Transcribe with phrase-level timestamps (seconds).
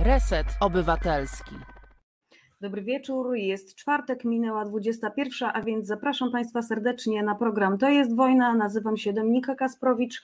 [0.00, 1.75] Reset Obywatelski.
[2.60, 8.16] Dobry wieczór, jest czwartek, minęła 21, a więc zapraszam Państwa serdecznie na program To jest
[8.16, 8.54] wojna.
[8.54, 10.22] Nazywam się Dominika Kasprowicz.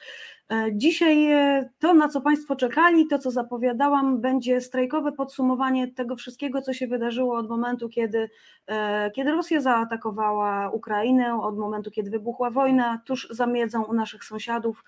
[0.50, 6.16] E, dzisiaj e, to, na co Państwo czekali, to co zapowiadałam, będzie strajkowe podsumowanie tego
[6.16, 8.30] wszystkiego, co się wydarzyło od momentu, kiedy,
[8.66, 14.24] e, kiedy Rosja zaatakowała Ukrainę, od momentu, kiedy wybuchła wojna, tuż za miedzą u naszych
[14.24, 14.84] sąsiadów.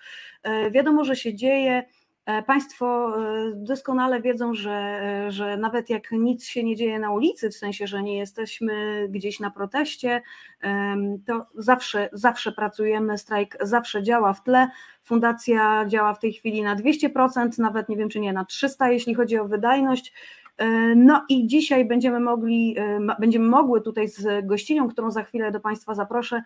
[0.70, 1.84] Wiadomo, że się dzieje.
[2.26, 7.10] E, państwo e, doskonale wiedzą, że, e, że nawet jak nic się nie dzieje na
[7.10, 10.22] ulicy, w sensie, że nie jesteśmy gdzieś na proteście,
[11.26, 14.68] to zawsze, zawsze pracujemy, strajk zawsze działa w tle.
[15.02, 19.14] Fundacja działa w tej chwili na 200%, nawet nie wiem czy nie na 300%, jeśli
[19.14, 20.12] chodzi o wydajność.
[20.96, 22.76] No i dzisiaj będziemy mogli,
[23.18, 26.42] będziemy mogły tutaj z gościnią, którą za chwilę do Państwa zaproszę,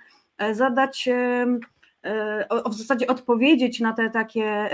[0.52, 1.09] zadać
[2.70, 4.70] w zasadzie odpowiedzieć na te takie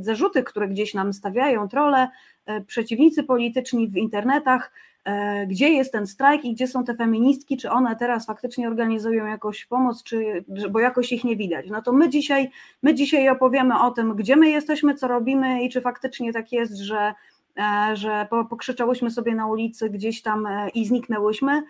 [0.00, 2.08] zarzuty, które gdzieś nam stawiają trole,
[2.46, 4.72] e, przeciwnicy polityczni w internetach,
[5.04, 9.26] e, gdzie jest ten strajk i gdzie są te feministki, czy one teraz faktycznie organizują
[9.26, 11.66] jakąś pomoc, czy, bo jakoś ich nie widać.
[11.70, 12.50] No to my dzisiaj,
[12.82, 16.76] my dzisiaj opowiemy o tym, gdzie my jesteśmy, co robimy i czy faktycznie tak jest,
[16.76, 17.14] że,
[17.58, 21.62] e, że pokrzyczałyśmy sobie na ulicy gdzieś tam i zniknęłyśmy.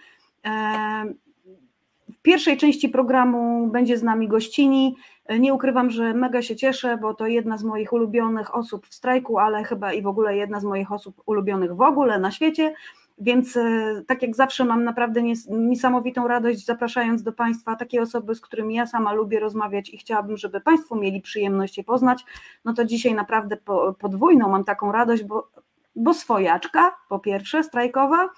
[2.22, 4.96] Pierwszej części programu będzie z nami gościni.
[5.38, 9.38] Nie ukrywam, że mega się cieszę, bo to jedna z moich ulubionych osób w strajku,
[9.38, 12.74] ale chyba i w ogóle jedna z moich osób ulubionych w ogóle na świecie.
[13.20, 18.40] Więc e, tak jak zawsze mam naprawdę niesamowitą radość zapraszając do Państwa takie osoby, z
[18.40, 22.24] którymi ja sama lubię rozmawiać i chciałabym, żeby Państwo mieli przyjemność je poznać.
[22.64, 23.56] No to dzisiaj naprawdę
[23.98, 25.48] podwójną mam taką radość, bo,
[25.96, 28.28] bo swojaczka po pierwsze, strajkowa,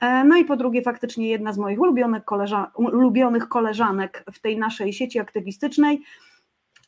[0.00, 4.92] no i po drugie, faktycznie jedna z moich ulubionych, koleża ulubionych koleżanek w tej naszej
[4.92, 6.02] sieci aktywistycznej.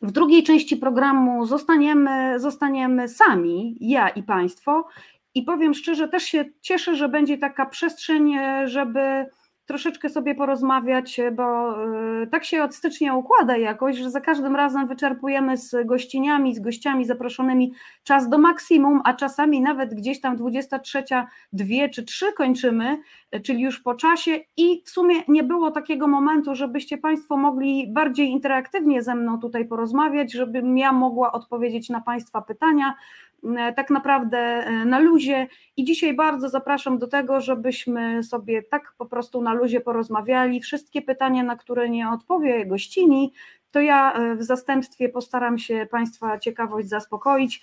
[0.03, 4.89] W drugiej części programu zostaniemy, zostaniemy sami, ja i Państwo.
[5.35, 9.27] I powiem szczerze, też się cieszę, że będzie taka przestrzeń, e, żeby
[9.67, 11.75] troszeczkę sobie porozmawiać, bo
[12.23, 16.61] e, tak się od stycznia układa jakoś, że za każdym razem wyczerpujemy z gościniami, z
[16.61, 17.73] gościami zaproszonymi
[18.05, 21.05] czas do maksimum, a czasami nawet gdzieś tam 23,
[21.53, 22.99] 2 czy 3 kończymy,
[23.31, 24.41] e, czyli już po czasie.
[24.57, 29.67] I w sumie nie było takiego momentu, żebyście Państwo mogli bardziej interaktywnie ze mną tutaj
[29.67, 32.95] porozmawiać, żebym ja mogła odpowiedzieć na Państwa pytania,
[33.32, 33.32] E,
[33.77, 39.07] tak naprawdę e, na luzie i dzisiaj bardzo zapraszam do tego, żebyśmy sobie tak po
[39.07, 40.61] prostu na luzie porozmawiali.
[40.61, 43.33] Wszystkie pytania, na które nie odpowie gościni,
[43.71, 47.63] to ja e, w zastępstwie postaram się Państwa ciekawość zaspokoić.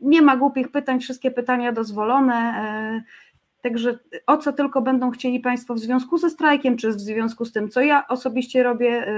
[0.00, 3.04] Nie ma głupich pytań, wszystkie pytania dozwolone.
[3.62, 7.52] Także o co tylko będą chcieli Państwo w związku ze strajkiem, czy w związku z
[7.52, 9.08] tym, co ja osobiście robię,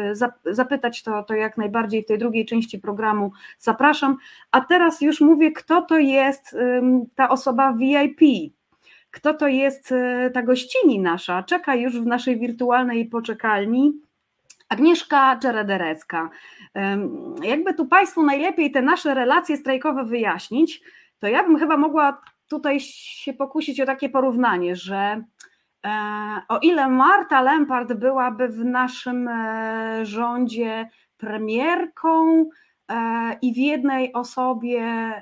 [0.46, 4.16] y, zapytać, to, to jak najbardziej w tej drugiej części programu zapraszam.
[4.50, 6.56] A teraz już mówię, kto to jest
[7.14, 8.20] ta osoba VIP,
[9.10, 13.92] kto to jest y, ta gościni nasza, czeka już w naszej wirtualnej poczekalni.
[14.68, 16.30] Agnieszka Czerederecka.
[17.42, 20.82] Jakby tu Państwu najlepiej te nasze relacje strajkowe wyjaśnić,
[21.18, 25.24] to ja bym chyba mogła tutaj się pokusić o takie porównanie, że
[25.86, 25.90] e,
[26.48, 32.44] o ile Marta Lempart byłaby w naszym e, rządzie premierką
[33.42, 35.12] i w jednej osobie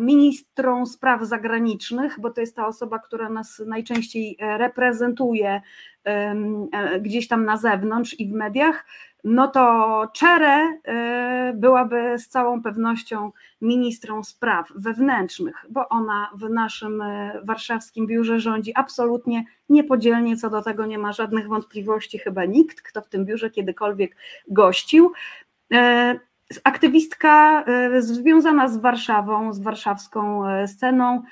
[0.00, 5.60] ministrą spraw zagranicznych, bo to jest ta osoba, która nas najczęściej reprezentuje
[7.00, 8.86] gdzieś tam na zewnątrz i w mediach,
[9.24, 10.78] no to Czere
[11.54, 17.02] byłaby z całą pewnością ministrą spraw wewnętrznych, bo ona w naszym
[17.44, 23.00] warszawskim biurze rządzi absolutnie niepodzielnie, co do tego nie ma żadnych wątpliwości, chyba nikt, kto
[23.00, 24.16] w tym biurze kiedykolwiek
[24.48, 25.12] gościł.
[26.64, 27.64] Aktywistka
[27.98, 31.22] związana z Warszawą, z warszawską sceną,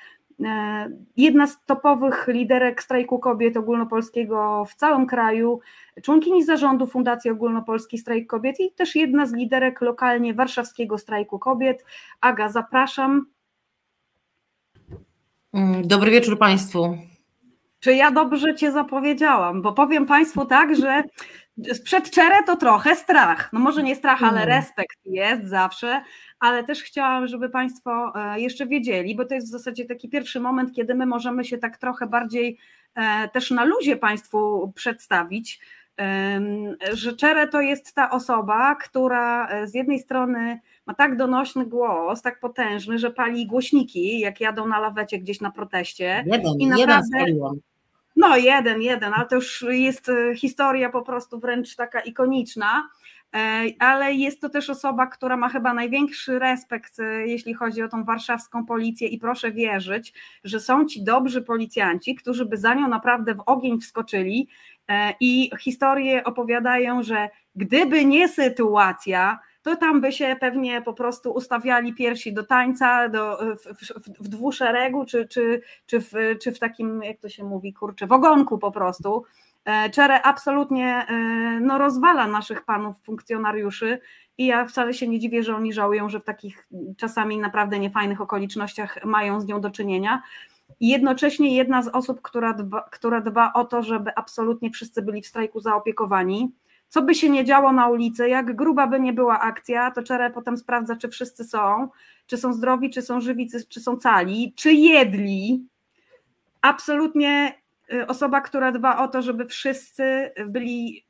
[0.44, 5.60] E, jedna z topowych liderek strajku kobiet ogólnopolskiego w całym kraju,
[6.02, 11.84] członkini zarządu Fundacji Ogólnopolski Strajk Kobiet i też jedna z liderek lokalnie warszawskiego strajku kobiet.
[12.20, 13.26] Aga, zapraszam.
[15.52, 16.98] Mm, dobry wieczór Państwu.
[17.80, 19.62] Czy ja dobrze Cię zapowiedziałam?
[19.62, 21.02] Bo powiem Państwu tak, że
[21.84, 23.52] przed czerę to trochę strach.
[23.52, 24.48] No może nie strach, ale mm.
[24.48, 26.02] respekt jest zawsze,
[26.40, 30.40] ale też chciałam, żeby Państwo e, jeszcze wiedzieli, bo to jest w zasadzie taki pierwszy
[30.40, 32.58] moment, kiedy my możemy się tak trochę bardziej
[32.94, 35.60] e, też na luzie Państwu przedstawić,
[36.92, 42.22] że Czere to jest ta osoba, która e, z jednej strony ma tak donośny głos,
[42.22, 46.24] tak potężny, że pali głośniki, jak jadą na lawecie gdzieś na proteście.
[46.26, 47.60] Jeden, i naprawdę, jeden
[48.18, 52.88] No jeden, jeden, ale to już jest historia po prostu wręcz taka ikoniczna.
[53.78, 58.66] Ale jest to też osoba, która ma chyba największy respekt, jeśli chodzi o tą warszawską
[58.66, 60.12] policję i proszę wierzyć,
[60.44, 64.48] że są ci dobrzy policjanci, którzy by za nią naprawdę w ogień wskoczyli
[65.20, 71.94] i historie opowiadają, że gdyby nie sytuacja, to tam by się pewnie po prostu ustawiali
[71.94, 76.12] piersi do tańca, do, w, w, w dwuszeregu, czy, czy, czy, w,
[76.42, 79.24] czy w takim, jak to się mówi, kurczę, w ogonku po prostu.
[79.64, 81.14] E, Czere absolutnie e,
[81.60, 84.00] no, rozwala naszych panów funkcjonariuszy
[84.38, 88.20] i ja wcale się nie dziwię, że oni żałują, że w takich czasami naprawdę niefajnych
[88.20, 90.22] okolicznościach mają z nią do czynienia.
[90.80, 95.22] I jednocześnie jedna z osób, która dba, która dba o to, żeby absolutnie wszyscy byli
[95.22, 96.52] w strajku zaopiekowani,
[96.88, 100.30] co by się nie działo na ulicy, jak gruba by nie była akcja, to Czere
[100.30, 101.88] potem sprawdza, czy wszyscy są,
[102.26, 105.66] czy są zdrowi, czy są żywi, czy są cali, czy jedli.
[106.62, 107.54] Absolutnie
[107.92, 111.04] y, osoba, która dba o to, żeby wszyscy byli,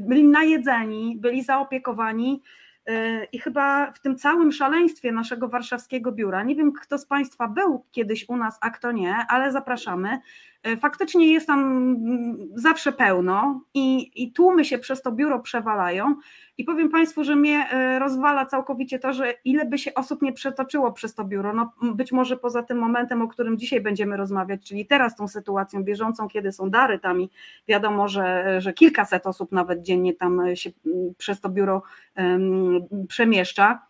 [0.00, 2.42] byli najedzeni, byli zaopiekowani,
[2.88, 7.48] Y, I chyba w tym całym szaleństwie naszego warszawskiego biura, nie wiem kto z Państwa
[7.48, 10.18] był kiedyś u nas, a kto nie, ale zapraszamy.
[10.66, 16.14] Y, faktycznie jest tam mm, zawsze pełno i, i tłumy się przez to biuro przewalają.
[16.58, 17.66] I powiem Państwu, że mnie
[17.96, 21.52] y, rozwala całkowicie to, że ile by się osób nie przetoczyło przez to biuro.
[21.52, 25.84] No, być może poza tym momentem, o którym dzisiaj będziemy rozmawiać, czyli teraz tą sytuacją
[25.84, 27.30] bieżącą, kiedy są dary tam i
[27.68, 30.70] wiadomo, że, że kilkaset osób nawet dziennie tam się
[31.18, 31.82] przez to biuro
[32.16, 33.85] um, przemieszcza.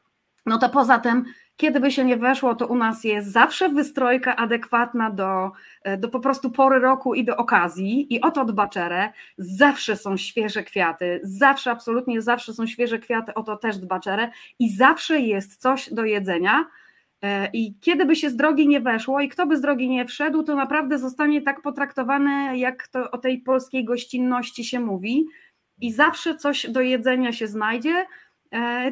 [0.47, 1.25] No to poza tym
[1.57, 5.51] kiedy by się nie weszło, to u nas jest zawsze wystrojka adekwatna do,
[5.83, 8.15] e, do po prostu pory roku i do okazji.
[8.15, 13.79] I oto dbaczere, zawsze są świeże kwiaty, zawsze, absolutnie zawsze są świeże kwiaty, oto też
[13.79, 16.67] dbaczere i zawsze jest coś do jedzenia.
[17.23, 20.07] E, I kiedy by się z drogi nie weszło i kto by z drogi nie
[20.07, 25.27] wszedł, to naprawdę zostanie tak potraktowany, jak to o tej polskiej gościnności się mówi.
[25.81, 28.07] I zawsze coś do jedzenia się znajdzie,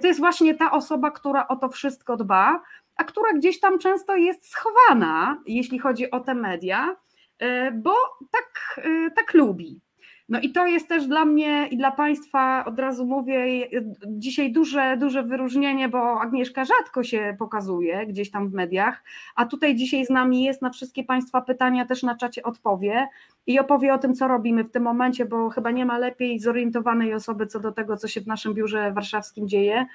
[0.00, 2.62] to jest właśnie ta osoba, która o to wszystko dba,
[2.96, 6.96] a która gdzieś tam często jest schowana, jeśli chodzi o te media,
[7.38, 7.94] e, bo
[8.32, 9.80] tak, e, tak lubi.
[10.28, 13.68] No i to jest też dla mnie i dla Państwa, od razu mówię,
[14.06, 19.02] dzisiaj duże, duże wyróżnienie, bo Agnieszka rzadko się pokazuje gdzieś tam w mediach,
[19.36, 23.08] a tutaj dzisiaj z nami jest, na wszystkie Państwa pytania też na czacie odpowie
[23.46, 27.14] i opowie o tym, co robimy w tym momencie, bo chyba nie ma lepiej zorientowanej
[27.14, 29.86] osoby co do tego, co się w naszym biurze warszawskim dzieje.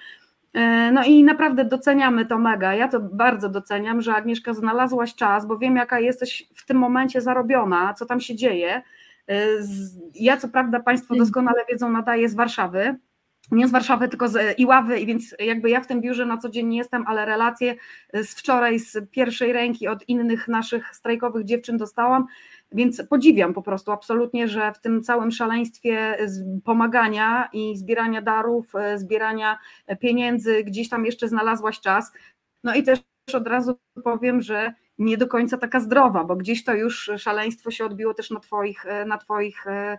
[0.54, 2.74] E, no i naprawdę doceniamy to mega.
[2.76, 7.22] Ja to bardzo doceniam, że Agnieszka znalazłaś czas, bo wiem, jaka jesteś w tym momencie
[7.22, 8.82] zarobiona, co tam się dzieje
[10.16, 12.96] ja co prawda Państwo doskonale wiedzą, nadaję z Warszawy,
[13.52, 16.50] nie z Warszawy, tylko z Iławy, i więc jakby ja w tym biurze na co
[16.50, 17.76] dzień nie jestem, ale relacje
[18.14, 22.26] z wczoraj z pierwszej ręki od innych naszych strajkowych dziewczyn dostałam,
[22.72, 26.18] więc podziwiam po prostu absolutnie, że w tym całym szaleństwie
[26.64, 29.58] pomagania i zbierania darów, zbierania
[30.00, 32.12] pieniędzy, gdzieś tam jeszcze znalazłaś czas.
[32.64, 33.00] No i też
[33.34, 37.86] od razu powiem, że nie do końca taka zdrowa, bo gdzieś to już szaleństwo się
[37.86, 39.98] odbiło też na Twoich, na twoich e,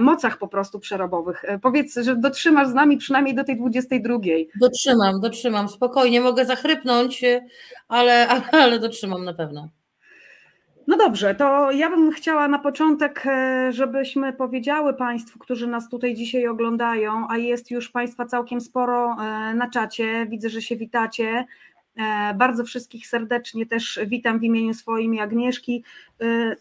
[0.00, 1.44] mocach po prostu przerobowych.
[1.44, 4.18] E, powiedz, że dotrzymasz z nami przynajmniej do tej 22.
[4.60, 7.24] Dotrzymam, dotrzymam, spokojnie, mogę zachrypnąć,
[7.88, 9.68] ale, ale, ale dotrzymam na pewno.
[10.86, 16.14] No dobrze, to ja bym chciała na początek, e, żebyśmy powiedziały Państwu, którzy nas tutaj
[16.14, 19.16] dzisiaj oglądają, a jest już Państwa całkiem sporo
[19.54, 21.73] na czacie, widzę, że się witacie, E,
[22.34, 25.84] bardzo wszystkich serdecznie też witam w imieniu swoim Agnieszki.
[26.22, 26.56] E,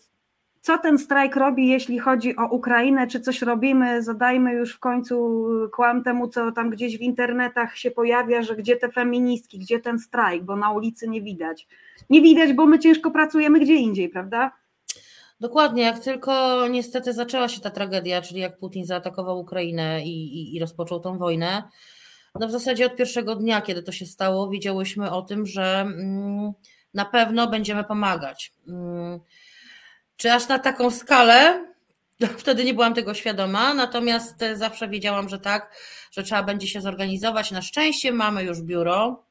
[0.61, 3.07] co ten strajk robi, jeśli chodzi o Ukrainę?
[3.07, 4.03] Czy coś robimy?
[4.03, 8.75] Zadajmy już w końcu kłam temu, co tam gdzieś w internetach się pojawia, że gdzie
[8.75, 11.67] te feministki, gdzie ten strajk, bo na ulicy nie widać.
[12.09, 14.51] Nie widać, bo my ciężko pracujemy gdzie indziej, prawda?
[15.39, 20.55] Dokładnie, jak tylko niestety zaczęła się ta tragedia, czyli jak Putin zaatakował Ukrainę i, i,
[20.55, 21.63] i rozpoczął tą wojnę,
[22.39, 26.53] no w zasadzie od pierwszego dnia, kiedy to się stało, wiedziałyśmy o tym, że mm,
[26.93, 28.53] na pewno będziemy pomagać.
[28.67, 29.19] Mm,
[30.17, 31.67] czy aż na taką skalę?
[32.37, 35.75] Wtedy nie byłam tego świadoma, natomiast zawsze wiedziałam, że tak,
[36.11, 37.51] że trzeba będzie się zorganizować.
[37.51, 39.23] Na szczęście mamy już biuro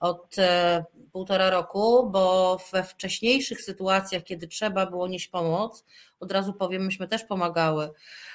[0.00, 5.84] od e, półtora roku, bo we wcześniejszych sytuacjach, kiedy trzeba było nieść pomoc,
[6.20, 7.90] od razu powiem, myśmy też pomagały.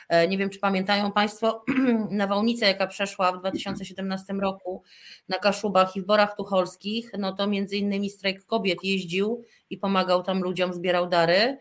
[0.09, 1.63] E, nie wiem, czy pamiętają Państwo
[2.11, 4.83] nawałnicę, jaka przeszła w 2017 roku
[5.29, 10.23] na Kaszubach i w Borach Tucholskich, no to między innymi strajk kobiet jeździł i pomagał
[10.23, 11.57] tam ludziom, zbierał dary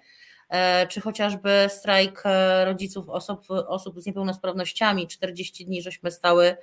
[0.89, 5.09] czy chociażby strajk e, rodziców osób, osób z niepełnosprawnościami.
[5.09, 6.57] 40 dni żeśmy stały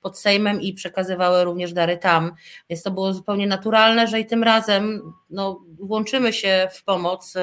[0.00, 2.32] pod Sejmem i przekazywały również dary tam.
[2.70, 7.34] Więc to było zupełnie naturalne, że i tym razem no, włączymy się w pomoc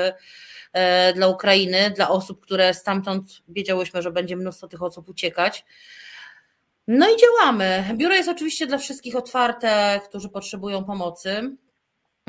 [0.74, 5.65] E, dla Ukrainy, dla osób, które stamtąd wiedziałyśmy, że będzie mnóstwo tych osób uciekać.
[6.88, 7.83] No i działamy.
[7.93, 11.55] Biuro jest oczywiście dla wszystkich otwarte, którzy potrzebują pomocy.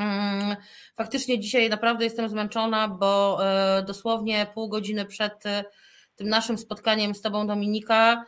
[0.03, 0.55] Mm,
[0.95, 5.63] faktycznie dzisiaj naprawdę jestem zmęczona, bo e, dosłownie pół godziny przed e,
[6.15, 8.25] tym naszym spotkaniem z Tobą, Dominika,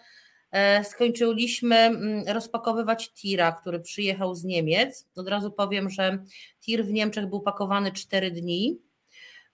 [0.52, 5.08] e, skończyliśmy mm, rozpakowywać tira, który przyjechał z Niemiec.
[5.16, 6.24] Od razu powiem, że
[6.60, 8.80] tir w Niemczech był pakowany 4 dni.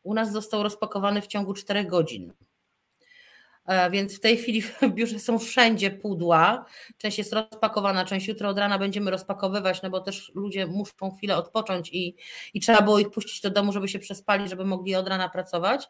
[0.03, 2.33] U nas został rozpakowany w ciągu 4 godzin.
[3.65, 6.65] E, więc w tej chwili w biurze są wszędzie pudła.
[6.97, 11.37] Część jest rozpakowana, część jutro od rana będziemy rozpakowywać, no bo też ludzie muszą chwilę
[11.37, 12.15] odpocząć i,
[12.53, 15.89] i trzeba było ich puścić do domu, żeby się przespali, żeby mogli od rana pracować.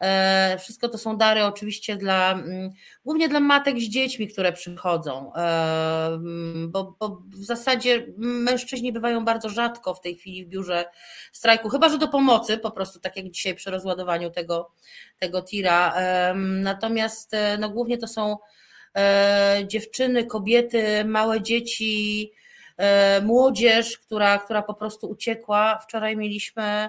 [0.00, 2.70] E, wszystko to są dary oczywiście dla, mm,
[3.04, 9.24] głównie dla matek z dziećmi, które przychodzą, e, mm, bo, bo w zasadzie mężczyźni bywają
[9.24, 10.84] bardzo rzadko w tej chwili w biurze
[11.32, 14.70] strajku, chyba że do pomocy, po prostu tak jak dzisiaj przy rozładowaniu tego,
[15.18, 15.94] tego tira.
[16.34, 16.97] Natomiast
[17.34, 18.36] e, no, głównie to są
[19.66, 22.32] dziewczyny, kobiety, małe dzieci,
[23.22, 25.78] młodzież, która, która po prostu uciekła.
[25.78, 26.88] Wczoraj mieliśmy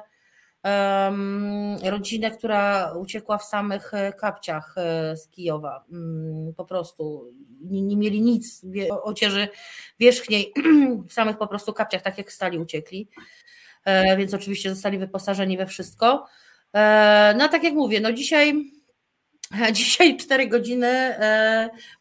[1.84, 5.86] rodzinę, która uciekła w samych e, kapciach e, z Kijowa.
[5.92, 9.48] Mm, po prostu nie, nie mieli nic, ocieży
[10.00, 10.54] wierzchniej,
[11.10, 13.10] w samych po prostu kapciach, tak jak stali uciekli.
[13.86, 16.26] E, więc oczywiście zostali wyposażeni we wszystko.
[17.38, 18.72] No tak jak mówię, no dzisiaj
[19.72, 21.16] Dzisiaj 4 godziny.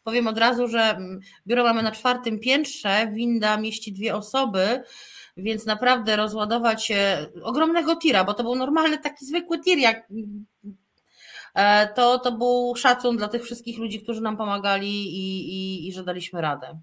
[0.04, 4.82] Powiem od razu, że mm, biuro mamy na czwartym piętrze, winda mieści dwie osoby
[5.38, 6.92] więc naprawdę rozładować
[7.42, 10.08] ogromnego tira, bo to był normalny taki zwykły tir, jak
[11.54, 15.92] e, to, to był szacun dla tych wszystkich ludzi, którzy nam pomagali i, i, i
[15.92, 16.80] że daliśmy radę.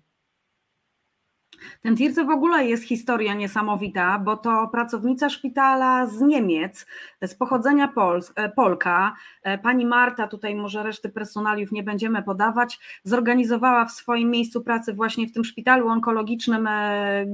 [1.82, 6.86] Ten Tir to w ogóle jest historia niesamowita, bo to pracownica szpitala z Niemiec,
[7.22, 12.80] z pochodzenia Pols e, Polka, e, pani Marta, tutaj może reszty personaliów nie będziemy podawać,
[13.04, 17.26] zorganizowała w swoim miejscu pracy właśnie w tym szpitalu onkologicznym e,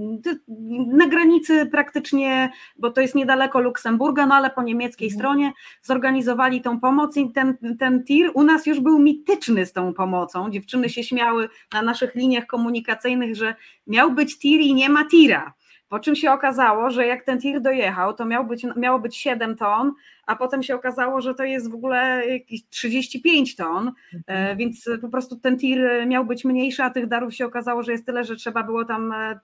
[0.88, 5.20] na granicy praktycznie, bo to jest niedaleko Luksemburga, no ale po niemieckiej mhm.
[5.20, 9.94] stronie zorganizowali tą pomoc i ten, ten tir u nas już był mityczny z tą
[9.94, 10.50] pomocą.
[10.50, 13.56] Dziewczyny się śmiały na naszych liniach komunikacyjnych, że
[13.92, 15.54] miał być tir i nie ma tira.
[15.90, 19.56] Po czym się okazało, że jak ten tir dojechał, to miał być, miało być 7
[19.56, 19.94] ton,
[20.26, 24.58] a potem się okazało, że to jest w ogóle jakieś 35 ton, mhm.
[24.58, 28.06] więc po prostu ten tir miał być mniejszy, a tych darów się okazało, że jest
[28.06, 29.40] tyle, że trzeba było tam e,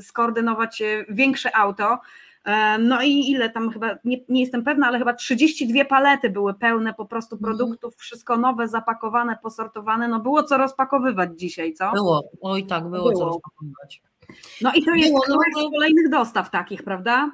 [0.00, 1.98] skoordynować e, większe auto.
[2.44, 6.54] E, no i ile tam chyba, nie, nie, jestem pewna, ale chyba 32 palety były
[6.54, 7.56] pełne po prostu mhm.
[7.56, 10.08] produktów, wszystko nowe, zapakowane, posortowane.
[10.08, 11.92] No było co rozpakowywać dzisiaj, co?
[11.92, 13.18] Było, oj tak, było, było.
[13.18, 14.02] co rozpakowywać.
[14.60, 17.30] No i to jest było, no, kolejnych dostaw takich, prawda?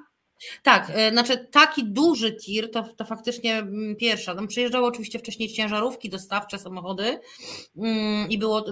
[0.62, 4.34] Tak, e, znaczy taki duży tir to, to faktycznie mm, pierwsza.
[4.34, 7.20] Tam przyjeżdżały oczywiście wcześniej ciężarówki dostawcze, samochody
[7.76, 8.64] mm, i było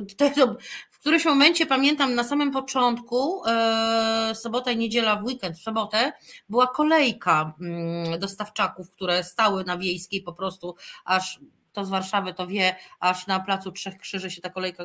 [0.91, 6.13] w którymś momencie pamiętam na samym początku, e, sobota i niedziela w weekend, w sobotę,
[6.49, 11.41] była kolejka mm, dostawczaków, które stały na wiejskiej po prostu aż
[11.77, 14.85] kto z Warszawy to wie, aż na placu Trzech Krzyży się ta kolejka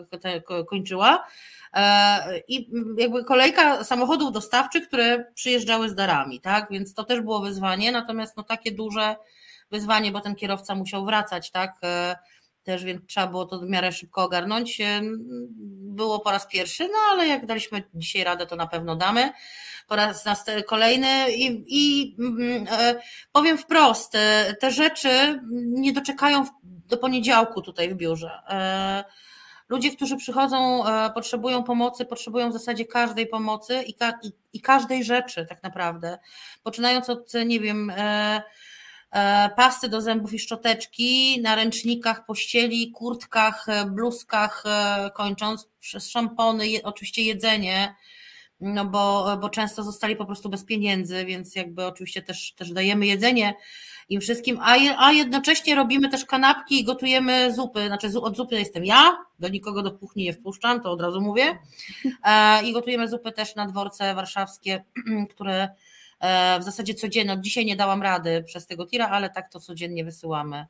[0.67, 1.23] kończyła.
[1.73, 6.67] E, I jakby kolejka samochodów dostawczych, które przyjeżdżały z darami, tak?
[6.71, 9.15] Więc to też było wyzwanie, natomiast no takie duże
[9.71, 11.75] wyzwanie, bo ten kierowca musiał wracać, tak?
[12.61, 14.81] E, też więc trzeba było to w miarę szybko ogarnąć.
[14.81, 15.01] E,
[15.93, 19.31] było po raz pierwszy, no ale jak daliśmy dzisiaj radę, to na pewno damy.
[19.87, 20.25] Po raz
[20.67, 22.65] kolejny i, i mm,
[23.31, 24.13] powiem wprost,
[24.59, 28.31] te rzeczy nie doczekają do poniedziałku tutaj w biurze.
[29.71, 34.19] Ludzie, którzy przychodzą, e, potrzebują pomocy, potrzebują w zasadzie każdej pomocy i, ka
[34.53, 36.19] i, każdej rzeczy tak naprawdę.
[36.63, 38.41] Poczynając od, nie wiem, e, e,
[39.55, 44.63] pasty do zębów i szczoteczki, na ręcznikach, pościeli, kurtkach, bluzkach,
[45.13, 47.95] kończąc przez szampony, je, oczywiście jedzenie,
[48.59, 53.05] no bo, bo często zostali po prostu bez pieniędzy, więc jakby oczywiście też, też dajemy
[53.05, 53.53] jedzenie
[54.11, 58.85] im wszystkim, a, a jednocześnie robimy też kanapki i gotujemy zupy, znaczy od zupy jestem
[58.85, 61.59] ja, do nikogo do kuchni nie wpuszczam, to od razu mówię,
[62.23, 64.83] e, i gotujemy zupy też na dworce warszawskie,
[65.31, 65.75] które e,
[66.59, 70.05] w zasadzie codziennie, od dzisiaj nie dałam rady przez tego tira, ale tak to codziennie
[70.05, 70.65] wysyłamy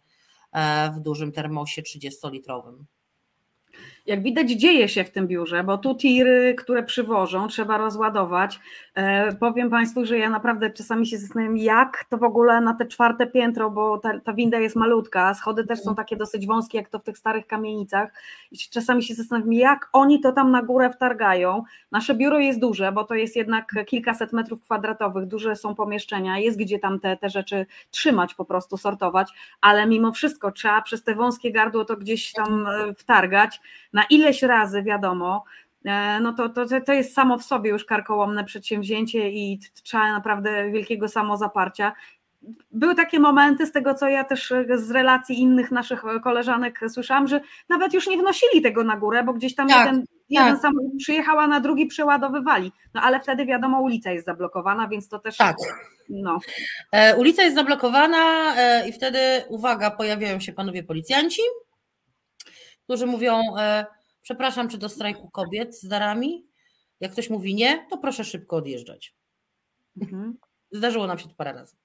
[0.52, 2.84] e, w dużym termosie 30-litrowym.
[4.06, 8.60] Jak widać, dzieje się w tym biurze, bo tu tiry, które przywożą, trzeba rozładować.
[8.96, 12.86] E, powiem Państwu, że ja naprawdę czasami się zastanawiam, jak to w ogóle na te
[12.86, 16.90] czwarte piętro, bo ta, ta winda jest malutka, schody też są takie dosyć wąskie, jak
[16.90, 18.14] to w tych starych kamienicach.
[18.52, 21.64] I czasami się zastanawiam, jak oni to tam na górę wtargają.
[21.92, 26.58] Nasze biuro jest duże, bo to jest jednak kilkaset metrów kwadratowych, duże są pomieszczenia, jest
[26.58, 29.32] gdzie tam te, te rzeczy trzymać, po prostu sortować,
[29.62, 33.62] ale mimo wszystko trzeba przez te wąskie gardło to gdzieś tam e, wtargać
[33.94, 35.44] na ileś razy, wiadomo,
[36.22, 41.08] no to, to, to jest samo w sobie już karkołomne przedsięwzięcie i trzeba naprawdę wielkiego
[41.08, 41.94] samozaparcia
[42.72, 46.80] były takie momenty, z tego co ja też e, z relacji innych naszych e, koleżanek
[46.90, 50.10] słyszałam, że nawet już nie wnosili tego na górę, bo gdzieś tam tak, jeden, tak.
[50.30, 52.72] jeden samochód przyjechał, a na drugi przeładowywali.
[52.94, 55.38] No ale wtedy wiadomo, ulica jest zablokowana, więc to też.
[55.38, 55.56] Tak.
[56.10, 56.40] No.
[56.92, 59.20] E, ulica jest zablokowana e, i wtedy,
[59.50, 61.42] uwaga, pojawiają się panowie policjanci,
[62.84, 63.86] którzy mówią: e,
[64.22, 66.48] Przepraszam, czy do strajku kobiet z darami?
[67.00, 69.16] Jak ktoś mówi nie, to proszę szybko odjeżdżać.
[70.02, 70.38] Mhm.
[70.72, 71.76] Zdarzyło nam się to parę razy.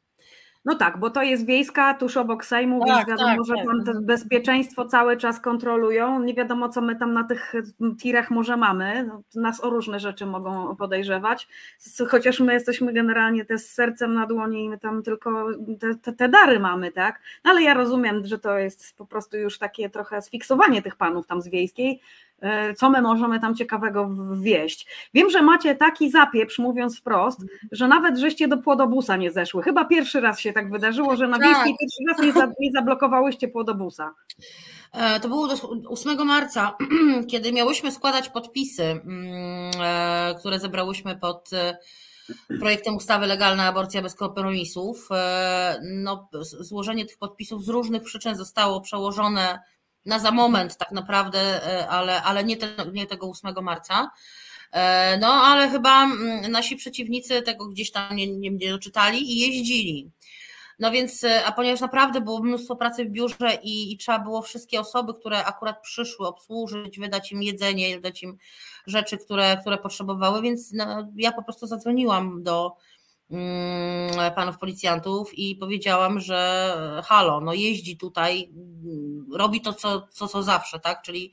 [0.66, 3.84] No tak, bo to jest wiejska tuż obok Sejmu, tak, więc wiadomo, tak, że tam
[3.84, 4.00] tak.
[4.00, 6.20] bezpieczeństwo cały czas kontrolują.
[6.22, 7.54] Nie wiadomo, co my tam na tych
[7.98, 9.04] tirach może mamy.
[9.04, 11.48] No, nas o różne rzeczy mogą podejrzewać.
[12.08, 15.48] Chociaż my jesteśmy generalnie też z sercem na dłoni i my tam tylko
[15.80, 17.20] te, te, te dary mamy, tak?
[17.44, 21.26] No ale ja rozumiem, że to jest po prostu już takie trochę sfiksowanie tych panów
[21.26, 22.00] tam z wiejskiej,
[22.76, 24.86] co my możemy tam ciekawego wwieść.
[25.14, 27.40] Wiem, że macie taki zapieprz, mówiąc wprost,
[27.72, 29.62] że nawet żeście do płodobusa nie zeszły.
[29.62, 31.46] Chyba pierwszy raz się tak wydarzyło, że na tak.
[31.46, 34.14] wiejskiej pierwszy raz nie, za, nie zablokowałyście płodobusa.
[34.92, 35.48] E, to było
[35.88, 36.76] 8 marca,
[37.30, 41.50] kiedy miałyśmy składać podpisy, mm, e, które zebrałyśmy pod
[42.58, 45.08] projektem ustawy Legalna aborcja bez kompromisów.
[45.82, 49.58] No, złożenie tych podpisów z różnych przyczyn zostało przełożone
[50.06, 54.10] na za moment tak naprawdę, e, ale, ale nie, te, nie tego 8 marca.
[54.72, 59.38] E, no, ale chyba mm, nasi przeciwnicy tego gdzieś tam nie, nie, nie doczytali i
[59.38, 60.10] jeździli.
[60.78, 64.42] No więc, e, a ponieważ naprawdę było mnóstwo pracy w biurze i, i, trzeba było
[64.42, 68.38] wszystkie osoby, które akurat przyszły, obsłużyć, wydać im jedzenie, wydać im
[68.86, 72.76] rzeczy, które, które potrzebowały, więc no, ja po prostu zadzwoniłam do,
[74.34, 80.42] panów policjantów i powiedziałam, że halo, no jeździ tutaj, mm, robi to, co, co, co
[80.42, 81.02] zawsze, tak?
[81.02, 81.32] Czyli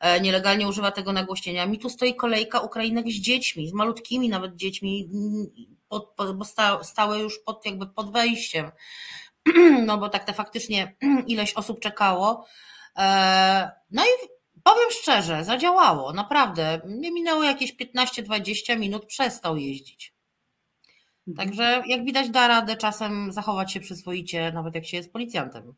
[0.00, 1.66] e, nielegalnie używa tego nagłośnienia.
[1.66, 5.46] Mi tu stoi kolejka Ukrainek z dziećmi, z malutkimi nawet dziećmi, mm,
[5.88, 8.70] pod, pod, bo sta, stałe już pod, jakby pod wejściem.
[9.86, 12.46] No bo tak to faktycznie ileś osób czekało.
[12.98, 14.28] E, no i
[14.62, 16.80] powiem szczerze, zadziałało, naprawdę.
[16.84, 20.15] Minęło jakieś 15-20 minut, przestał jeździć.
[21.28, 21.46] Mhm.
[21.48, 25.74] Także jak widać, da radę czasem zachować się przyzwoicie, nawet jak się jest policjantem.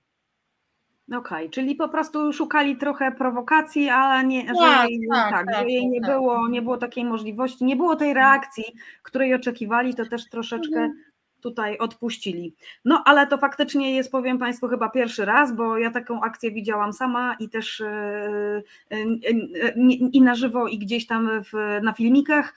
[1.08, 5.46] Okej, okay, czyli po prostu szukali trochę prowokacji, ale nie, tak, że jej, tak, tak,
[5.46, 6.10] tak, że jej nie, tak.
[6.10, 8.64] było, nie było takiej możliwości, nie było tej reakcji,
[9.02, 11.04] której oczekiwali, to też troszeczkę mhm.
[11.40, 12.54] tutaj odpuścili.
[12.84, 16.92] No ale to faktycznie jest, powiem Państwu, chyba pierwszy raz, bo ja taką akcję widziałam
[16.92, 17.82] sama i też
[18.90, 19.18] yy,
[20.12, 22.54] i na żywo, i gdzieś tam w, na filmikach.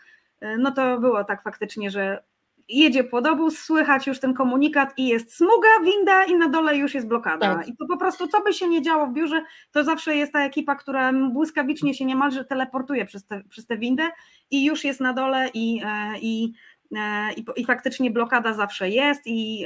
[0.57, 2.23] No to było tak faktycznie, że
[2.71, 7.07] jedzie podobus, słychać już ten komunikat i jest smuga, winda i na dole już jest
[7.07, 7.55] blokada.
[7.55, 7.67] Tak.
[7.67, 10.45] I to po prostu, co by się nie działo w biurze, to zawsze jest ta
[10.45, 14.09] ekipa, która błyskawicznie się niemalże teleportuje przez, te, przez tę windę
[14.51, 16.53] i już jest na dole i, e, i,
[16.95, 19.65] e, i, i faktycznie blokada zawsze jest i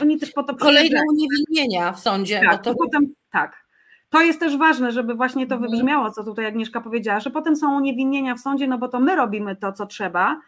[0.00, 2.40] oni też po to Kolejne uniewinnienia w sądzie.
[2.50, 2.74] Tak, to...
[2.74, 3.64] potem, tak.
[4.10, 5.70] To jest też ważne, żeby właśnie to mhm.
[5.70, 9.16] wybrzmiało, co tutaj Agnieszka powiedziała, że potem są uniewinnienia w sądzie, no bo to my
[9.16, 10.40] robimy to, co trzeba,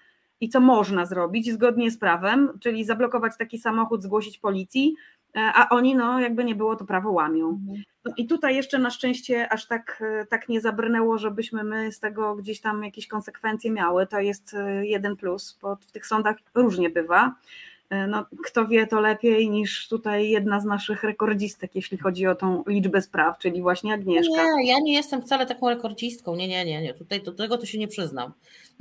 [0.42, 4.94] i co można zrobić zgodnie z prawem, czyli zablokować taki samochód, zgłosić policji,
[5.36, 7.48] e, a oni, no jakby nie było, to prawo łamią.
[7.48, 7.82] Mhm.
[8.04, 12.00] No I tutaj jeszcze na szczęście aż tak, e, tak nie zabrnęło, żebyśmy my z
[12.00, 14.06] tego gdzieś tam jakieś konsekwencje miały.
[14.06, 17.34] To jest e, jeden plus, bo w tych sądach różnie bywa.
[18.08, 22.64] No, kto wie to lepiej niż tutaj jedna z naszych rekordzistek, jeśli chodzi o tą
[22.66, 24.44] liczbę spraw, czyli właśnie Agnieszka.
[24.56, 26.36] Nie, ja nie jestem wcale taką rekordzistką.
[26.36, 26.94] Nie, nie, nie, nie.
[26.94, 28.32] Tutaj do tego to się nie przyznam.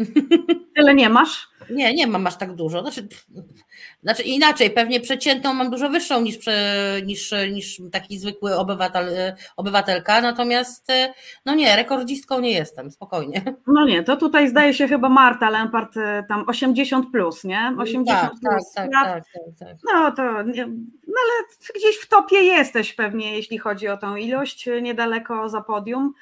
[0.76, 1.52] Tyle nie masz?
[1.70, 2.82] Nie, nie mam aż tak dużo.
[2.82, 3.08] Znaczy,
[4.04, 6.38] znaczy inaczej, pewnie przeciętną mam dużo wyższą niż,
[7.06, 10.88] niż, niż taki zwykły obywatel, obywatelka, natomiast
[11.46, 13.44] no nie, rekordzistką nie jestem, spokojnie.
[13.68, 15.96] No nie, to tutaj zdaje się chyba Marta Lempart
[16.30, 17.76] tam 80 plus, nie?
[17.78, 18.72] 80 tak, plus.
[18.76, 19.78] Tak, tak, tak, tak, tak.
[19.94, 20.24] No to,
[21.08, 26.14] no ale gdzieś w topie jesteś pewnie, jeśli chodzi o tą ilość, niedaleko za podium.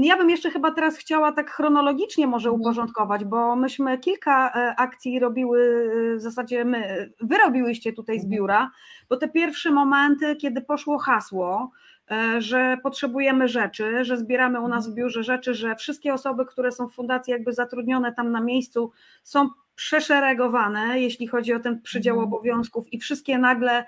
[0.00, 2.60] Ja bym jeszcze chyba teraz chciała tak chronologicznie może mhm.
[2.60, 8.30] uporządkować, bo myśmy kilka e, akcji robiły, w zasadzie my, wy robiłyście tutaj z mhm.
[8.30, 8.70] biura,
[9.08, 11.70] bo te pierwsze momenty, kiedy poszło hasło,
[12.10, 14.96] e, że potrzebujemy rzeczy, że zbieramy u nas w mhm.
[14.96, 18.90] biurze rzeczy, że wszystkie osoby, które są w fundacji jakby zatrudnione tam na miejscu
[19.22, 23.84] są przeszeregowane, jeśli chodzi o ten przydział obowiązków i wszystkie nagle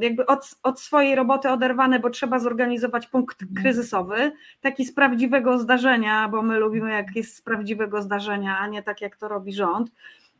[0.00, 3.62] jakby od, od, swojej roboty oderwane, bo trzeba zorganizować punkt mhm.
[3.62, 8.82] kryzysowy, taki z prawdziwego zdarzenia, bo my lubimy jak jest z prawdziwego zdarzenia, a nie
[8.82, 9.90] tak jak to robi rząd.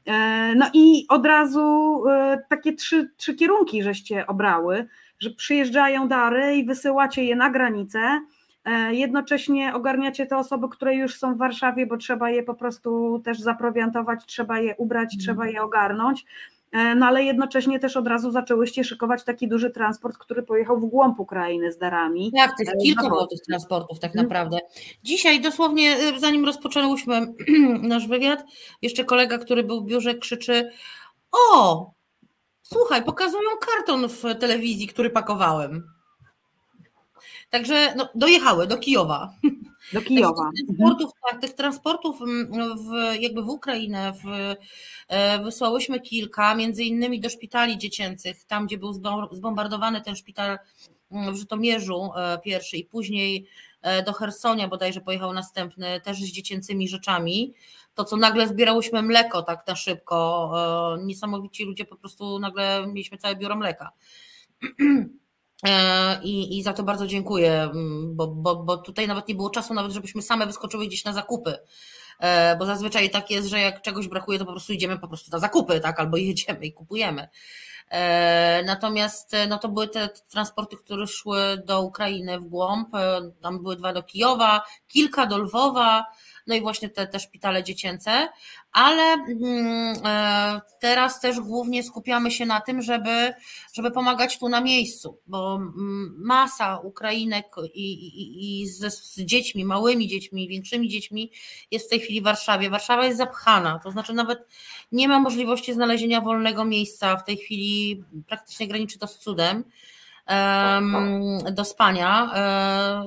[0.07, 4.87] E, no i od razu e, takie trzy, trzy kierunki żeście obrały,
[5.19, 8.21] że przyjeżdżają dary i wysyłacie je na granicę,
[8.69, 13.21] E, jednocześnie ogarniacie te osoby, które już są w Warszawie, bo trzeba je po prostu
[13.25, 15.21] też zaprowiantować, trzeba je ubrać, mm.
[15.21, 16.25] trzeba je ogarnąć.
[16.73, 20.87] E, no ale jednocześnie też od razu zaczęłyście szykować taki duży transport, który pojechał w
[20.87, 22.33] głąb Ukrainy z darami.
[22.37, 24.27] Tak, tych kilka było tych transportów tak mhm.
[24.27, 24.59] naprawdę.
[25.03, 27.35] Dzisiaj dosłownie, zanim rozpoczęłyśmy
[27.83, 28.45] nasz wywiad,
[28.83, 30.71] jeszcze kolega, który był w biurze krzyczy
[31.33, 31.91] o,
[32.63, 35.91] słuchaj, pokazują karton w telewizji, który pakowałem.
[37.51, 39.33] Także no, dojechały do Kijowa.
[39.93, 40.51] Do Kijowa.
[40.57, 42.19] Tych transportów, tak, tych transportów
[42.77, 44.57] w, jakby w Ukrainę w,
[45.09, 48.93] e, wysłałyśmy kilka, między innymi do szpitali dziecięcych, tam gdzie był
[49.33, 50.59] zbombardowany ten szpital
[51.11, 53.47] w Żytomierzu e, pierwszy i później
[53.83, 57.55] e, do Hersonia bodajże pojechał następny, też z dziecięcymi rzeczami.
[57.95, 60.53] To, co nagle zbierałyśmy mleko tak na szybko,
[61.05, 63.91] niesamowici ludzie po prostu nagle mieliśmy całe biuro mleka.
[65.67, 69.51] E, I, I za to bardzo dziękuję, mm, bo, bo, bo tutaj nawet nie było
[69.51, 71.59] czasu, nawet żebyśmy same wyskoczyły gdzieś na zakupy.
[72.21, 75.31] E, bo zazwyczaj tak jest, że jak czegoś brakuje, to po prostu idziemy po prostu
[75.31, 77.29] na zakupy, tak, albo jedziemy i kupujemy.
[77.91, 82.89] E, natomiast no to były te transporty, które szły do Ukrainy w głąb.
[83.43, 86.05] Tam były dwa do Kijowa, kilka do Lwowa,
[86.49, 88.29] no i właśnie te, te szpitale dziecięce,
[88.73, 93.35] ale mm, e, teraz też głównie skupiamy się na tym, żeby,
[93.73, 99.65] żeby pomagać tu na miejscu, bo mm, masa Ukrainek i, i, i z, z dziećmi,
[99.65, 101.31] małymi dziećmi, większymi dziećmi
[101.71, 102.71] jest w tej chwili w Warszawie.
[102.71, 104.39] Warszawa jest zapchana, to znaczy nawet
[104.93, 107.17] nie ma możliwości znalezienia wolnego miejsca.
[107.17, 109.65] W tej chwili praktycznie graniczy to z cudem
[111.53, 112.31] do spania.
[112.35, 113.05] E,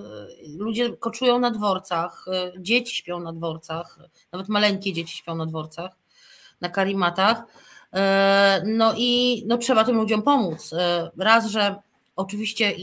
[0.57, 3.99] ludzie koczują na dworcach, e, dzieci śpią na dworcach,
[4.31, 5.91] nawet maleńkie dzieci śpią na dworcach,
[6.61, 7.43] na karimatach.
[7.93, 10.71] E, no i no, trzeba tym ludziom pomóc.
[11.17, 11.75] Raz, że
[12.15, 12.73] oczywiście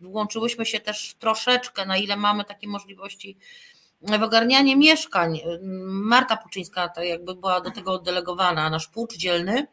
[0.00, 3.36] włączyłyśmy się też troszeczkę, na ile mamy takie możliwości
[4.02, 5.40] w ogarnianie mieszkań.
[5.84, 9.66] Marta Puczyńska to jakby była do tego oddelegowana, nasz płucz dzielny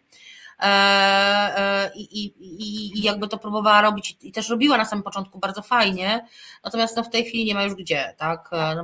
[1.96, 6.26] i, i, i jakby to próbowała robić i też robiła na samym początku bardzo fajnie,
[6.64, 8.50] natomiast no w tej chwili nie ma już gdzie, tak?
[8.52, 8.84] E, no,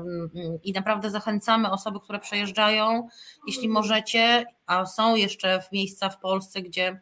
[0.64, 3.08] I naprawdę zachęcamy osoby, które przejeżdżają,
[3.48, 7.02] jeśli możecie, a są jeszcze miejsca w Polsce, gdzie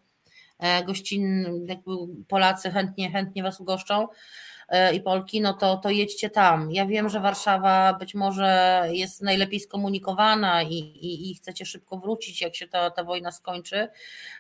[0.86, 1.92] gościn, jakby
[2.28, 4.53] Polacy chętnie, chętnie Was ugoszczą, E,
[4.94, 6.72] i Polki, no to, to jedźcie tam.
[6.72, 12.42] Ja wiem, że Warszawa być może jest najlepiej skomunikowana i, i, i chcecie szybko wrócić,
[12.42, 13.88] jak się ta, ta wojna skończy,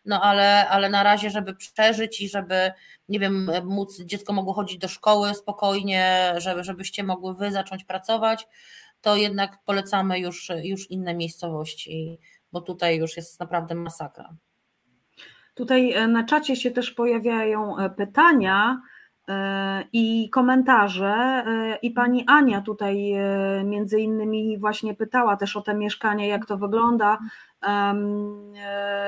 [0.05, 2.71] no ale, ale na razie, żeby przeżyć i żeby,
[3.09, 8.47] nie wiem, móc, dziecko mogło chodzić do szkoły spokojnie, żeby, żebyście mogły wy zacząć pracować,
[9.01, 12.19] to jednak polecamy już, już inne miejscowości,
[12.51, 14.35] bo tutaj już jest naprawdę masakra.
[15.53, 18.81] Tutaj e, na czacie się też pojawiają e, pytania.
[19.29, 21.43] E, i komentarze.
[21.47, 26.45] E, I pani Ania tutaj e, między innymi właśnie pytała też o te mieszkania, jak
[26.45, 27.17] to wygląda,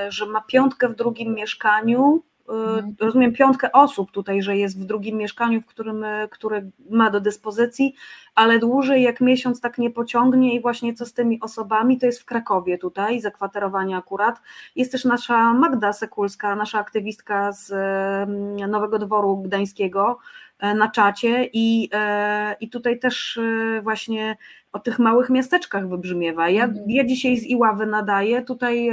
[0.10, 2.96] że ma piątkę w drugim mieszkaniu, Mhm.
[3.00, 7.96] rozumiem piątkę osób tutaj, że jest w drugim mieszkaniu, w którym, które ma do dyspozycji,
[8.36, 12.22] ale dłużej jak miesiąc tak nie pociągnie i właśnie co z tymi osobami, to jest
[12.22, 14.42] w Krakowie tutaj, zakwaterowanie akurat.
[14.76, 17.74] Jest też nasza Magda Sekulska, nasza aktywistka z
[18.70, 20.20] Nowego Dworu Gdańskiego,
[20.60, 21.90] E, na czacie i,
[22.60, 23.40] i tutaj też
[23.82, 24.38] właśnie
[24.76, 26.50] o tych małych miasteczkach wybrzmiewa.
[26.50, 26.90] Ja, mhm.
[26.90, 28.90] ja dzisiaj z Iławy nadaję, tutaj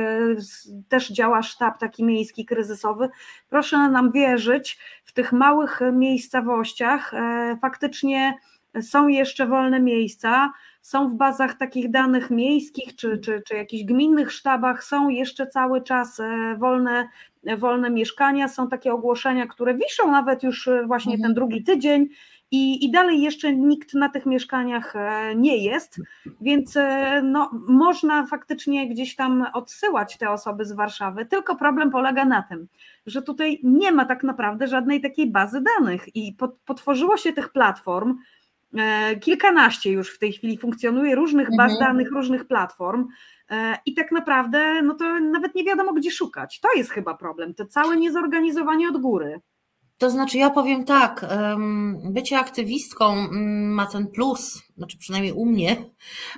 [0.88, 3.08] też działa sztab taki miejski, kryzysowy.
[3.50, 7.12] Proszę nam wierzyć, w tych małych miejscowościach
[7.60, 8.34] faktycznie
[8.80, 14.32] są jeszcze wolne miejsca, są w bazach takich danych miejskich czy, czy, czy jakichś gminnych
[14.32, 16.20] sztabach, są jeszcze cały czas
[16.58, 17.08] wolne
[17.58, 21.28] wolne mieszkania, są takie ogłoszenia, które wiszą nawet już e, właśnie mhm.
[21.28, 22.08] ten drugi tydzień
[22.52, 26.00] i, i dalej jeszcze nikt na tych mieszkaniach e, nie jest,
[26.40, 32.24] więc e, no, można faktycznie gdzieś tam odsyłać te osoby z Warszawy, tylko problem polega
[32.24, 32.68] na tym,
[33.06, 38.18] że tutaj nie ma tak naprawdę żadnej takiej bazy danych i potworzyło się tych platform,
[39.20, 41.90] kilkanaście już w tej chwili funkcjonuje różnych baz mhm.
[41.90, 43.08] danych, różnych platform,
[43.52, 46.60] E, I tak naprawdę, no to nawet nie wiadomo, gdzie szukać.
[46.60, 49.40] To jest chyba problem, to całe niezorganizowanie od góry.
[50.02, 51.26] To znaczy, ja powiem tak,
[52.04, 55.76] bycie aktywistką mm, ma ten plus, znaczy przynajmniej u mnie,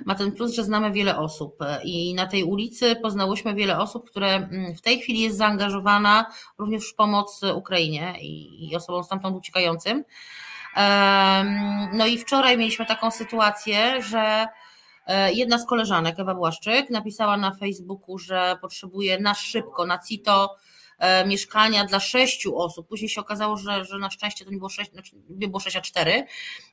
[0.05, 4.27] ma ten plus, że znamy wiele osób i na tej ulicy poznałyśmy wiele osób, które
[4.35, 6.25] mm, w tej chwili jest zaangażowana
[6.57, 10.03] również w pomoc Ukrainie i osobom stamtąd uciekającym.
[11.93, 14.47] No i wczoraj mieliśmy taką sytuację, że
[15.07, 20.55] E, jedna z koleżanek, Ewa Błaszczyk, napisała na Facebooku, że potrzebuje na szybko, na CITO
[21.27, 22.87] mieszkania dla sześciu osób.
[22.87, 25.75] Później się okazało, że, że na szczęście to nie było sześć, znaczy nie było sześć,
[25.75, 26.25] a cztery,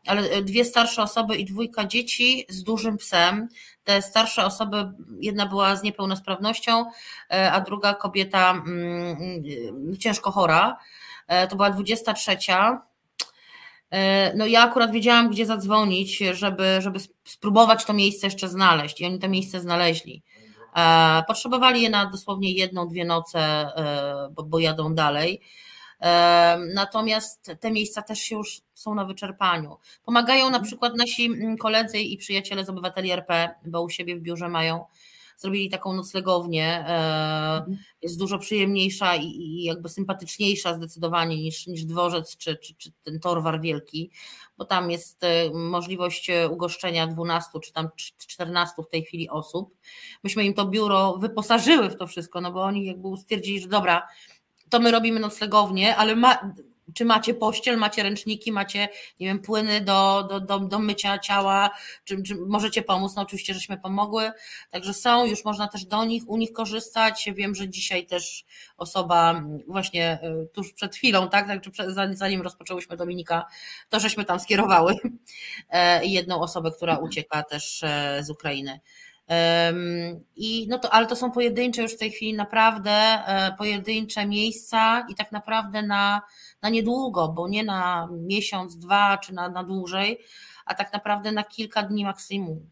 [0.07, 3.49] ale dwie starsze osoby i dwójka dzieci z dużym psem.
[3.85, 6.85] Te starsze osoby, jedna była z niepełnosprawnością,
[7.29, 10.77] a druga kobieta mm, mm, ciężko chora.
[11.49, 12.37] To była 23
[13.93, 19.07] E, no ja akurat wiedziałam, gdzie zadzwonić, żeby, żeby spróbować to miejsce jeszcze znaleźć i
[19.07, 20.23] oni to miejsce znaleźli.
[20.77, 25.41] E, potrzebowali je na dosłownie jedną, dwie noce, e, bo, bo jadą dalej.
[26.75, 29.77] Natomiast te miejsca też się już są na wyczerpaniu.
[30.05, 34.21] Pomagają na przykład nasi mm, koledzy i przyjaciele z obywateli RP, bo u siebie w
[34.21, 34.85] biurze mają
[35.43, 36.79] zrobili taką noclegownię.
[36.79, 37.79] Mhm.
[38.03, 43.61] Jest dużo przyjemniejsza i jakby sympatyczniejsza zdecydowanie niż, niż dworzec czy, czy, czy ten torwar
[43.61, 44.11] wielki,
[44.59, 49.77] bo tam jest e, możliwość e, ugoszczenia 12 czy tam 14 w tej chwili osób.
[50.25, 54.09] Myśmy im to biuro wyposażyły w to wszystko, no bo oni jakby stwierdzili, że dobra,
[54.71, 56.53] to my robimy noclegownię, ale ma,
[56.95, 58.89] czy macie pościel, macie ręczniki, macie,
[59.21, 61.71] nie wiem, płyny do, do, do, do mycia ciała,
[62.05, 63.17] czy, czy możecie pomóc?
[63.17, 64.31] No oczywiście, żeśmy pomogły,
[64.71, 67.31] także są, już można też do nich, u nich korzystać.
[67.35, 68.45] Wiem, że dzisiaj też
[68.77, 71.61] osoba właśnie e, tuż przed chwilą, tak, tak
[72.15, 73.47] zanim rozpoczęłyśmy Dominika,
[73.89, 74.95] to żeśmy tam skierowały
[75.71, 78.81] e, jedną osobę, która ucieka też e, z Ukrainy.
[80.37, 83.19] I no to, ale to są pojedyncze już w tej chwili naprawdę
[83.59, 86.23] pojedyncze miejsca i tak naprawdę na
[86.63, 90.19] na niedługo, bo nie na miesiąc, dwa czy na, na dłużej,
[90.67, 92.71] a tak naprawdę na kilka dni maksimum.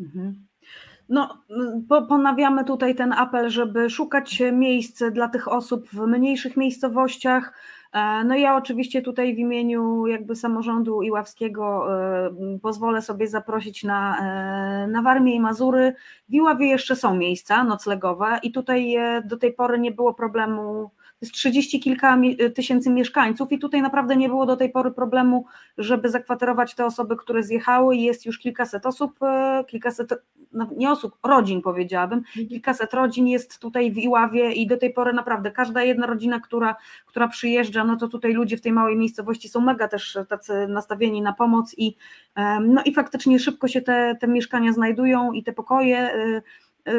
[0.00, 0.46] Mhm.
[1.08, 1.42] No,
[2.08, 7.52] ponawiamy tutaj ten apel, żeby szukać miejsc dla tych osób w mniejszych miejscowościach.
[7.92, 11.86] E, no ja oczywiście tutaj w imieniu jakby samorządu Iławskiego
[12.26, 15.94] e, pozwolę sobie zaprosić na, e, na Warmię i Mazury.
[16.28, 21.32] W Iławie jeszcze są miejsca noclegowe i tutaj do tej pory nie było problemu jest
[21.32, 22.18] 30 kilka
[22.54, 25.44] tysięcy mieszkańców i tutaj naprawdę nie było do tej pory problemu,
[25.78, 27.96] żeby zakwaterować te osoby, które zjechały.
[27.96, 30.14] Jest już kilkaset osób, e, kilkaset,
[30.52, 32.48] no, nie osób, rodzin powiedziałabym, mhm.
[32.48, 36.76] kilkaset rodzin jest tutaj w Iławie i do tej pory naprawdę każda jedna rodzina, która,
[37.06, 41.22] która przyjeżdża, no to tutaj ludzie w tej małej miejscowości są mega też tacy nastawieni
[41.22, 41.96] na pomoc i
[42.60, 46.42] no i faktycznie szybko się te, te mieszkania znajdują i te pokoje e,
[46.86, 46.92] e,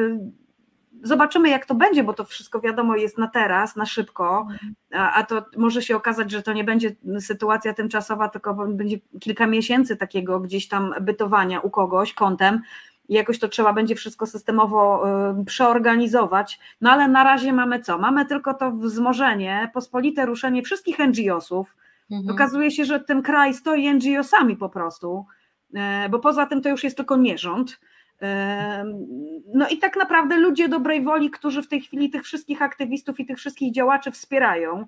[1.03, 4.47] Zobaczymy, jak to będzie, bo to wszystko wiadomo jest na teraz, na szybko,
[4.93, 9.47] a, a, to może się okazać, że to nie będzie sytuacja tymczasowa, tylko będzie kilka
[9.47, 12.62] miesięcy takiego gdzieś tam bytowania u kogoś kątem.
[13.10, 15.03] I jakoś to trzeba będzie wszystko systemowo
[15.41, 16.60] y, przeorganizować.
[16.81, 17.97] No ale na razie mamy co?
[17.97, 21.75] Mamy tylko to wzmożenie, pospolite ruszenie wszystkich NGO-sów.
[22.12, 22.36] Mhm.
[22.36, 25.25] Okazuje się, że ten kraj stoi NGO-sami po prostu,
[26.05, 27.79] y, bo poza tym to już jest tylko nierząd.
[29.53, 33.25] No i tak naprawdę ludzie dobrej woli, którzy w tej chwili tych wszystkich aktywistów i
[33.25, 34.86] tych wszystkich działaczy wspierają.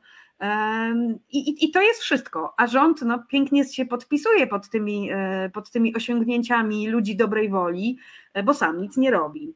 [1.29, 2.53] I, i, i to jest wszystko.
[2.57, 7.97] A rząd no, pięknie się podpisuje pod tymi, e, pod tymi osiągnięciami ludzi dobrej woli,
[8.33, 9.53] e, bo sam nic nie robi.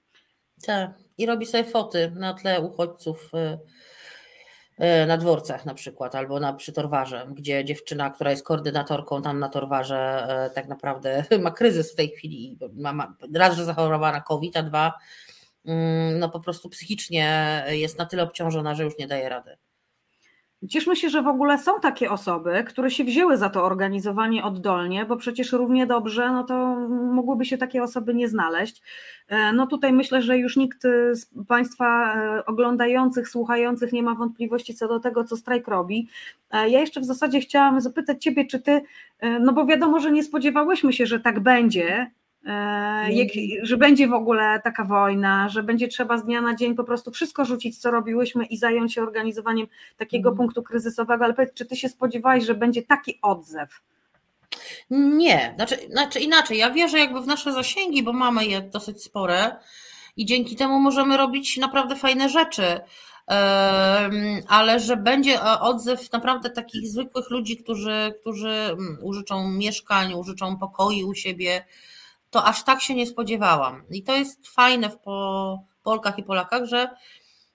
[0.65, 3.57] Tak, i robi sobie foty na tle uchodźców e,
[5.07, 9.49] na dworcach na przykład, albo na, przy Torwarze, gdzie dziewczyna, która jest koordynatorką tam na
[9.49, 12.57] Torwarze, e, tak naprawdę ma kryzys w tej chwili.
[12.73, 14.93] Ma, ma, raz, że zachorowała na COVID, a dwa,
[15.65, 19.57] mm, no po prostu psychicznie jest na tyle obciążona, że już nie daje rady.
[20.69, 25.06] Cieszmy się, że w ogóle są takie osoby, które się wzięły za to organizowanie oddolnie,
[25.06, 28.82] bo przecież równie dobrze, no to mogłyby się takie osoby nie znaleźć.
[29.28, 34.73] E, no tutaj myślę, że już nikt z Państwa e, oglądających, słuchających nie ma wątpliwości
[34.73, 36.10] co do tego, co strajk robi.
[36.52, 38.82] E, ja jeszcze w zasadzie chciałam zapytać Ciebie, czy Ty,
[39.39, 42.12] no bo wiadomo, że nie spodziewałyśmy się, że tak będzie,
[43.10, 43.27] jak,
[43.62, 47.12] że będzie w ogóle taka wojna, że będzie trzeba z dnia na dzień po prostu
[47.12, 50.38] wszystko rzucić, co robiłyśmy i zająć się organizowaniem takiego mm.
[50.38, 53.82] punktu kryzysowego, ale powiedz, czy ty się spodziewałeś, że będzie taki odzew?
[54.89, 59.56] Nie, znaczy, znaczy inaczej, ja wierzę jakby w nasze zasięgi, bo mamy je dosyć spore
[60.17, 62.79] i dzięki temu możemy robić naprawdę fajne rzeczy,
[64.47, 71.03] ale że będzie odzew naprawdę takich zwykłych ludzi, którzy, którzy mm, użyczą mieszkań, użyczą pokoi
[71.03, 71.65] u siebie,
[72.34, 73.84] to aż tak się nie spodziewałam.
[73.89, 74.98] I to jest fajne w
[75.84, 76.89] Polkach i Polakach, że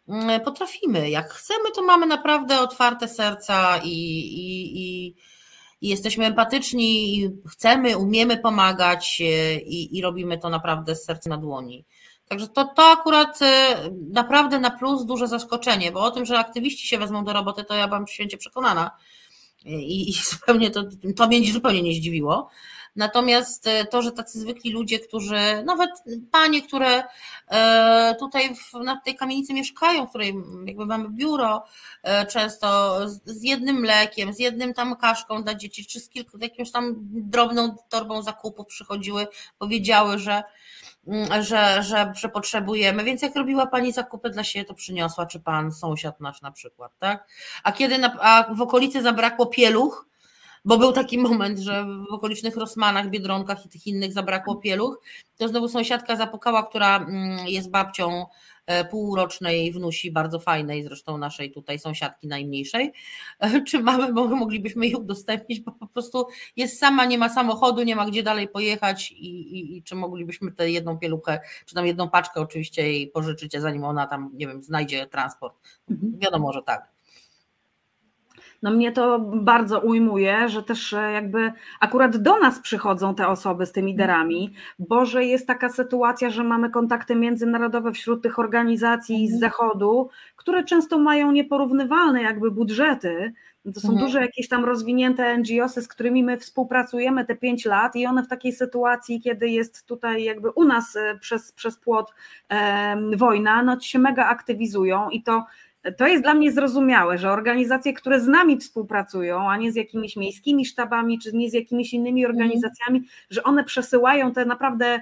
[0.08, 1.10] mm, potrafimy.
[1.10, 5.14] Jak chcemy, to mamy naprawdę otwarte serca i, i, i,
[5.80, 11.30] i jesteśmy empatyczni, i chcemy, umiemy pomagać e, i, i robimy to naprawdę z serca
[11.30, 11.84] na dłoni.
[12.28, 13.76] Także to, to akurat e,
[14.12, 17.74] naprawdę na plus duże zaskoczenie, bo o tym, że aktywiści się wezmą do roboty, to
[17.74, 18.90] ja byłam święcie przekonana
[19.64, 20.84] i, i zupełnie to,
[21.16, 22.48] to mnie zupełnie nie zdziwiło.
[22.96, 25.90] Natomiast e, to, że tacy zwykli ludzie, którzy, nawet
[26.30, 27.04] panie, które
[27.48, 30.34] e, tutaj w, na tej kamienicy mieszkają, w której
[30.66, 31.64] jakby mamy biuro,
[32.02, 36.72] e, często z jednym mlekiem, z jednym tam kaszką dla dzieci, czy z kilku, jakąś
[36.72, 39.26] tam drobną torbą zakupów przychodziły,
[39.58, 40.42] powiedziały, że
[41.08, 43.04] Mm, że, że, że potrzebujemy.
[43.04, 46.92] Więc jak robiła pani zakupy dla siebie, to przyniosła, czy pan sąsiad nasz na przykład,
[46.98, 47.28] tak?
[47.62, 50.07] A kiedy na, a w okolicy zabrakło pieluch,
[50.68, 55.00] bo był taki moment, że w okolicznych Rosmanach, Biedronkach i tych innych zabrakło pieluch,
[55.36, 58.26] to znowu sąsiadka zapukała, która mm, jest babcią
[58.68, 62.92] E, półrocznej wnusi, bardzo fajnej, zresztą naszej tutaj sąsiadki najmniejszej.
[63.68, 66.26] Czy mamy, moglibyśmy jej udostępnić, bo po prostu
[66.56, 70.52] jest sama, nie ma samochodu, nie ma gdzie dalej pojechać i, i, i czy moglibyśmy
[70.52, 74.62] tę jedną pieluchę, czy tam jedną paczkę oczywiście jej pożyczyć, zanim ona tam, nie wiem,
[74.62, 75.56] znajdzie transport.
[75.90, 76.18] Mhm.
[76.18, 76.97] Wiadomo, że tak
[78.62, 83.66] no mnie to bardzo ujmuje, że też e, jakby akurat do nas przychodzą te osoby
[83.66, 89.28] z tymi derami, bo że jest taka sytuacja, że mamy kontakty międzynarodowe wśród tych organizacji
[89.28, 89.40] z mhm.
[89.40, 93.32] zachodu, które często mają nieporównywalne jakby budżety,
[93.74, 94.06] to są mhm.
[94.06, 98.28] duże jakieś tam rozwinięte NGOsy, z którymi my współpracujemy te pięć lat i one w
[98.28, 102.14] takiej sytuacji, kiedy jest tutaj jakby u nas e, przez, przez płot
[102.48, 105.44] e, wojna, no się mega aktywizują i to
[105.96, 110.16] to jest dla mnie zrozumiałe, że organizacje, które z nami współpracują, a nie z jakimiś
[110.16, 112.36] miejskimi sztabami, czy nie z jakimiś innymi mhm.
[112.36, 115.00] organizacjami, że one przesyłają te naprawdę e,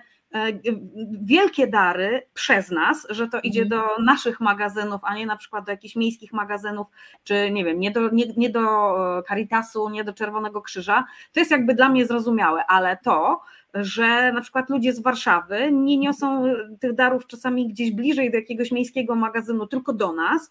[1.22, 3.80] wielkie dary przez nas, że to idzie mhm.
[3.80, 6.86] do naszych magazynów, a nie na przykład do jakichś miejskich magazynów,
[7.24, 8.94] czy nie wiem, nie do, nie, nie do
[9.28, 13.40] Caritasu, nie do Czerwonego Krzyża, to jest jakby dla mnie zrozumiałe, ale to,
[13.74, 16.44] że na przykład ludzie z Warszawy nie niosą
[16.80, 20.50] tych darów czasami gdzieś bliżej do jakiegoś miejskiego magazynu, tylko do nas,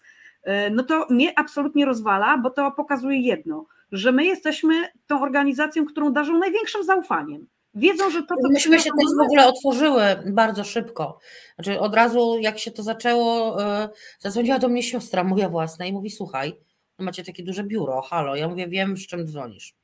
[0.70, 4.74] no to mnie absolutnie rozwala, bo to pokazuje jedno, że my jesteśmy
[5.06, 7.46] tą organizacją, którą darzą największym zaufaniem.
[7.74, 11.18] Wiedzą, że to, co Myśmy się też w ogóle otworzyły bardzo szybko.
[11.54, 15.92] Znaczy od razu, jak się to zaczęło, e, zadzwoniła do mnie siostra moja własna i
[15.92, 16.56] mówi: Słuchaj,
[16.98, 18.36] macie takie duże biuro, halo.
[18.36, 19.74] Ja mówię: Wiem, z czym dzwonisz.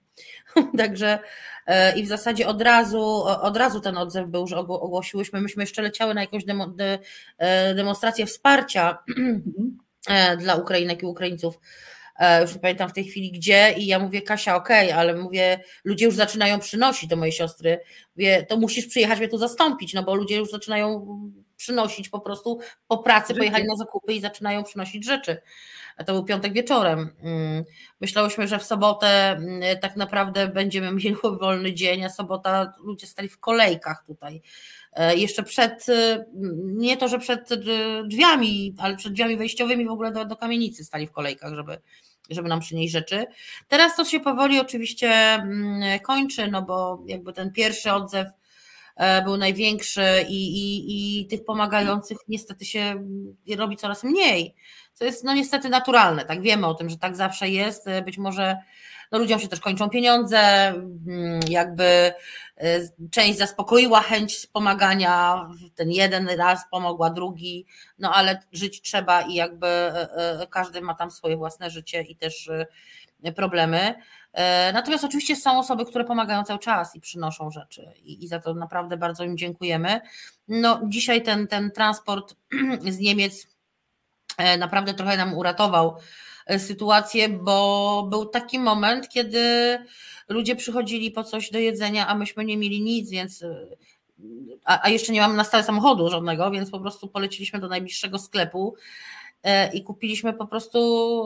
[0.79, 1.19] Także
[1.67, 5.83] e, i w zasadzie od razu, od razu ten odzew był, że ogłosiłyśmy, myśmy jeszcze
[5.83, 6.99] leciały na jakąś demo, de,
[7.39, 9.13] e, demonstrację wsparcia e,
[10.39, 11.59] dla Ukrainek i Ukraińców.
[12.41, 15.61] Już nie pamiętam w tej chwili gdzie, i ja mówię, Kasia, okej, okay, ale mówię,
[15.85, 17.81] ludzie już zaczynają przynosić do mojej siostry.
[18.17, 21.07] Mówię, to musisz przyjechać mnie tu zastąpić, no bo ludzie już zaczynają
[21.57, 25.43] przynosić po prostu po pracy, pojechali na zakupy i zaczynają przynosić rzeczy
[26.07, 27.11] to był piątek wieczorem.
[27.23, 27.65] Mm,
[28.01, 33.29] myślałyśmy, że w sobotę mm, tak naprawdę będziemy mieli wolny dzień, a sobota ludzie stali
[33.29, 34.43] w kolejkach tutaj.
[34.93, 36.27] E, jeszcze przed, y,
[36.65, 37.49] nie to, że przed
[38.05, 41.79] drzwiami, ale przed drzwiami wejściowymi w ogóle do, do kamienicy stali w kolejkach, żeby,
[42.31, 43.27] żeby nam przynieść rzeczy.
[43.69, 48.29] Teraz to się powoli oczywiście mm, kończy, no bo jakby ten pierwszy odzew
[48.97, 53.07] e, był największy i, i, i tych pomagających niestety się
[53.57, 54.55] robi coraz mniej
[54.95, 58.57] co jest no niestety naturalne, tak wiemy o tym, że tak zawsze jest, być może
[59.13, 62.15] no ludziom się też kończą pieniądze, mm, jakby e,
[63.11, 67.67] część zaspokoiła chęć pomagania, ten jeden raz pomogła drugi,
[67.99, 72.17] no ale żyć trzeba i jakby e, e, każdy ma tam swoje własne życie i
[72.17, 72.51] też
[73.37, 73.95] problemy.
[74.73, 78.55] Natomiast oczywiście są osoby, które pomagają cały czas i przynoszą rzeczy i, i za to
[78.55, 80.01] naprawdę bardzo im dziękujemy.
[80.49, 82.35] No, dzisiaj ten, ten transport
[82.91, 83.47] z Niemiec
[84.59, 85.97] naprawdę trochę nam uratował
[86.59, 89.79] sytuację, bo był taki moment, kiedy
[90.29, 93.67] ludzie przychodzili po coś do jedzenia, a myśmy nie mieli nic, więc e,
[94.65, 98.75] a, jeszcze nie mamy na stałe samochodu żadnego, więc po prostu poleciliśmy do najbliższego sklepu
[99.73, 100.79] i kupiliśmy po prostu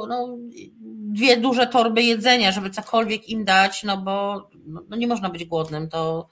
[0.09, 0.37] no,
[1.13, 5.45] dwie duże torby jedzenia, żeby cokolwiek im dać, no bo no, no nie można być
[5.45, 6.29] głodnym, to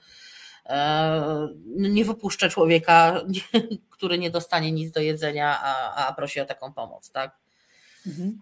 [0.65, 3.21] E, nie wypuszczę człowieka,
[3.95, 7.37] który nie dostanie nic do jedzenia, a, a prosi o taką pomoc, tak?
[8.07, 8.39] Mhm.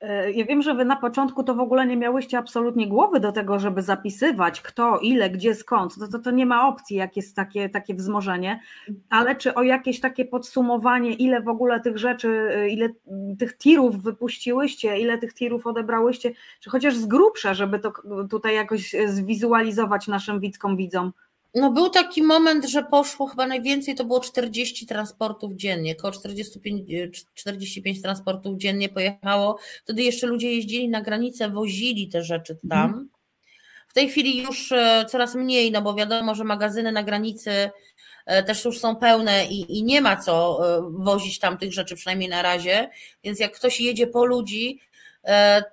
[0.00, 3.32] E, ja wiem, że wy na początku to w ogóle nie miałyście absolutnie głowy do
[3.32, 5.98] tego, żeby zapisywać kto, ile, gdzie, skąd.
[5.98, 8.60] To, to, to nie ma opcji, jak jest takie, takie wzmożenie,
[9.10, 12.88] ale czy o jakieś takie podsumowanie, ile w ogóle tych rzeczy, e, ile
[13.38, 17.92] tych tirów wypuściłyście, ile tych tirów odebrałyście, czy chociaż z grubsza, żeby to
[18.30, 21.12] tutaj jakoś zwizualizować naszym widzkom, widzom?
[21.56, 26.90] No był taki moment, że poszło chyba najwięcej, to było 40 transportów dziennie, około 45,
[27.34, 29.58] 45 transportów dziennie pojechało.
[29.84, 32.86] Wtedy jeszcze ludzie jeździli na granicę, wozili te rzeczy tam.
[32.86, 33.08] Mhm.
[33.88, 37.70] W tej chwili już e, coraz mniej, no bo wiadomo, że magazyny na granicy
[38.26, 41.96] e, też już są pełne i, i nie ma co e, wozić tam tych rzeczy,
[41.96, 42.90] przynajmniej na razie.
[43.24, 44.80] Więc jak ktoś jedzie po ludzi,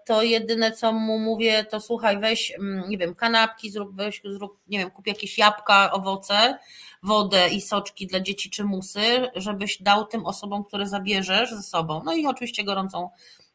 [0.05, 4.59] to jedyne co mu mówię, to słuchaj, weź, mm, nie wiem, kanapki, zrób, weź, zrób,
[4.67, 6.57] nie wiem, kup jakieś jabłka, owoce,
[7.03, 12.01] wodę i soczki dla dzieci czy musy, żebyś dał tym osobom, które zabierzesz ze sobą.
[12.05, 13.09] No i oczywiście gorącą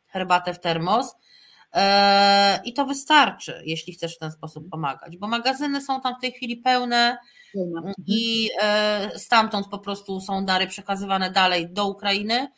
[0.06, 1.16] herbatę w termos.
[1.74, 6.20] E, I to wystarczy, jeśli chcesz w ten sposób pomagać, bo magazyny są tam w
[6.20, 7.18] tej chwili pełne
[8.06, 12.48] i e, stamtąd po prostu są dary przekazywane dalej do Ukrainy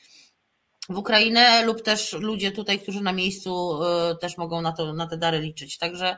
[0.91, 5.07] w Ukrainę lub też ludzie tutaj, którzy na miejscu e, też mogą na, to, na
[5.07, 5.79] te dary liczyć.
[5.79, 6.17] Także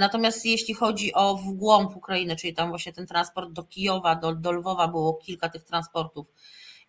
[0.00, 4.34] natomiast jeśli chodzi o w głąb Ukrainy, czyli tam właśnie ten transport do Kijowa, do,
[4.34, 6.32] do Lwowa było kilka tych transportów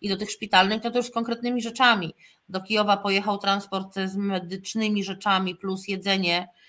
[0.00, 2.14] i do tych szpitalnych, no to już z konkretnymi rzeczami.
[2.48, 6.65] Do Kijowa pojechał transport z medycznymi rzeczami plus jedzenie e,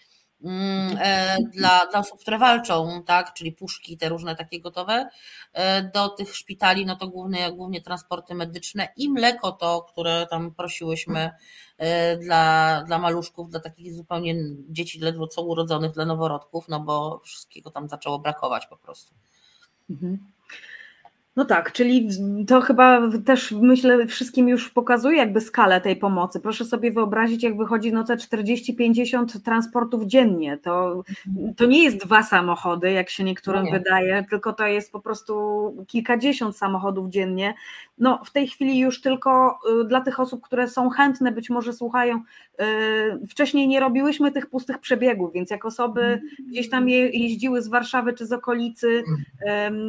[1.54, 5.10] dla, dla osób, które walczą, tak, czyli puszki, te różne takie gotowe.
[5.54, 10.54] E, do tych szpitali, no to głównie, głównie transporty medyczne i mleko to, które tam
[10.54, 11.32] prosiłyśmy
[11.78, 14.36] e, dla, dla maluszków, dla takich zupełnie
[14.70, 19.16] dzieci ledwo co urodzonych, dla noworodków, no bo wszystkiego tam zaczęło brakować po prostu.
[19.90, 20.37] Mhm.
[21.38, 22.10] No tak, czyli
[22.48, 26.40] to chyba też myślę wszystkim już pokazuje jakby skalę tej pomocy.
[26.40, 30.58] Proszę sobie wyobrazić, jak wychodzi no te 40-50 transportów dziennie.
[30.58, 31.04] To,
[31.58, 35.36] to nie jest dwa samochody, jak się niektórym no wydaje, tylko to jest po prostu
[35.88, 37.54] kilkadziesiąt samochodów dziennie.
[37.98, 41.74] No w tej chwili już tylko y, dla tych osób, które są chętne, być może
[41.74, 47.68] słuchają, y, wcześniej nie robiłyśmy tych pustych przebiegów, więc jak osoby gdzieś tam jeździły z
[47.68, 49.04] Warszawy czy z okolicy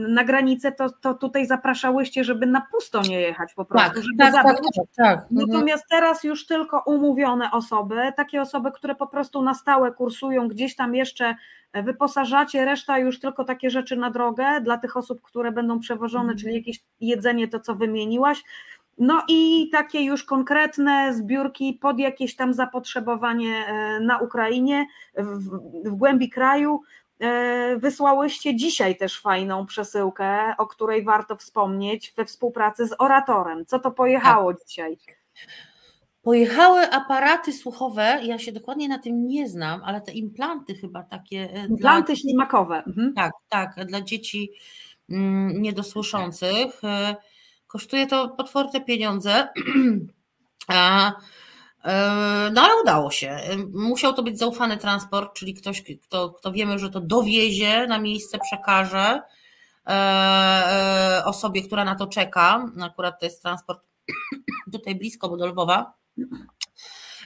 [0.08, 4.18] na granicę, to, to tutaj zapraszałyście, żeby na pusto nie jechać po prostu, tak, żeby
[4.18, 5.18] tak, tak, tak, tak.
[5.32, 5.48] Mhm.
[5.48, 10.76] Natomiast teraz już tylko umówione osoby, takie osoby, które po prostu na stałe kursują, gdzieś
[10.76, 11.34] tam jeszcze
[11.74, 16.38] wyposażacie, reszta już tylko takie rzeczy na drogę dla tych osób, które będą przewożone, mhm.
[16.38, 18.42] czyli jakieś jedzenie, to co wymieniłaś.
[18.98, 25.48] No i takie już konkretne zbiórki pod jakieś tam zapotrzebowanie e, na Ukrainie, w,
[25.84, 26.80] w głębi kraju.
[27.20, 33.66] E, wysłałyście dzisiaj też fajną przesyłkę, o której warto wspomnieć, we współpracy z oratorem.
[33.66, 34.66] Co to pojechało tak.
[34.66, 34.98] dzisiaj?
[36.22, 41.48] Pojechały aparaty słuchowe, ja się dokładnie na tym nie znam, ale te implanty chyba takie.
[41.54, 42.82] E, implanty dla, ślimakowe.
[42.86, 43.14] Mhm.
[43.14, 44.50] Tak, tak, dla dzieci
[45.10, 46.84] mm, niedosłyszących.
[46.84, 47.16] E,
[47.68, 49.48] kosztuje to potworne pieniądze.
[50.68, 51.12] A
[51.84, 53.28] E, no ale udało się.
[53.28, 57.98] E, musiał to być zaufany transport, czyli ktoś, kto, kto wiemy, że to dowiezie na
[57.98, 59.22] miejsce, przekaże
[59.86, 62.66] e, osobie, która na to czeka.
[62.80, 63.80] Akurat to jest transport
[64.72, 65.92] tutaj blisko, bo do Lwowa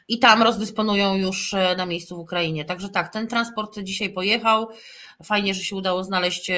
[0.09, 2.65] i tam rozdysponują już e, na miejscu w Ukrainie.
[2.65, 4.69] Także tak, ten transport dzisiaj pojechał.
[5.25, 6.51] Fajnie, że się udało znaleźć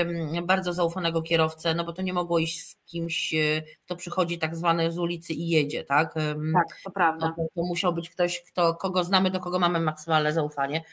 [0.42, 4.56] bardzo zaufanego kierowcę, no bo to nie mogło iść z kimś, e, kto przychodzi tak
[4.56, 6.14] zwany z ulicy i jedzie, tak?
[6.54, 7.26] Tak, to prawda.
[7.28, 10.84] No to, to musiał być ktoś, kto, kogo znamy, do kogo mamy maksymalne zaufanie.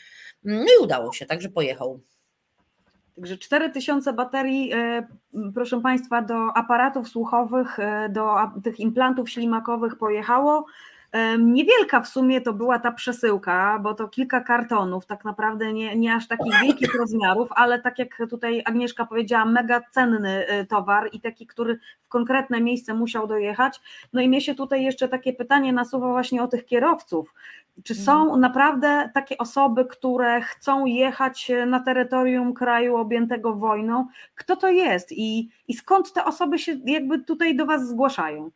[0.43, 1.99] No i udało się, także pojechał.
[3.16, 5.08] Także 4000 baterii, e,
[5.54, 7.78] proszę Państwa, do aparatów słuchowych,
[8.10, 10.66] do tych implantów ślimakowych pojechało.
[11.39, 16.16] Niewielka w sumie to była ta przesyłka, bo to kilka kartonów, tak naprawdę nie, nie
[16.16, 21.22] aż takich wielkich rozmiarów, ale tak jak tutaj Agnieszka powiedziała, mega cenny y, towar i
[21.22, 23.82] taki, który w konkretne miejsce musiał dojechać.
[24.14, 27.34] No i mnie się tutaj jeszcze takie pytanie nasuwa właśnie o tych kierowców.
[27.84, 28.41] Czy są mhm.
[28.41, 34.07] naprawdę takie osoby, które chcą jechać na terytorium kraju objętego wojną?
[34.36, 38.51] Kto to jest i, i skąd te osoby się jakby tutaj do Was zgłaszają?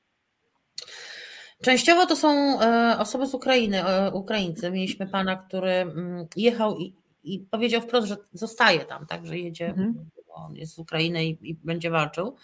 [1.63, 4.71] Częściowo to są e, osoby z Ukrainy, e, Ukraińcy.
[4.71, 6.93] Mieliśmy pana, który mm, jechał i,
[7.23, 10.09] i powiedział wprost, że zostaje tam, tak, że jedzie, mhm.
[10.27, 12.35] on jest z Ukrainy i, i, będzie walczył.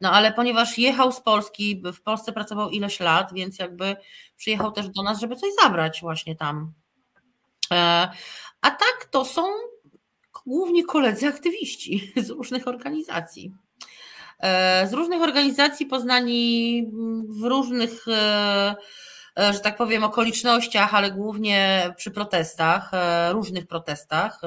[0.00, 3.96] No ale ponieważ jechał z Polski, w Polsce pracował ileś lat, więc jakby
[4.36, 6.72] przyjechał też do nas, żeby coś zabrać właśnie tam.
[7.72, 8.08] E,
[8.60, 9.42] a tak to są
[10.46, 13.52] głównie koledzy aktywiści z różnych organizacji.
[14.40, 16.86] E, z różnych organizacji poznani
[17.28, 18.74] w różnych, e,
[19.38, 22.90] e, że tak powiem, okolicznościach, ale głównie przy protestach,
[23.30, 24.40] różnych protestach.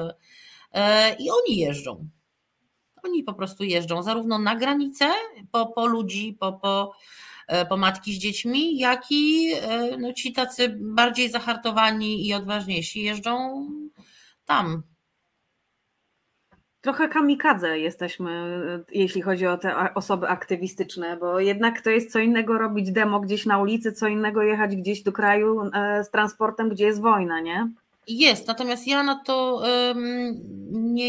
[1.18, 2.08] I oni jeżdżą.
[3.04, 5.10] Oni po prostu jeżdżą zarówno na granicę
[5.50, 6.92] po, po ludzi, po, po,
[7.68, 9.52] po matki z dziećmi, jak i
[9.98, 13.66] no, ci tacy bardziej zahartowani i odważniejsi jeżdżą
[14.44, 14.82] tam,
[16.84, 18.60] Trochę kamikadze jesteśmy,
[18.92, 23.46] jeśli chodzi o te osoby aktywistyczne, bo jednak to jest co innego robić demo gdzieś
[23.46, 27.68] na ulicy, co innego jechać gdzieś do kraju e, z transportem, gdzie jest wojna, nie?
[28.08, 29.62] Jest, natomiast ja na to
[30.70, 31.06] nie,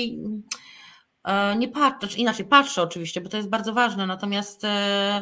[1.23, 5.21] e, nie patrzę, znaczy inaczej patrzę oczywiście, bo to jest bardzo ważne, natomiast e,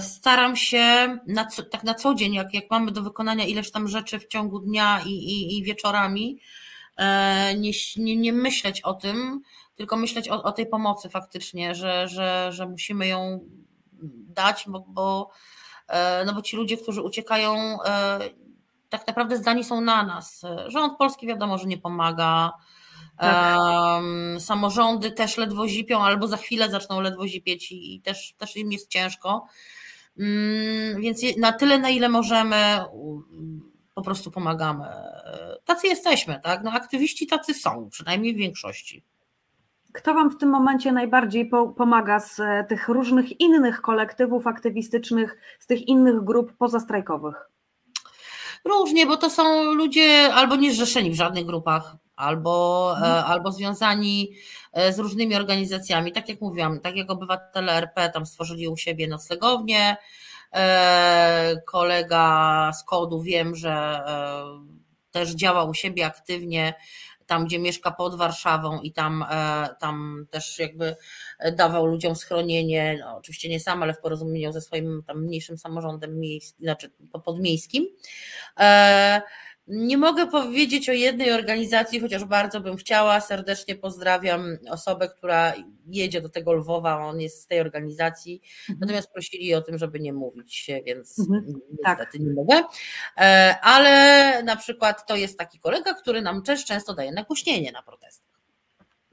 [0.00, 4.18] Staram się na, tak na co dzień, jak, jak mamy do wykonania ileś tam rzeczy
[4.18, 6.40] w ciągu dnia i, i, i wieczorami,
[7.56, 9.40] nie, nie, nie myśleć o tym,
[9.76, 13.40] tylko myśleć o, o tej pomocy faktycznie, że, że, że musimy ją
[14.28, 15.30] dać, bo, bo,
[15.88, 18.18] e, no bo ci ludzie, którzy uciekają, e,
[18.88, 20.42] tak naprawdę zdani są na nas.
[20.66, 22.52] Rząd polski wiadomo, że nie pomaga.
[23.18, 23.58] Tak.
[24.38, 28.90] samorządy też ledwo zipią, albo za chwilę zaczną ledwo zipieć i też, też im jest
[28.90, 29.46] ciężko.
[30.18, 32.84] Mm, więc na tyle, na ile możemy,
[33.96, 34.84] po prostu pomagamy.
[35.64, 36.62] Tacy jesteśmy, tak?
[36.64, 39.04] No, aktywiści tacy są, przynajmniej w większości.
[39.92, 45.36] Kto Wam w tym momencie najbardziej po, pomaga z e, tych różnych innych kolektywów aktywistycznych,
[45.58, 47.34] z tych innych grup pozastrajkowych?
[48.64, 53.24] Różnie, bo to są ludzie albo nie zrzeszeni w żadnych grupach, albo, e, mhm.
[53.24, 54.32] albo związani
[54.72, 56.12] e, z różnymi organizacjami.
[56.12, 59.96] Tak jak mówiłam, tak jak obywatele RP tam stworzyli u siebie noclegownię.
[61.66, 64.00] Kolega z kodu wiem, że
[65.10, 66.74] też działa u siebie aktywnie
[67.26, 70.96] tam gdzie mieszka pod Warszawą i tam, e, tam też jakby
[71.56, 76.20] dawał ludziom schronienie, no, oczywiście nie sam, ale w porozumieniu ze swoim tam mniejszym samorządem
[76.20, 76.90] miejskim, znaczy
[77.24, 77.86] podmiejskim.
[78.60, 79.22] E,
[79.66, 83.20] nie mogę powiedzieć o jednej organizacji, chociaż bardzo bym chciała.
[83.20, 85.52] Serdecznie pozdrawiam osobę, która
[85.86, 88.40] jedzie do tego Lwowa, on jest z tej organizacji.
[88.60, 88.78] Mhm.
[88.80, 91.44] Natomiast prosili o tym, żeby nie mówić, więc mhm.
[91.46, 92.20] niestety tak.
[92.20, 92.62] nie mogę.
[93.16, 97.82] E, ale na przykład to jest taki kolega, który nam też często daje nagłośnienie na
[97.82, 98.25] protestach.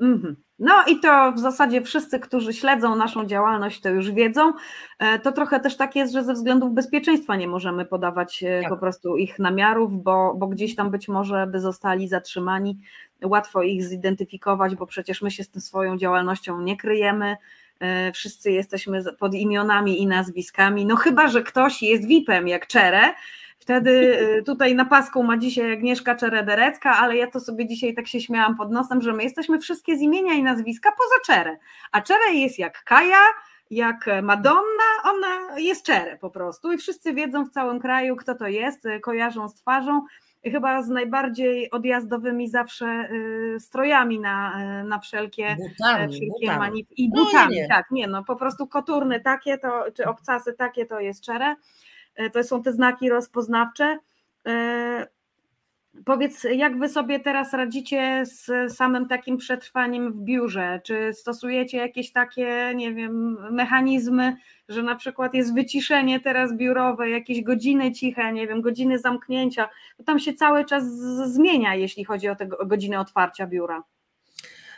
[0.04, 0.36] Mhm.
[0.60, 4.54] No i to w zasadzie wszyscy, którzy śledzą naszą działalność, to już wiedzą.
[5.00, 8.70] E, to trochę też tak jest, że ze względów bezpieczeństwa nie możemy podawać e, tak.
[8.70, 12.80] po prostu ich namiarów, bo, bo gdzieś tam być może by zostali zatrzymani.
[13.24, 17.38] Łatwo ich zidentyfikować, bo przecież my się z tą swoją działalnością nie kryjemy.
[17.80, 20.86] E, wszyscy jesteśmy pod imionami i nazwiskami.
[20.86, 23.14] No chyba, że ktoś jest VIP-em jak Czere,
[23.64, 28.08] Wtedy y, tutaj na pasku ma dzisiaj Agnieszka Czerederecka, ale ja to sobie dzisiaj tak
[28.08, 31.58] się śmiałam pod nosem, że my jesteśmy wszystkie z imienia i nazwiska poza Czerę.
[31.92, 33.22] A Czerę jest jak Kaja,
[33.72, 38.48] jak Madonna, ona jest Czerę po prostu i wszyscy wiedzą w całym kraju, kto to
[38.48, 40.02] jest, y, kojarzą z twarzą.
[40.52, 43.10] Chyba z najbardziej odjazdowymi zawsze
[43.56, 46.60] y, strojami na, na wszelkie, butami, wszelkie butami.
[46.60, 50.54] Manip- i no butami, no, tak, nie no, po prostu koturny takie to, czy obcasy
[50.54, 51.56] takie to jest Czerę.
[52.16, 53.98] E, to są te znaki rozpoznawcze.
[54.48, 55.08] E,
[56.06, 60.82] powiedz, jak wy sobie teraz radzicie z samym takim przetrwaniem w biurze?
[60.84, 64.38] Czy stosujecie jakieś takie, nie wiem, mechanizmy,
[64.70, 70.04] że na przykład jest wyciszenie teraz biurowe, jakieś godziny ciche, nie wiem, godziny zamknięcia, bo
[70.04, 70.84] tam się cały czas
[71.26, 73.84] zmienia, jeśli chodzi o te godziny otwarcia biura.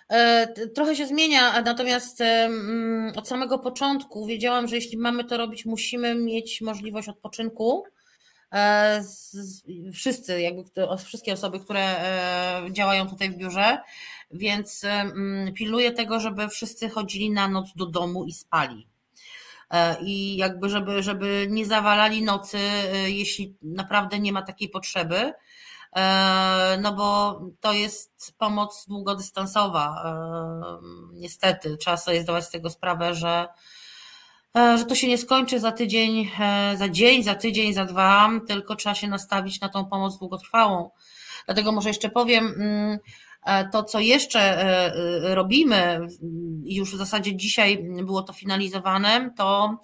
[0.10, 2.24] E, trochę się zmienia, natomiast
[3.16, 7.84] od samego początku wiedziałam, że jeśli mamy to robić, musimy mieć możliwość odpoczynku.
[8.54, 9.04] E,
[9.94, 10.64] wszyscy, jakby
[11.06, 13.78] wszystkie osoby, które e, działają tutaj w biurze,
[14.32, 14.86] więc
[15.54, 18.88] pilnuję tego, żeby wszyscy chodzili na noc do domu i spali.
[20.02, 22.58] I jakby, żeby, żeby nie zawalali nocy,
[23.08, 25.34] jeśli naprawdę nie ma takiej potrzeby
[26.82, 30.04] no bo to jest pomoc długodystansowa.
[30.06, 33.48] E, niestety, trzeba sobie zdawać z tego sprawę, że,
[34.58, 36.32] e, że to się nie skończy za tydzień,
[36.76, 40.90] za dzień, za tydzień, za dwa, tylko trzeba się nastawić na tą pomoc długotrwałą.
[41.46, 43.00] Dlatego może jeszcze powiem, mm,
[43.72, 44.92] to, co jeszcze
[45.22, 46.08] robimy,
[46.64, 49.78] już w zasadzie dzisiaj było to finalizowane, to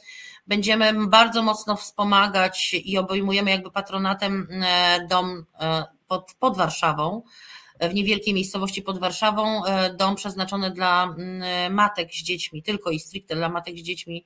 [0.48, 4.48] będziemy bardzo mocno wspomagać i obejmujemy jakby patronatem
[5.10, 5.46] dom
[6.12, 7.24] pod, pod Warszawą,
[7.80, 13.00] w niewielkiej miejscowości pod Warszawą, e, dom przeznaczony dla mm, matek z dziećmi, tylko i
[13.00, 14.26] stricte dla matek z dziećmi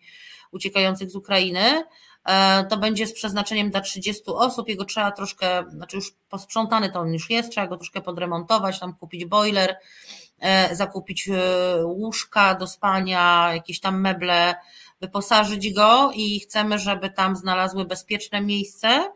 [0.52, 1.84] uciekających z Ukrainy.
[2.26, 4.70] E, to będzie z przeznaczeniem dla 30 osób.
[4.70, 8.94] Jego trzeba troszkę, znaczy już posprzątany to on już jest, trzeba go troszkę podremontować, tam
[8.94, 9.76] kupić boiler,
[10.40, 11.30] e, zakupić
[11.84, 14.56] łóżka do spania, jakieś tam meble,
[15.02, 19.12] wyposażyć go i chcemy, żeby tam znalazły bezpieczne miejsce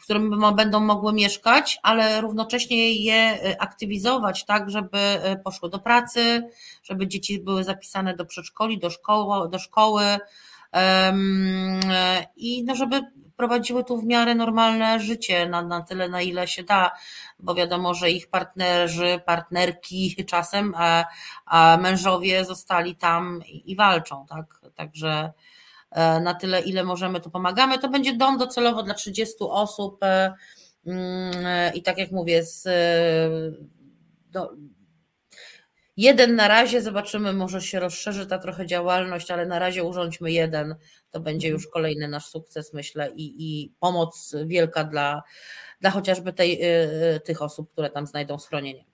[0.00, 5.78] w którym będą mogły mieszkać, ale równocześnie je y, aktywizować tak, żeby y, poszły do
[5.78, 6.48] pracy,
[6.82, 10.02] żeby dzieci były zapisane do przedszkoli, do szkoły, do szkoły
[12.36, 13.02] i no, żeby
[13.36, 16.90] prowadziły tu w miarę normalne życie na, na tyle, na ile się da,
[17.38, 21.04] bo wiadomo, że ich partnerzy, partnerki czasem, a,
[21.46, 25.32] a mężowie zostali tam i, i walczą, tak, także
[25.96, 27.78] na tyle, ile możemy, to pomagamy.
[27.78, 30.34] To będzie dom docelowo dla 30 osób e,
[30.86, 32.68] mm, i tak jak mówię, z,
[34.30, 34.50] do,
[35.96, 40.74] jeden na razie, zobaczymy, może się rozszerzy ta trochę działalność, ale na razie urządźmy jeden,
[41.10, 45.22] to będzie już kolejny nasz sukces, myślę, i, i pomoc wielka dla,
[45.80, 46.60] dla chociażby tej,
[47.24, 48.89] tych osób, które tam znajdą schronienie.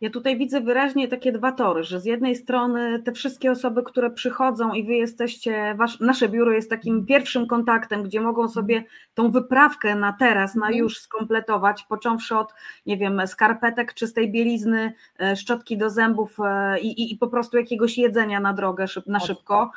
[0.00, 4.10] Ja tutaj widzę wyraźnie takie dwa tory, że z jednej strony te wszystkie osoby, które
[4.10, 9.30] przychodzą i wy jesteście, wasz, nasze biuro jest takim pierwszym kontaktem, gdzie mogą sobie tą
[9.30, 10.78] wyprawkę na teraz, na mhm.
[10.78, 12.54] już skompletować, począwszy od,
[12.86, 17.56] nie wiem, skarpetek, czystej bielizny, e, szczotki do zębów e, i, i, i po prostu
[17.56, 19.70] jakiegoś jedzenia na drogę, na szybko,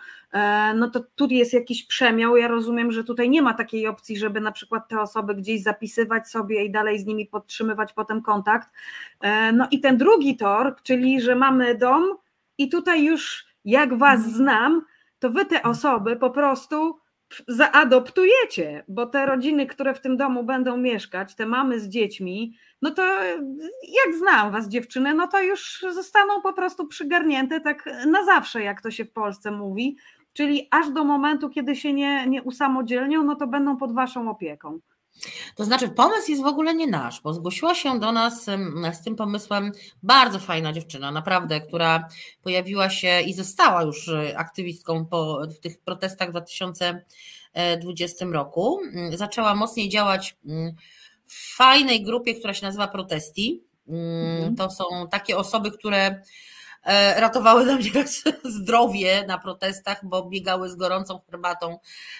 [0.75, 2.37] no to tu jest jakiś przemiał.
[2.37, 6.27] Ja rozumiem, że tutaj nie ma takiej opcji, żeby na przykład te osoby gdzieś zapisywać
[6.27, 8.69] sobie i dalej z nimi podtrzymywać potem kontakt.
[9.53, 12.03] No i ten drugi tor, czyli że mamy dom
[12.57, 14.35] i tutaj już jak was mhm.
[14.35, 14.85] znam,
[15.19, 16.99] to wy te osoby po prostu
[17.47, 22.91] zaadoptujecie, bo te rodziny, które w tym domu będą mieszkać, te mamy z dziećmi, no
[22.91, 23.03] to
[23.83, 28.81] jak znam was dziewczyny, no to już zostaną po prostu przygarnięte tak na zawsze, jak
[28.81, 29.97] to się w Polsce mówi,
[30.35, 34.79] czyli aż do momentu, kiedy się nie, nie usamodzielnią, no to będą pod waszą opieką.
[35.55, 38.43] To znaczy, pomysł jest w ogóle nie nasz, bo zgłosiła się do nas
[38.93, 39.71] z tym pomysłem
[40.03, 42.07] bardzo fajna dziewczyna, naprawdę, która
[42.41, 48.79] pojawiła się i została już e, aktywistką po, w tych protestach w 2020 roku.
[48.93, 50.75] Mm, zaczęła mocniej działać mm,
[51.25, 53.63] w fajnej grupie, która się nazywa Protesti.
[53.87, 54.55] Mm, mhm.
[54.55, 56.21] To są takie osoby, które
[57.15, 57.91] ratowały dla mnie
[58.43, 61.79] zdrowie na protestach, bo biegały z gorącą herbatą,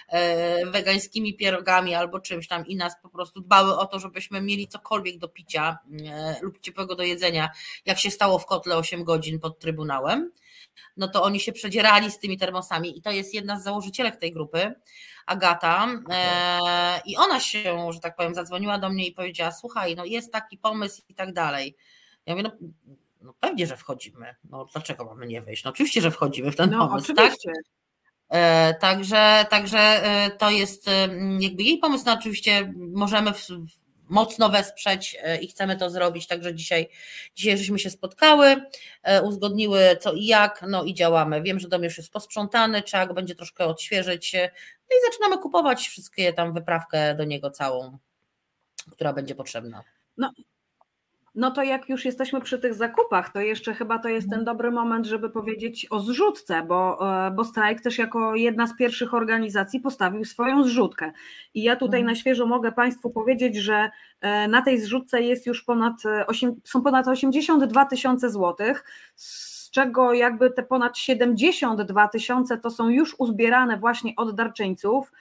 [0.10, 4.68] e, wegańskimi pierogami albo czymś tam i nas po prostu dbały o to, żebyśmy mieli
[4.68, 7.50] cokolwiek do picia e, lub ciepłego do jedzenia,
[7.86, 10.32] jak się stało w kotle 8 godzin pod Trybunałem.
[10.98, 14.32] No to oni się przedzierali z tymi termosami i to jest jedna z założycielek tej
[14.32, 14.76] grupy,
[15.26, 15.88] Agata.
[17.06, 20.58] I ona się, że tak powiem, zadzwoniła do mnie i powiedziała: Słuchaj, no jest taki
[20.58, 21.76] pomysł i tak dalej.
[22.26, 22.68] Ja mówię, no
[23.26, 24.36] no pewnie, że wchodzimy.
[24.44, 25.64] No dlaczego mamy nie wejść?
[25.64, 27.26] No oczywiście, że wchodzimy w ten no, pomysł, tak?
[27.26, 27.52] oczywiście.
[27.52, 27.76] tak?
[28.80, 31.08] Także, także e, to jest e,
[31.40, 33.48] jakby jej pomysł, no oczywiście możemy w,
[34.10, 36.90] mocno wesprzeć i chcemy to zrobić, także dzisiaj,
[37.36, 38.56] dzisiaj żeśmy się spotkały,
[39.24, 41.42] uzgodniły co i jak, no i działamy.
[41.42, 44.34] Wiem, że dom już jest posprzątany, trzeba go będzie troszkę odświeżyć,
[44.90, 47.98] no i zaczynamy kupować wszystkie tam wyprawkę do niego całą,
[48.92, 49.84] która będzie potrzebna.
[50.18, 50.32] No
[51.36, 54.46] no to jak już jesteśmy przy tych zakupach, to jeszcze chyba to jest ten mhm.
[54.46, 59.14] dobry moment, żeby powiedzieć o zrzutce, bo, e, bo strajk też jako jedna z pierwszych
[59.14, 61.12] organizacji postawił swoją zrzutkę.
[61.54, 62.14] I ja tutaj mhm.
[62.14, 63.90] na świeżo mogę Państwu powiedzieć, że
[64.22, 65.94] e, na tej zrzutce jest już ponad,
[66.28, 68.84] 8, e, są ponad 82 tysiące złotych,
[69.16, 75.12] z czego jakby te ponad 72 tysiące to są już uzbierane właśnie od darczyńców,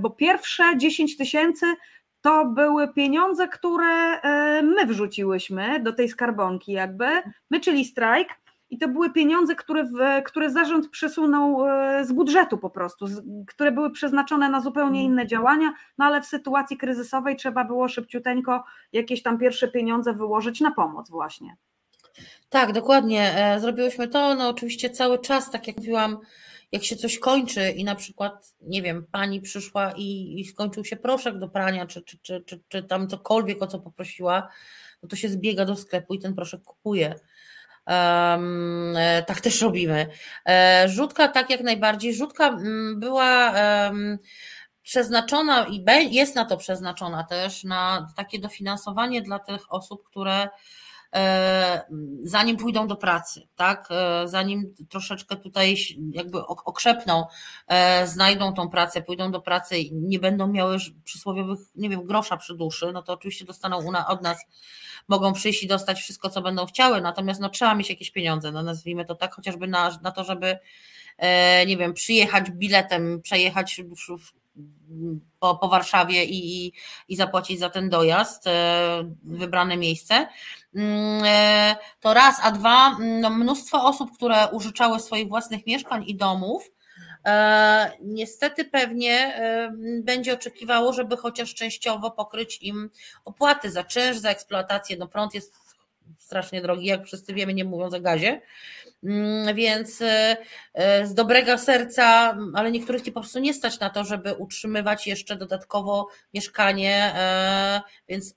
[0.00, 1.66] bo pierwsze 10 tysięcy
[2.22, 7.06] to były pieniądze, które e, my wrzuciłyśmy do tej skarbonki jakby,
[7.50, 8.28] my czyli strajk
[8.70, 13.22] i to były pieniądze, które, w, które zarząd przesunął e, z budżetu po prostu, z,
[13.46, 18.64] które były przeznaczone na zupełnie inne działania, no ale w sytuacji kryzysowej trzeba było szybciuteńko
[18.92, 21.56] jakieś tam pierwsze pieniądze wyłożyć na pomoc właśnie.
[22.48, 23.34] Tak, dokładnie.
[23.36, 26.18] E, zrobiłyśmy to, no oczywiście cały czas, tak jak mówiłam,
[26.72, 30.96] jak się coś kończy i na przykład, nie wiem, pani przyszła i, i skończył się
[30.96, 34.48] proszek do prania, czy, czy, czy, czy, czy tam cokolwiek, o co poprosiła,
[35.02, 37.14] no to się zbiega do sklepu i ten proszek kupuje.
[37.86, 38.94] Um,
[39.26, 40.06] tak też robimy.
[40.48, 42.14] E, rzutka tak jak najbardziej.
[42.14, 44.18] Rzutka mm, była um,
[44.82, 50.48] przeznaczona i jest na to przeznaczona też na takie dofinansowanie dla tych osób, które
[52.24, 53.88] zanim pójdą do pracy, tak?
[53.90, 55.76] E, zanim troszeczkę tutaj
[56.12, 57.26] jakby okrzepną,
[57.66, 62.36] e, znajdą tą pracę, pójdą do pracy i nie będą miały przysłowiowych, nie wiem, grosza
[62.36, 64.38] przy duszy, no to oczywiście dostaną od nas,
[65.08, 68.62] mogą przyjść i dostać wszystko, co będą chciały, natomiast no trzeba mieć jakieś pieniądze, no
[68.62, 70.58] nazwijmy to tak, chociażby na, na to, żeby
[71.66, 73.80] nie wiem, przyjechać biletem, przejechać
[75.38, 76.72] po, po Warszawie i,
[77.08, 78.44] i zapłacić za ten dojazd,
[79.22, 80.26] wybrane miejsce.
[80.74, 86.16] Mm, e, to raz, a dwa, no mnóstwo osób, które użyczały swoich własnych mieszkań i
[86.16, 86.70] domów,
[87.26, 92.90] e, niestety pewnie e, będzie oczekiwało, żeby chociaż częściowo pokryć im
[93.24, 94.96] opłaty za czynsz, za eksploatację.
[94.96, 95.56] No prąd jest
[96.18, 98.40] strasznie drogi, jak wszyscy wiemy, nie mówiąc o gazie.
[99.04, 99.98] Mm, więc
[101.04, 105.36] z dobrego serca, ale niektórych ci po prostu nie stać na to, żeby utrzymywać jeszcze
[105.36, 107.14] dodatkowo mieszkanie,
[108.08, 108.34] więc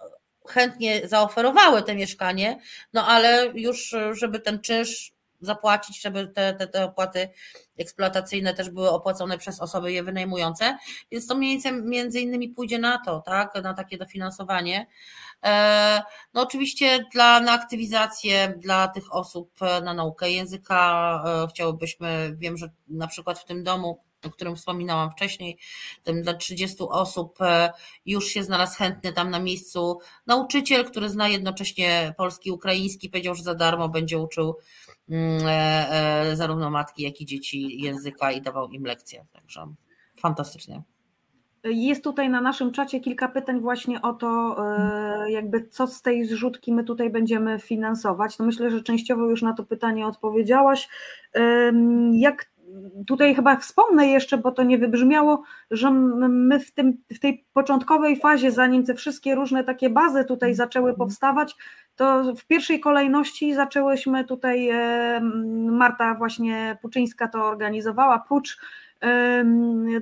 [0.47, 2.59] chętnie zaoferowały te mieszkanie,
[2.93, 5.12] no ale już, żeby ten czynsz
[5.45, 7.29] zapłacić, żeby te, te, te opłaty
[7.77, 10.77] eksploatacyjne też były opłacone przez osoby je wynajmujące,
[11.11, 11.35] więc to
[11.83, 14.87] między innymi pójdzie na to, tak, na takie dofinansowanie.
[15.43, 16.01] E,
[16.33, 22.57] no oczywiście dla, na aktywizację dla tych osób e, na naukę języka e, chciałybyśmy, wiem,
[22.57, 25.57] że na przykład w tym domu o którym wspominałam wcześniej,
[26.03, 27.39] tym dla 30 osób
[28.05, 33.43] już się znalazł chętny tam na miejscu nauczyciel, który zna jednocześnie polski, ukraiński, powiedział, że
[33.43, 34.55] za darmo będzie uczył
[36.33, 39.25] zarówno matki, jak i dzieci języka i dawał im lekcje.
[39.33, 39.65] Także
[40.17, 40.83] fantastycznie.
[41.63, 46.25] Jest tutaj na naszym czacie kilka pytań właśnie o to, e, jakby co z tej
[46.25, 48.39] zrzutki my tutaj będziemy finansować.
[48.39, 50.89] No myślę, że częściowo już na to pytanie odpowiedziałaś.
[52.11, 52.52] Jak
[53.07, 58.19] tutaj chyba wspomnę jeszcze, bo to nie wybrzmiało, że my w, tym, w tej początkowej
[58.19, 61.07] fazie, zanim te wszystkie różne takie bazy tutaj zaczęły mhm.
[61.07, 61.55] powstawać,
[61.95, 64.69] to w pierwszej kolejności zaczęłyśmy tutaj,
[65.71, 68.57] Marta właśnie Puczyńska to organizowała, Pucz,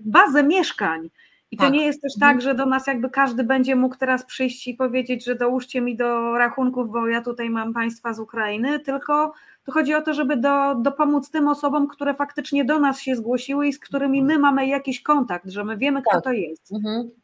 [0.01, 1.09] bazę mieszkań
[1.51, 1.73] i to tak.
[1.73, 2.41] nie jest też tak, mhm.
[2.41, 6.37] że do nas jakby każdy będzie mógł teraz przyjść i powiedzieć, że dołóżcie mi do
[6.37, 9.33] rachunków, bo ja tutaj mam państwa z Ukrainy, tylko
[9.65, 13.67] to chodzi o to, żeby do, dopomóc tym osobom, które faktycznie do nas się zgłosiły
[13.67, 16.23] i z którymi my mamy jakiś kontakt, że my wiemy, kto tak.
[16.23, 16.73] to jest.
[16.73, 17.20] Mhm.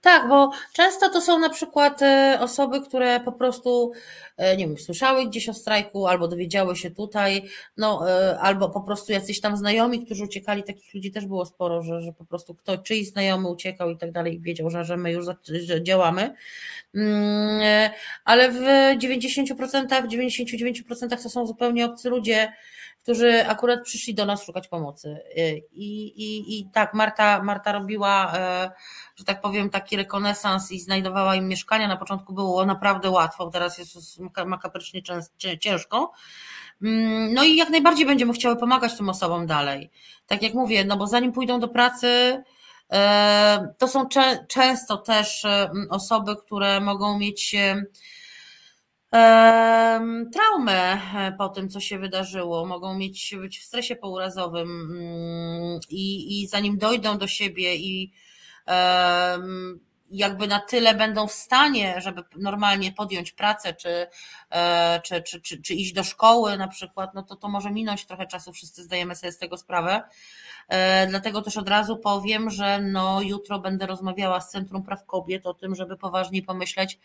[0.00, 3.92] Tak, bo często to są na przykład e, osoby, które po prostu,
[4.36, 7.42] e, nie wiem, słyszały gdzieś o strajku, albo dowiedziały się tutaj,
[7.76, 11.82] no, e, albo po prostu jacyś tam znajomi, którzy uciekali, takich ludzi też było sporo,
[11.82, 15.12] że, że po prostu ktoś, czyjś znajomy uciekał i tak dalej, wiedział, że, że my
[15.12, 15.26] już
[15.82, 16.34] działamy.
[16.94, 17.90] Mm,
[18.24, 18.60] ale w
[18.98, 22.52] 90%, 99% to są zupełnie obcy ludzie,
[23.06, 25.18] którzy akurat przyszli do nas szukać pomocy.
[25.72, 28.32] I, i, i tak, Marta, Marta robiła
[29.16, 31.88] że tak powiem, taki rekonesans i znajdowała im mieszkania.
[31.88, 35.02] Na początku było naprawdę łatwo, teraz jest makabrycznie
[35.60, 36.12] ciężko.
[36.82, 39.90] Mm, no i jak najbardziej będziemy chciały pomagać tym osobom dalej.
[40.26, 42.42] Tak jak mówię, no bo zanim pójdą do pracy,
[42.92, 44.08] e, to są
[44.48, 47.82] często też e, osoby, które mogą mieć e,
[50.32, 51.00] traumę
[51.38, 56.78] po tym, co się wydarzyło, mogą mieć być w stresie pourazowym mm, i, i zanim
[56.78, 58.12] dojdą do siebie i
[60.10, 64.06] jakby na tyle będą w stanie, żeby normalnie podjąć pracę, czy,
[64.50, 68.06] e, czy, czy, czy, czy iść do szkoły na przykład, no to to może minąć
[68.06, 70.02] trochę czasu, wszyscy zdajemy sobie z tego sprawę.
[70.68, 75.46] E, dlatego też od razu powiem, że no jutro będę rozmawiała z Centrum Praw Kobiet
[75.46, 76.98] o tym, żeby poważniej pomyśleć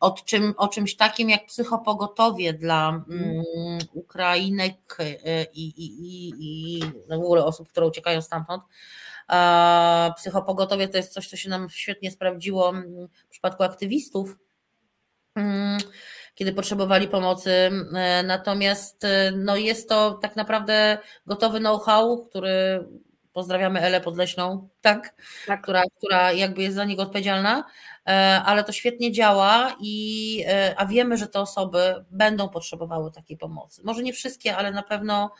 [0.00, 3.44] o, czym, o czymś takim jak psychopogotowie dla mm,
[3.92, 6.32] Ukrainek e, i, i, i,
[6.78, 8.62] i w ogóle osób, które uciekają stamtąd,
[10.16, 12.72] Psychopogotowie to jest coś, co się nam świetnie sprawdziło
[13.24, 14.36] w przypadku aktywistów,
[15.34, 15.78] mm,
[16.34, 17.50] kiedy potrzebowali pomocy.
[17.94, 22.84] E, natomiast e, no jest to tak naprawdę gotowy know-how, który
[23.40, 25.14] pozdrawiamy Elę Podleśną, tak,
[25.46, 25.62] tak.
[25.62, 27.64] Która, która jakby jest za niego odpowiedzialna,
[28.06, 28.10] e,
[28.44, 30.44] ale to świetnie działa i
[30.76, 33.82] a wiemy, że te osoby będą potrzebowały takiej pomocy.
[33.84, 35.30] Może nie wszystkie, ale na pewno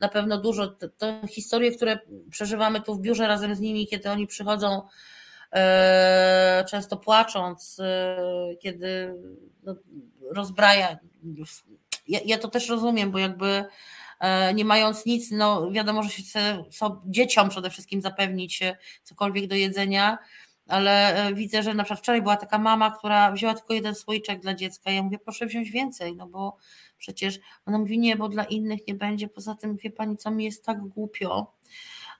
[0.00, 0.66] na pewno dużo.
[0.98, 1.98] To, historie, które
[2.30, 4.82] przeżywamy tu w biurze razem z nimi, kiedy oni przychodzą,
[5.52, 8.16] e, często płacząc, e,
[8.60, 9.14] kiedy
[9.62, 9.74] no,
[10.30, 10.98] rozbraja.
[12.08, 13.66] Ja, ja to też rozumiem, bo jakby e,
[14.54, 16.64] nie mając nic, no wiadomo, że się chce
[17.06, 18.60] dzieciom przede wszystkim zapewnić
[19.02, 20.18] cokolwiek do jedzenia,
[20.68, 24.54] ale widzę, że na przykład wczoraj była taka mama, która wzięła tylko jeden słoiczek dla
[24.54, 24.90] dziecka.
[24.90, 26.56] Ja mówię, proszę wziąć więcej, no bo
[26.98, 30.44] przecież ona mówi, nie, bo dla innych nie będzie, poza tym wie pani, co mi
[30.44, 31.52] jest tak głupio.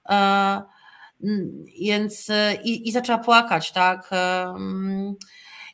[0.08, 0.62] E,
[1.80, 4.10] więc e, i, i zaczęła płakać, tak.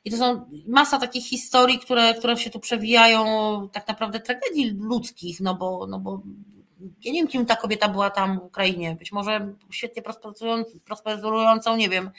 [0.04, 3.24] I to są masa takich historii, które, które się tu przewijają,
[3.72, 6.22] tak naprawdę tragedii ludzkich, no bo, no bo
[7.04, 8.96] ja nie wiem, kim ta kobieta była tam w Ukrainie.
[8.98, 10.02] Być może świetnie
[10.84, 12.10] prosperującą, nie wiem,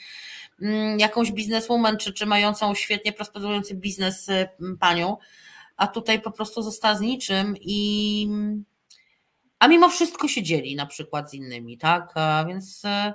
[0.62, 4.30] mm, jakąś bizneswoman, czy, czy mającą świetnie prosperujący biznes
[4.80, 5.16] panią
[5.76, 8.28] a tutaj po prostu została z niczym i
[9.58, 12.12] a mimo wszystko się dzieli na przykład z innymi, tak?
[12.14, 13.14] A więc e,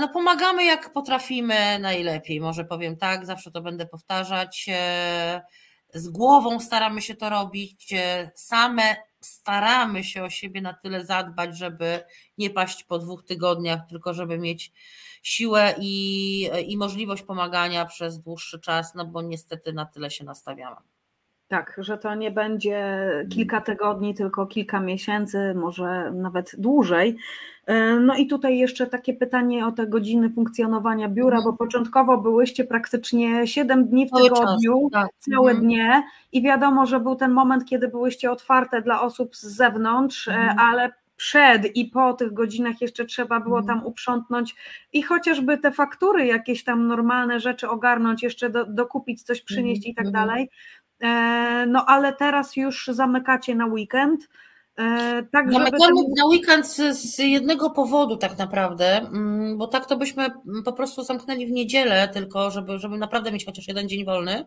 [0.00, 4.66] no pomagamy jak potrafimy najlepiej, może powiem tak, zawsze to będę powtarzać.
[4.72, 5.42] E,
[5.94, 7.94] z głową staramy się to robić,
[8.34, 12.04] same staramy się o siebie na tyle zadbać, żeby
[12.38, 14.72] nie paść po dwóch tygodniach, tylko żeby mieć
[15.22, 20.95] siłę i, i możliwość pomagania przez dłuższy czas, no bo niestety na tyle się nastawiamy.
[21.48, 27.16] Tak, że to nie będzie kilka tygodni, tylko kilka miesięcy, może nawet dłużej.
[27.66, 32.64] E, no i tutaj jeszcze takie pytanie o te godziny funkcjonowania biura, bo początkowo byłyście
[32.64, 35.08] praktycznie 7 dni w tygodniu, tak.
[35.18, 35.66] całe Mhm.
[35.66, 40.32] dnie i wiadomo, że był ten moment, kiedy byłyście otwarte dla osób z zewnątrz, e,
[40.34, 40.58] Mhm.
[40.58, 43.78] ale przed i po tych godzinach jeszcze trzeba było Mhm.
[43.78, 44.54] tam uprzątnąć
[44.92, 49.94] i chociażby te faktury, jakieś tam normalne rzeczy ogarnąć, jeszcze do, dokupić coś, przynieść i
[49.94, 50.26] tak Mhm.
[50.26, 50.50] dalej.
[51.02, 54.28] E, No ale teraz już zamykacie na weekend.
[54.78, 59.86] e, Tak, Zamykamy ten- na weekend z, z jednego powodu tak naprawdę, mm, bo tak
[59.86, 60.30] to byśmy
[60.64, 64.46] po prostu zamknęli w niedzielę tylko, żeby, żeby naprawdę mieć chociaż jeden dzień wolny.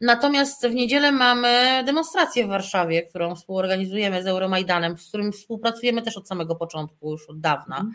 [0.00, 6.16] Natomiast w niedzielę mamy demonstrację w Warszawie, którą współorganizujemy z Euromajdanem, z którym współpracujemy też
[6.16, 7.86] od samego początku, już od dawna,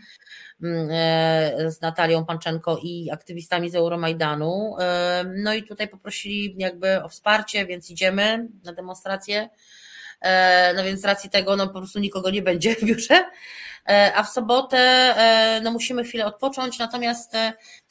[0.63, 4.75] mm, e, z Natalią Panczenko i aktywistami z Euromajdanu.
[4.79, 9.49] E, No i tutaj poprosili jakby o wsparcie, więc idziemy na demonstrację.
[10.21, 13.25] E, No więc z racji tego no po prostu nikogo nie będzie w biurze.
[14.15, 15.15] A w sobotę
[15.63, 17.33] no musimy chwilę odpocząć, natomiast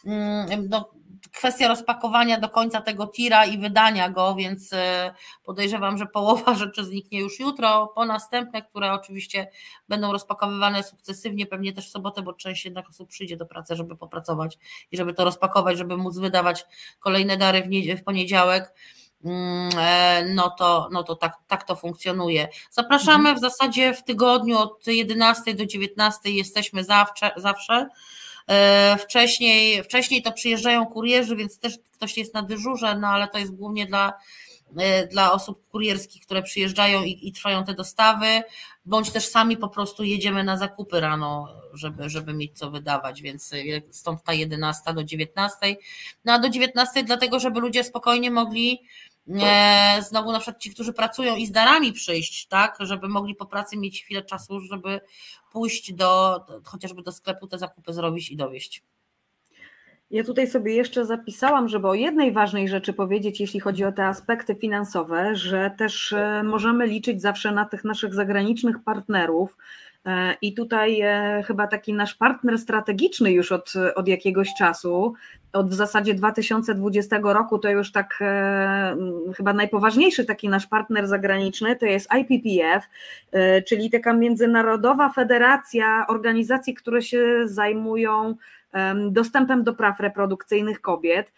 [0.06, 0.90] mm, no,
[1.28, 5.14] kwestia rozpakowania do końca tego tira i wydania go, więc e,
[5.44, 9.50] podejrzewam, że połowa rzeczy zniknie już jutro, po następne, które oczywiście
[9.88, 13.96] będą rozpakowywane sukcesywnie, pewnie też w sobotę, bo część jednak osób przyjdzie do pracy, żeby
[13.96, 14.58] popracować
[14.92, 16.66] i żeby to rozpakować, żeby móc wydawać
[17.00, 18.74] kolejne dary w, nie, w poniedziałek
[19.24, 22.48] mm, e, no to, no to tak, tak to funkcjonuje.
[22.70, 27.88] Zapraszamy w zasadzie w tygodniu od 11 do 19 jesteśmy zawsze, zawsze.
[28.50, 33.38] E, Wcześniej, wcześniej to przyjeżdżają kurierzy, więc też ktoś jest na dyżurze, no ale to
[33.38, 34.12] jest głównie dla,
[34.78, 38.26] e, dla osób kurierskich, które przyjeżdżają i, i trwają te dostawy,
[38.84, 43.52] bądź też sami po prostu jedziemy na zakupy rano, żeby, żeby mieć co wydawać, więc
[43.52, 43.56] e,
[43.90, 45.76] stąd ta 11 do 19.
[46.24, 48.80] No a do 19 dlatego, żeby ludzie spokojnie mogli
[50.00, 53.76] znowu na przykład ci, którzy pracują i z darami przyjść, tak, żeby mogli po pracy
[53.76, 55.00] mieć chwilę czasu, żeby
[55.52, 58.82] pójść do, chociażby do sklepu, te zakupy zrobić i dowieść.
[60.10, 64.06] Ja tutaj sobie jeszcze zapisałam, żeby o jednej ważnej rzeczy powiedzieć, jeśli chodzi o te
[64.06, 69.56] aspekty finansowe, że też e, możemy liczyć zawsze na tych naszych zagranicznych partnerów.
[70.06, 75.14] E, I tutaj e, chyba taki nasz partner strategiczny już od, od jakiegoś czasu,
[75.54, 78.96] od w zasadzie 2020 roku, to już tak e,
[79.36, 82.84] chyba najpoważniejszy taki nasz partner zagraniczny to jest IPPF,
[83.32, 88.34] e, czyli taka międzynarodowa federacja organizacji, które się zajmują
[88.72, 91.32] em, dostępem do praw reprodukcyjnych kobiet.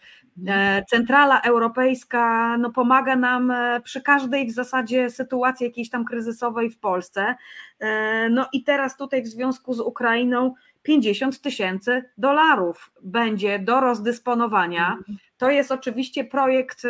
[0.47, 6.69] E, Centrala Europejska no, pomaga nam e, przy każdej w zasadzie sytuacji jakiejś tam kryzysowej
[6.69, 7.35] w Polsce.
[7.79, 10.53] E, No i teraz tutaj w związku z Ukrainą
[10.87, 14.97] 50 tysięcy dolarów będzie do rozdysponowania.
[15.37, 16.89] To jest oczywiście projekt e,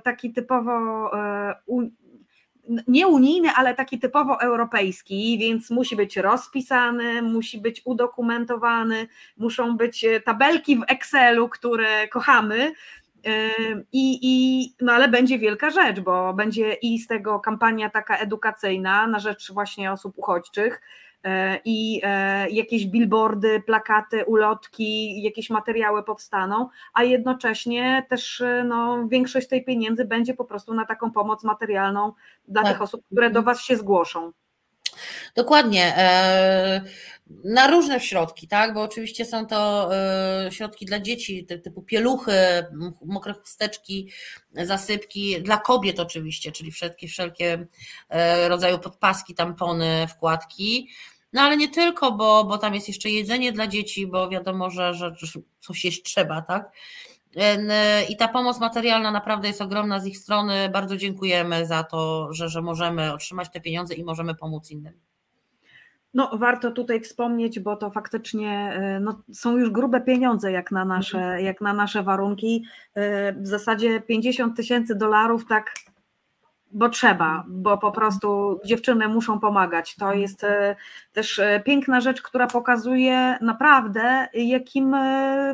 [0.00, 1.10] taki typowo
[1.66, 1.90] u-
[2.88, 10.04] nie unijny, ale taki typowo europejski, więc musi być rozpisany, musi być udokumentowany, muszą być
[10.04, 12.72] e, tabelki w Excelu, które kochamy.
[13.92, 19.06] I, i, no ale będzie wielka rzecz, bo będzie i z tego kampania taka edukacyjna
[19.06, 20.80] na rzecz właśnie osób uchodźczych,
[21.64, 29.48] i e, jakieś billboardy, plakaty, ulotki, jakieś materiały powstaną, a jednocześnie też e, no, większość
[29.48, 32.12] tej pieniędzy będzie po prostu na taką pomoc materialną
[32.48, 32.72] dla Tak.
[32.72, 34.32] tych osób, które do Was się zgłoszą.
[35.34, 35.94] Dokładnie.
[37.44, 38.74] Na różne środki, tak?
[38.74, 42.32] Bo oczywiście są to e, środki dla dzieci, ty- typu pieluchy,
[43.04, 44.10] mokre chusteczki,
[44.52, 47.66] zasypki, dla kobiet oczywiście, czyli wszelkie, wszelkie
[48.08, 50.88] e, rodzaju podpaski, tampony, wkładki.
[51.32, 54.94] No ale nie tylko, bo, bo tam jest jeszcze jedzenie dla dzieci, bo wiadomo, że,
[54.94, 55.14] że
[55.60, 56.70] coś jeść trzeba, tak?
[58.08, 60.68] I ta pomoc materialna naprawdę jest ogromna z ich strony.
[60.68, 65.07] Bardzo dziękujemy za to, że, że możemy otrzymać te pieniądze i możemy pomóc innym.
[66.14, 70.84] No, warto tutaj wspomnieć, bo to faktycznie e, no, są już grube pieniądze jak na
[70.84, 72.64] nasze, jak na nasze warunki.
[72.94, 75.74] E, W zasadzie 50 tysięcy dolarów, tak,
[76.72, 79.96] bo trzeba, bo po prostu dziewczyny muszą pomagać.
[79.96, 80.76] To jest e,
[81.12, 84.96] też piękna rzecz, która pokazuje naprawdę, jakim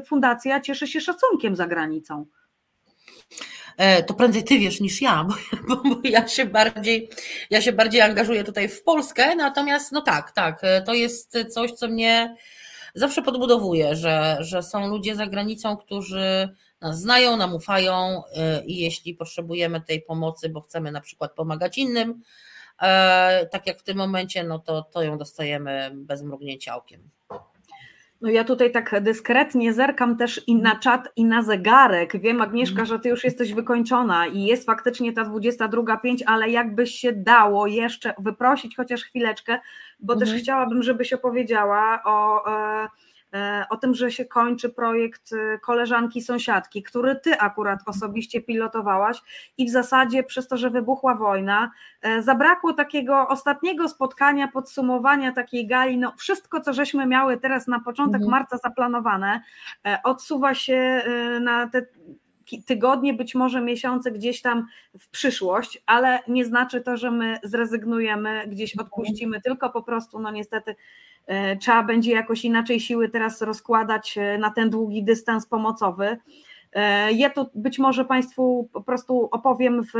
[0.06, 2.26] fundacja cieszy się szacunkiem za granicą.
[3.76, 5.26] E, To prędzej ty wiesz niż ja,
[5.68, 7.10] bo, bo, ja się bardziej,
[7.50, 11.72] ja się bardziej angażuję tutaj w Polskę, natomiast no tak, tak, e, to jest coś,
[11.72, 12.36] co mnie
[12.94, 16.48] zawsze podbudowuje, że, że są ludzie za granicą, którzy
[16.80, 21.78] nas znają, nam ufają e, i jeśli potrzebujemy tej pomocy, bo chcemy na przykład pomagać
[21.78, 22.20] innym,
[23.50, 27.10] tak jak w tym momencie, no to, to ją dostajemy bez mrugnięcia okiem.
[28.24, 32.20] No ja tutaj tak dyskretnie zerkam też i na czat, i na zegarek.
[32.20, 37.12] Wiem, Agnieszka, że ty już jesteś wykończona i jest faktycznie ta 22.05, ale jakby się
[37.12, 39.58] dało jeszcze wyprosić chociaż chwileczkę,
[40.00, 40.30] bo mhm.
[40.30, 42.46] też chciałabym, żebyś opowiedziała o.
[42.50, 42.88] E, E,
[43.70, 49.22] o tym, że się kończy projekt e, koleżanki sąsiadki, który ty akurat osobiście pilotowałaś
[49.58, 51.70] i w zasadzie przez to, że wybuchła wojna,
[52.02, 57.80] e, zabrakło takiego ostatniego spotkania, podsumowania takiej gali, no wszystko, co żeśmy miały teraz na
[57.80, 58.30] początek mhm.
[58.30, 59.42] marca zaplanowane,
[60.04, 61.02] odsuwa się
[61.40, 61.86] na te
[62.66, 64.66] tygodnie, być może miesiące gdzieś tam
[64.98, 68.86] w przyszłość, ale nie znaczy to, że my zrezygnujemy, gdzieś mhm.
[68.86, 71.13] odpuścimy, tylko po prostu, no niestety E,
[71.60, 76.16] trzeba będzie jakoś inaczej siły teraz rozkładać e, na ten długi dystans pomocowy.
[76.72, 79.96] E, ja tu być może Państwu po prostu opowiem w,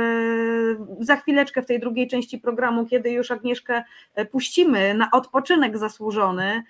[1.00, 3.84] za chwileczkę w tej drugiej części programu, kiedy już Agnieszkę
[4.30, 6.62] puścimy na odpoczynek zasłużony,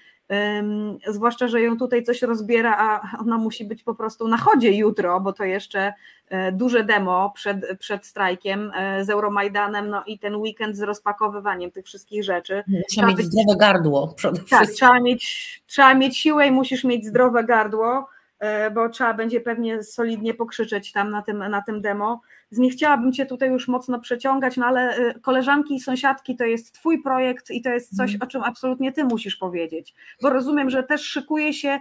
[1.08, 5.20] zwłaszcza, że ją tutaj coś rozbiera, a ona musi być po prostu na chodzie jutro,
[5.20, 5.92] bo to jeszcze
[6.28, 11.70] e, duże demo przed, przed strajkiem e, z Euromajdanem, no i ten weekend z rozpakowywaniem
[11.70, 12.64] tych wszystkich rzeczy.
[12.90, 14.76] Trzeba, mieć zdrowe gardło przede tak, wszystkim.
[14.76, 18.08] Trzeba mieć, trzeba mieć siłę i musisz mieć zdrowe gardło,
[18.74, 22.20] bo trzeba będzie pewnie solidnie pokrzyczeć tam na tym, na tym demo
[22.58, 26.72] nie chciałabym Cię tutaj już mocno przeciągać, no ale y, koleżanki i sąsiadki to jest
[26.72, 28.28] Twój projekt i to jest coś, mhm.
[28.28, 31.78] o czym absolutnie Ty musisz powiedzieć, bo rozumiem, że też szykuje się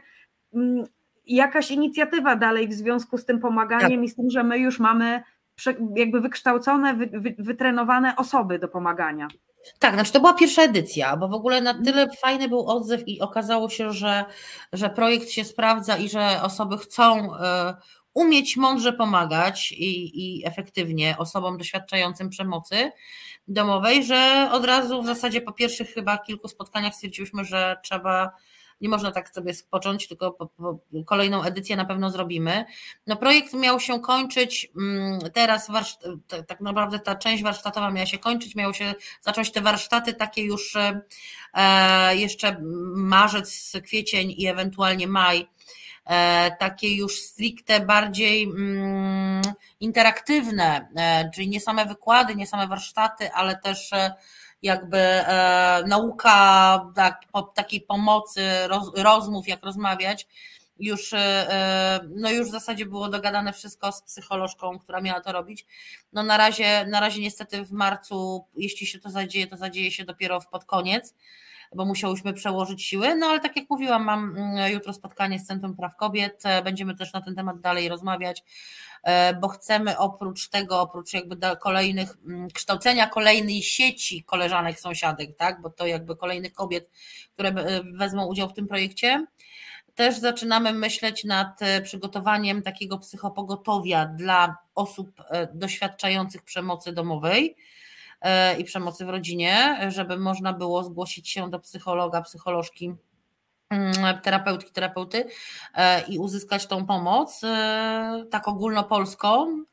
[0.53, 0.85] mm,
[1.27, 4.03] jakaś inicjatywa dalej w związku z tym pomaganiem tak.
[4.03, 5.23] i z tym, że my już mamy
[5.95, 6.97] jakby wykształcone,
[7.39, 9.27] wytrenowane osoby do pomagania.
[9.79, 13.21] Tak, znaczy to była pierwsza edycja, bo w ogóle na tyle fajny był odzew i
[13.21, 14.25] okazało się, że,
[14.73, 17.75] że projekt się sprawdza i że osoby chcą e,
[18.13, 22.91] umieć mądrze pomagać i, i efektywnie osobom doświadczającym przemocy
[23.47, 28.31] domowej, że od razu w zasadzie po pierwszych chyba kilku spotkaniach stwierdziłyśmy, że trzeba
[28.83, 32.65] nie można tak sobie spocząć, tylko po, po kolejną edycję na pewno zrobimy.
[33.07, 35.67] No projekt miał się kończyć mm, teraz,
[36.47, 40.75] tak naprawdę ta część warsztatowa miała się kończyć, miało się zacząć te warsztaty takie już
[41.53, 42.57] e, jeszcze
[42.95, 45.47] marzec, kwiecień i ewentualnie maj
[46.05, 49.41] E, takie już stricte bardziej mm,
[49.79, 53.91] interaktywne, e, czyli nie same wykłady, nie same warsztaty, ale też
[54.63, 54.99] e, jakby
[55.87, 57.21] nauka tak,
[57.55, 58.41] takiej pomocy,
[58.95, 60.27] rozmów, jak rozmawiać.
[60.79, 61.13] Już,
[62.15, 65.65] no już w zasadzie było dogadane wszystko z psycholożką, która miała to robić.
[66.13, 70.05] No na razie, na razie niestety w marcu, jeśli się to zadzieje, to zadzieje się
[70.05, 71.13] dopiero pod koniec
[71.75, 73.15] bo musiałyśmy przełożyć siły.
[73.15, 76.95] No ale tak jak mówiłam, mam mm, jutro spotkanie z Centrum Praw Kobiet, e, będziemy
[76.95, 78.43] też na ten temat dalej rozmawiać,
[79.03, 85.61] e, bo chcemy oprócz tego, oprócz jakby kolejnych, mm, kształcenia kolejnej sieci koleżanek, sąsiadek, tak,
[85.61, 86.89] bo to jakby kolejnych kobiet,
[87.33, 89.25] które e, wezmą udział w tym projekcie,
[89.95, 97.55] też zaczynamy myśleć nad przygotowaniem takiego psychopogotowia dla osób doświadczających przemocy domowej
[98.57, 102.93] i przemocy w rodzinie, żeby można było zgłosić się do psychologa, psycholożki
[103.69, 105.25] mm, terapeutki, terapeuty
[105.75, 109.63] e, i uzyskać tą pomoc e, tak ogólnopolską,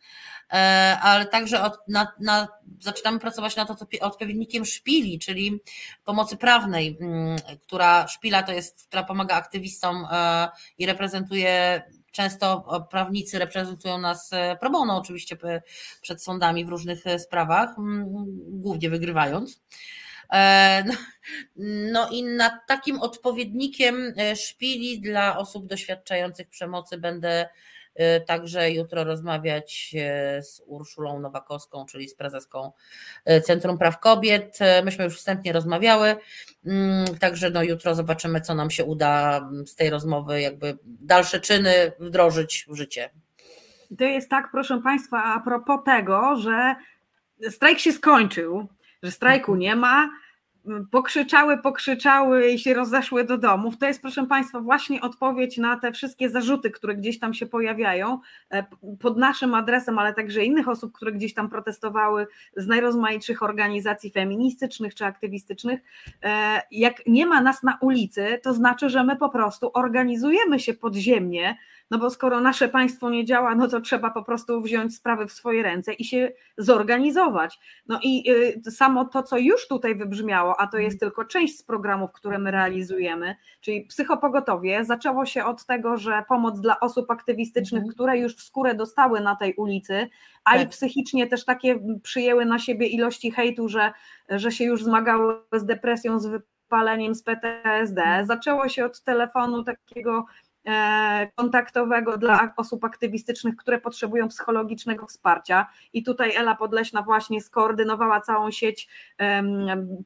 [1.03, 2.49] ale także od, na, na,
[2.81, 3.69] zaczynamy pracować nad
[4.01, 5.61] odpowiednikiem szpili, czyli
[6.05, 7.37] pomocy prawnej, mm,
[7.67, 10.07] która szpila to jest, która pomaga aktywistom
[10.79, 15.37] i reprezentuje Często prawnicy reprezentują nas e, pro bono, oczywiście
[16.03, 17.71] przed sądami w różnych e, sprawach,
[18.49, 19.63] głównie wygrywając.
[20.33, 20.95] E, no,
[21.93, 27.49] no i nad takim odpowiednikiem szpili dla osób doświadczających przemocy będę
[28.27, 29.95] także jutro rozmawiać
[30.39, 32.73] y, z Urszulą Nowakowską, czyli z prezeską
[33.31, 34.59] y, Centrum Praw Kobiet.
[34.85, 36.17] Myśmy już wstępnie rozmawiały,
[36.67, 41.41] mm, także no jutro zobaczymy, co nam się uda mm, z tej rozmowy, jakby dalsze
[41.41, 43.11] czyny wdrożyć w życie.
[43.99, 46.75] To jest tak, proszę Państwa, a propos tego, że
[47.51, 48.69] strajk się skończył,
[49.03, 50.11] że strajku nie ma,
[50.91, 53.79] pokrzyczały, pokrzyczały i się rozeszły do domów.
[53.79, 58.19] To jest, proszę Państwa, właśnie odpowiedź na te wszystkie zarzuty, które gdzieś tam się pojawiają
[58.51, 58.65] e,
[59.01, 64.95] pod naszym adresem, ale także innych osób, które gdzieś tam protestowały z najrozmaitszych organizacji feministycznych
[64.95, 65.81] czy aktywistycznych.
[66.23, 70.75] E, jak nie ma nas na ulicy, to znaczy, że my po prostu organizujemy się
[70.75, 71.57] podziemnie
[71.91, 75.33] no bo skoro nasze państwo nie działa, no to trzeba po prostu wziąć sprawy w
[75.33, 77.59] swoje ręce i się zorganizować.
[77.87, 78.31] No i
[78.67, 82.39] y, samo to, co już tutaj wybrzmiało, a to jest tylko część z programów, które
[82.39, 87.95] my realizujemy, czyli psychopogotowie, zaczęło się od tego, że pomoc dla osób aktywistycznych, mhm.
[87.95, 90.09] które już w skórę dostały na tej ulicy,
[90.45, 90.63] a tak.
[90.63, 93.93] i psychicznie też takie przyjęły na siebie ilości hejtu, że,
[94.29, 98.03] że się już zmagały z depresją, z wypaleniem z PTSD.
[98.25, 100.27] Zaczęło się od telefonu takiego
[101.35, 105.67] kontaktowego dla osób aktywistycznych, które potrzebują psychologicznego wsparcia.
[105.93, 108.89] I tutaj Ela Podleśna właśnie skoordynowała całą sieć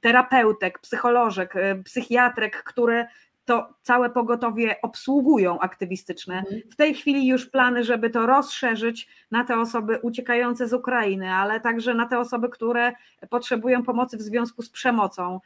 [0.01, 3.07] terapeutek, psycholożek, e, psychiatrek, które
[3.45, 6.39] to całe pogotowie obsługują aktywistyczne.
[6.39, 6.63] Mhm.
[6.71, 11.61] W tej chwili już plany, żeby to rozszerzyć na te osoby uciekające z Ukrainy, ale
[11.61, 12.93] także na te osoby, które
[13.31, 15.41] potrzebują pomocy w związku z przemocą.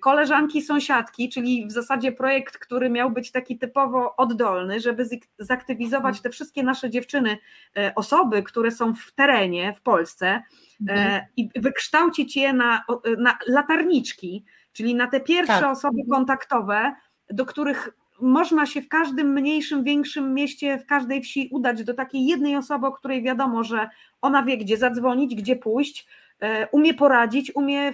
[0.00, 5.06] Koleżanki, sąsiadki, czyli w zasadzie projekt, który miał być taki typowo oddolny, żeby
[5.38, 7.38] zaktywizować te wszystkie nasze dziewczyny,
[7.76, 10.42] e, osoby, które są w terenie w Polsce e,
[10.80, 11.22] mhm.
[11.36, 12.84] i wykształcić je na,
[13.18, 15.72] na latarniczki, czyli na te pierwsze tak.
[15.72, 16.94] osoby kontaktowe,
[17.32, 22.26] do których można się w każdym mniejszym, większym mieście, w każdej wsi udać do takiej
[22.26, 23.88] jednej osoby, o której wiadomo, że
[24.20, 26.06] ona wie, gdzie zadzwonić, gdzie pójść,
[26.40, 27.92] e, umie poradzić, umie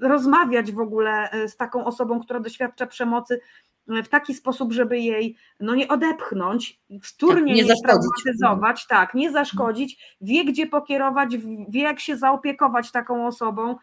[0.00, 3.40] rozmawiać w ogóle e, z taką osobą, która doświadcza przemocy
[3.88, 9.14] e, w taki sposób, żeby jej no nie odepchnąć, wtórnie tak, nie, nie traumatyzować, tak,
[9.14, 11.36] nie zaszkodzić, wie gdzie pokierować,
[11.68, 13.76] wie jak się zaopiekować taką osobą,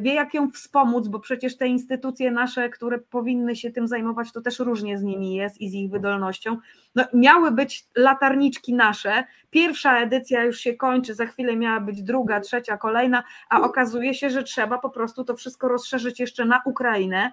[0.00, 4.40] wie jak ją wspomóc, bo przecież te instytucje nasze, które powinny się tym zajmować, to
[4.40, 6.56] też różnie z nimi jest i z ich wydolnością.
[6.94, 9.24] No, miały być latarniczki nasze.
[9.50, 14.30] Pierwsza edycja już się kończy, za chwilę miała być druga, trzecia, kolejna, a okazuje się,
[14.30, 17.32] że trzeba po prostu to wszystko rozszerzyć jeszcze na Ukrainę.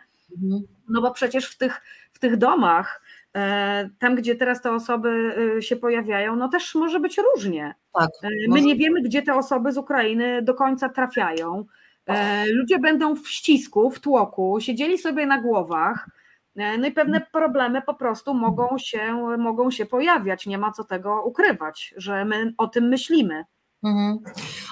[0.90, 3.02] No bo przecież w tych, w tych domach,
[3.36, 7.76] e, tam gdzie teraz te osoby e, się pojawiają, no też może być różnie.
[8.00, 8.64] Tak, My może...
[8.64, 11.66] nie wiemy, gdzie te osoby z Ukrainy do końca trafiają.
[12.08, 16.10] E, ludzie będą w ścisku, w tłoku, siedzieli sobie na głowach,
[16.56, 20.46] e, no i pewne problemy po prostu mogą się, mogą się pojawiać.
[20.46, 23.44] Nie ma co tego ukrywać, że my o tym myślimy.
[23.84, 24.20] Mhm.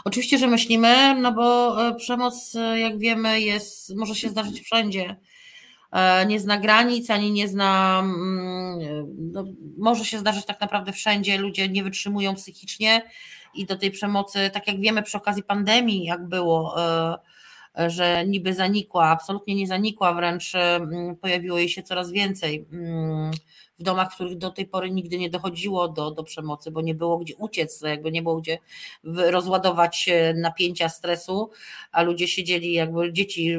[0.06, 5.16] Oczywiście, że myślimy, no bo e, przemoc, jak wiemy, jest, może się zdarzyć wszędzie.
[6.28, 8.80] Nie zna granic, ani nie zna, mm,
[9.32, 9.46] no,
[9.78, 11.38] może się zdarzyć tak naprawdę wszędzie.
[11.38, 13.02] Ludzie nie wytrzymują psychicznie
[13.54, 17.18] i do tej przemocy, tak jak wiemy przy okazji pandemii, jak było, e,
[17.90, 23.32] że niby zanikła, absolutnie nie zanikła, wręcz mm, pojawiło jej się coraz więcej mm,
[23.80, 26.96] w domach, w których do tej pory nigdy nie dochodziło do, do przemocy, bo nie
[26.96, 28.58] było gdzie uciec, jakby nie było gdzie
[29.04, 31.50] rozładować napięcia, stresu,
[31.92, 33.58] a ludzie siedzieli jakby dzieci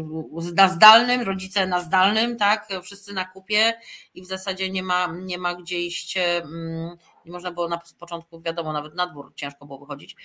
[0.54, 3.74] na zdalnym, rodzice na zdalnym, tak, wszyscy na kupie
[4.14, 8.40] i w zasadzie nie ma, nie ma gdzie iść mm, nie można było na początku,
[8.40, 10.16] wiadomo, nawet na dwór ciężko było wychodzić.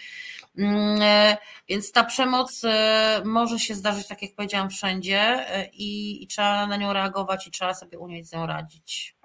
[0.58, 1.38] Mm, e,
[1.70, 6.68] więc ta przemoc e, może się zdarzyć, tak jak powiedziałam, wszędzie e, i, i trzeba
[6.68, 9.16] na nią reagować i trzeba sobie umieć z nią radzić.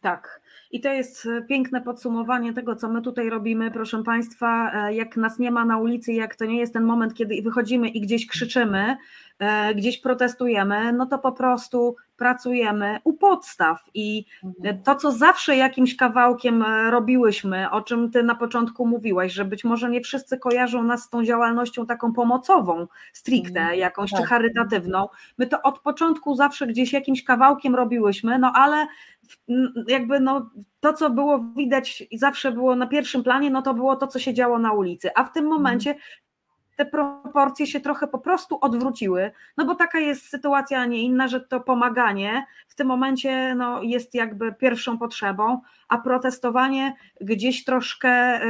[0.00, 0.41] Tak.
[0.72, 3.70] I to jest piękne podsumowanie tego, co my tutaj robimy.
[3.70, 7.42] Proszę Państwa, jak nas nie ma na ulicy, jak to nie jest ten moment, kiedy
[7.42, 8.96] wychodzimy i gdzieś krzyczymy,
[9.74, 14.82] gdzieś protestujemy, no to po prostu pracujemy u podstaw i mhm.
[14.82, 19.64] to, co zawsze jakimś kawałkiem e, robiłyśmy, o czym ty na początku mówiłaś, że być
[19.64, 23.78] może nie wszyscy kojarzą nas z tą działalnością taką pomocową, stricte, mhm.
[23.78, 24.20] jakąś tak.
[24.20, 25.08] czy charytatywną.
[25.38, 28.86] My to od początku zawsze gdzieś jakimś kawałkiem robiłyśmy, no ale
[29.88, 33.96] jakby no, to, co było widać i zawsze było na pierwszym planie, no to było
[33.96, 35.62] to, co się działo na ulicy, a w tym mhm.
[35.62, 35.94] momencie
[36.76, 41.28] te proporcje się trochę po prostu odwróciły, no bo taka jest sytuacja, a nie inna,
[41.28, 48.40] że to pomaganie w tym momencie no, jest jakby pierwszą potrzebą, a protestowanie gdzieś troszkę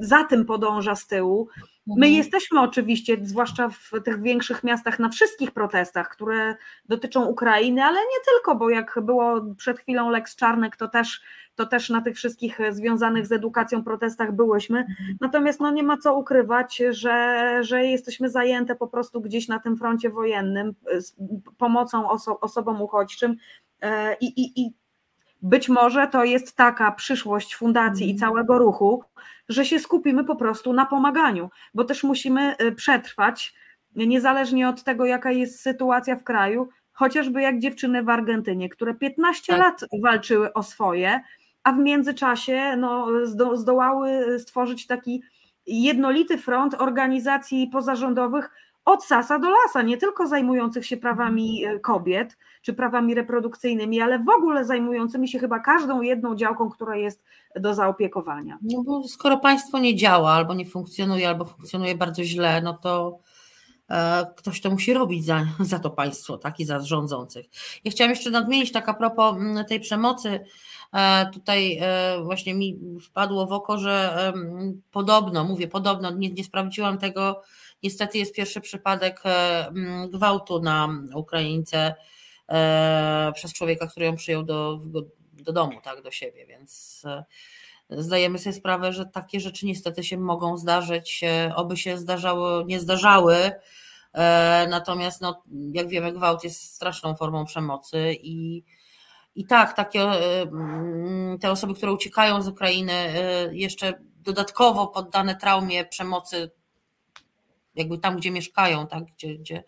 [0.00, 1.48] za tym podąża z tyłu.
[1.96, 2.12] My mhm.
[2.12, 6.56] jesteśmy oczywiście, zwłaszcza w tych większych miastach, na wszystkich protestach, które
[6.88, 11.20] dotyczą Ukrainy, ale nie tylko, bo jak było przed chwilą Lex Czarnek, to też
[11.58, 14.78] to też na tych wszystkich związanych z edukacją protestach byłyśmy.
[14.78, 15.16] Mhm.
[15.20, 19.76] Natomiast no, nie ma co ukrywać, że, że jesteśmy zajęte po prostu gdzieś na tym
[19.76, 21.16] froncie wojennym e, z
[21.58, 23.36] pomocą oso osobom uchodźczym
[23.80, 24.72] e, i, i, i
[25.42, 28.30] być może to jest taka przyszłość fundacji i mhm.
[28.30, 29.04] całego ruchu,
[29.48, 33.54] że się skupimy po prostu na pomaganiu, bo też musimy przetrwać,
[33.96, 39.52] niezależnie od tego, jaka jest sytuacja w kraju, chociażby jak dziewczyny w Argentynie, które 15
[39.52, 39.62] tak.
[39.62, 41.20] lat walczyły o swoje,
[41.62, 45.22] a w międzyczasie no, zdo, zdołały stworzyć taki
[45.66, 48.50] jednolity front organizacji pozarządowych
[48.88, 54.18] od sasa do lasa, nie tylko zajmujących się prawami e, kobiet czy prawami reprodukcyjnymi, ale
[54.18, 57.22] w ogóle zajmującymi się chyba każdą jedną działką, która jest
[57.56, 58.58] do zaopiekowania.
[58.62, 63.18] No bo skoro państwo nie działa, albo nie funkcjonuje, albo funkcjonuje bardzo źle, no to
[63.90, 67.46] e, ktoś to musi robić za, za to państwo, tak i za rządzących.
[67.84, 70.40] Ja chciałam jeszcze nadmienić tak a propos mm, tej przemocy
[70.94, 74.32] E, tutaj e, właśnie mi wpadło w oko, że
[74.90, 77.42] podobno, mówię podobno, nie, nie sprawdziłam tego,
[77.82, 81.94] niestety jest pierwszy przypadek mm, gwałtu na Ukraińce
[82.48, 84.80] e, przez człowieka, który ją przyjął do,
[85.32, 87.24] do domu, tak, do siebie, więc e,
[87.90, 91.24] zdajemy sobie sprawę, że takie rzeczy niestety się mogą zdarzyć,
[91.54, 93.52] oby się zdarzały, nie zdarzały,
[94.68, 95.42] natomiast no,
[95.72, 98.64] jak wiemy gwałt jest straszną formą przemocy i
[99.34, 102.92] i tak, takie mm, te osoby, które uciekają z Ukrainy,
[103.52, 106.50] jeszcze dodatkowo poddane traumie przemocy,
[107.78, 109.64] jakby tam, gdzie mieszkają, tak, gdzie, gdzie,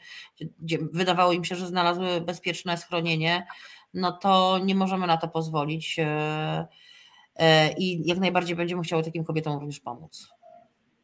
[0.59, 3.47] gdzie wydawało im się, że znalazły bezpieczne schronienie,
[3.95, 5.97] no to nie możemy na to pozwolić.
[5.99, 6.67] E,
[7.37, 10.40] e, I jak najbardziej będziemy chciały takim kobietom również pomóc.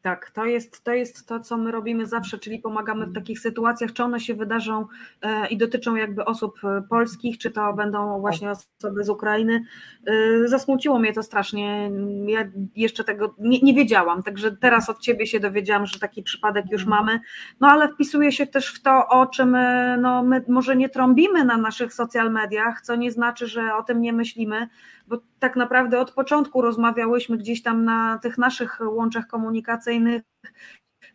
[0.07, 3.93] Tak, to jest, to jest to, co my robimy zawsze, czyli pomagamy w takich sytuacjach,
[3.93, 4.85] czy one się wydarzą
[5.21, 9.63] e, i dotyczą jakby osób e, polskich, czy to będą właśnie osoby z Ukrainy.
[10.05, 11.91] E, zasmuciło mnie to strasznie.
[12.25, 12.43] Ja
[12.75, 16.85] jeszcze tego nie, nie wiedziałam, także teraz od ciebie się dowiedziałam, że taki przypadek już
[16.85, 17.19] mamy.
[17.59, 19.57] No ale wpisuje się też w to, o czym
[20.01, 24.01] no, my może nie trąbimy na naszych social mediach, co nie znaczy, że o tym
[24.01, 24.67] nie myślimy
[25.07, 30.21] bo tak naprawdę od początku rozmawiałyśmy gdzieś tam na tych naszych łączach komunikacyjnych,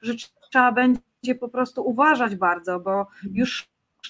[0.02, 0.14] że
[0.50, 3.68] trzeba będzie po prostu uważać bardzo, bo już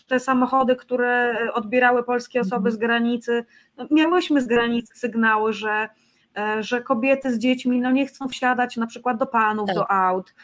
[0.08, 3.44] te samochody, które odbierały polskie osoby z granicy,
[3.76, 5.88] no miałyśmy z granicy sygnały, że
[6.38, 9.76] E, że kobiety z dziećmi no nie chcą wsiadać na przykład do panów, tak.
[9.76, 10.34] do aut,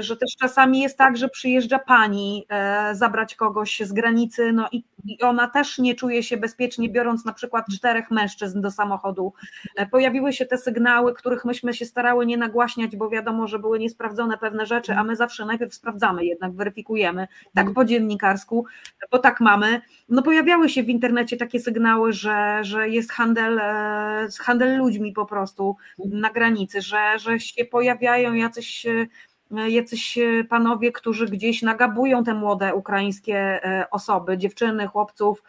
[0.00, 4.84] że też czasami jest tak, że przyjeżdża pani e, zabrać kogoś z granicy, no i,
[5.04, 9.32] i ona też nie czuje się bezpiecznie, biorąc na przykład czterech mężczyzn do samochodu.
[9.76, 13.78] E, pojawiły się te sygnały, których myśmy się starały nie nagłaśniać, bo wiadomo, że były
[13.78, 18.64] niesprawdzone pewne rzeczy, a my zawsze najpierw sprawdzamy, jednak weryfikujemy, tak po dziennikarsku,
[19.10, 19.80] bo tak mamy.
[20.08, 23.60] No pojawiały się w internecie takie sygnały, że, że jest handel,
[24.40, 28.86] handel handel ludźmi po prostu na granicy, że, że się pojawiają jacyś
[29.50, 30.18] jacyś
[30.48, 35.42] panowie, którzy gdzieś nagabują te młode ukraińskie e, osoby, dziewczyny, chłopców,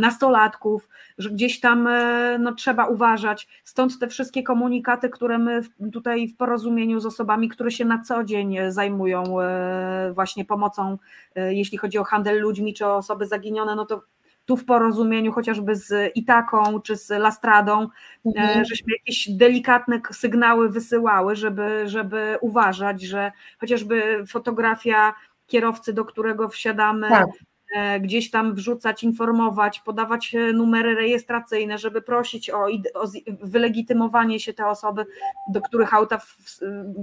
[0.00, 3.48] nastolatków, że gdzieś tam e, no, trzeba uważać.
[3.64, 5.62] Stąd te wszystkie komunikaty, które my
[5.92, 10.98] tutaj w porozumieniu z osobami, które się na co dzień zajmują e, właśnie pomocą,
[11.36, 14.02] jeśli chodzi o handel ludźmi czy o osoby zaginione, no to
[14.44, 17.88] tu w porozumieniu chociażby z Itaką czy z Lastradą, e,
[18.26, 18.64] mhm.
[18.64, 25.14] żeśmy jakieś delikatne sygnały wysyłały, żeby, żeby uważać, że chociażby fotografia
[25.46, 27.26] kierowcy, do którego wsiadamy, tak.
[27.74, 32.64] E, gdzieś tam wrzucać, informować, podawać e, numery rejestracyjne, żeby prosić o,
[32.94, 33.06] o
[33.42, 35.06] wylegitymowanie się te osoby,
[35.52, 36.20] do których auta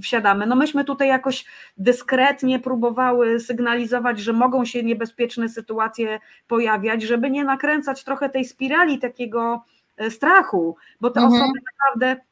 [0.02, 0.46] wsiadamy.
[0.46, 1.46] No myśmy tutaj jakoś
[1.78, 9.00] dyskretnie próbowały sygnalizować, że mogą się niebezpieczne sytuacje pojawiać, żeby nie nakręcać trochę tej spirali
[9.00, 9.64] takiego
[9.98, 11.42] e, strachu, bo te mhm.
[11.42, 12.31] osoby naprawdę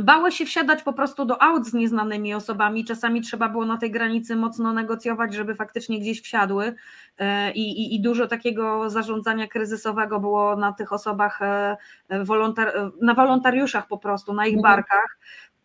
[0.00, 2.84] Bały się wsiadać po prostu do aut z nieznanymi osobami.
[2.84, 6.74] Czasami trzeba było na tej granicy mocno negocjować, żeby faktycznie gdzieś wsiadły.
[7.18, 11.76] E, I, i, i dużo takiego zarządzania kryzysowego było na tych osobach, e,
[12.24, 14.74] wolontar na wolontariuszach po prostu, na ich mhm.
[14.74, 15.18] barkach.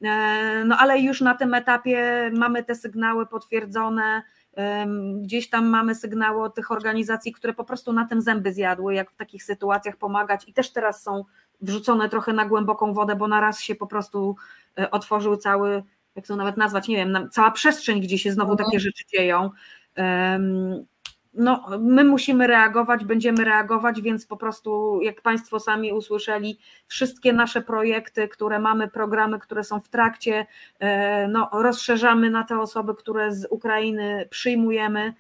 [0.04, 4.22] E, no ale już na tym etapie mamy te sygnały potwierdzone.
[5.22, 9.12] Gdzieś tam mamy sygnały od tych organizacji, które po prostu na tym zęby zjadły, jak
[9.12, 11.26] w takich sytuacjach pomagać i też teraz są
[11.62, 14.36] wrzucone trochę na głęboką wodę, bo na raz się po prostu
[14.80, 15.84] e, otworzył cały,
[16.16, 18.80] jak to nawet nazwać, nie wiem, cała przestrzeń, gdzie się znowu takie mhm.
[18.80, 19.50] rzeczy dzieją.
[21.34, 27.62] No, my musimy reagować, będziemy reagować, więc po prostu, jak Państwo sami usłyszeli, wszystkie nasze
[27.62, 30.46] projekty, które mamy, programy, które są w trakcie,
[30.80, 35.14] e, no, rozszerzamy na te osoby, które z Ukrainy przyjmujemy.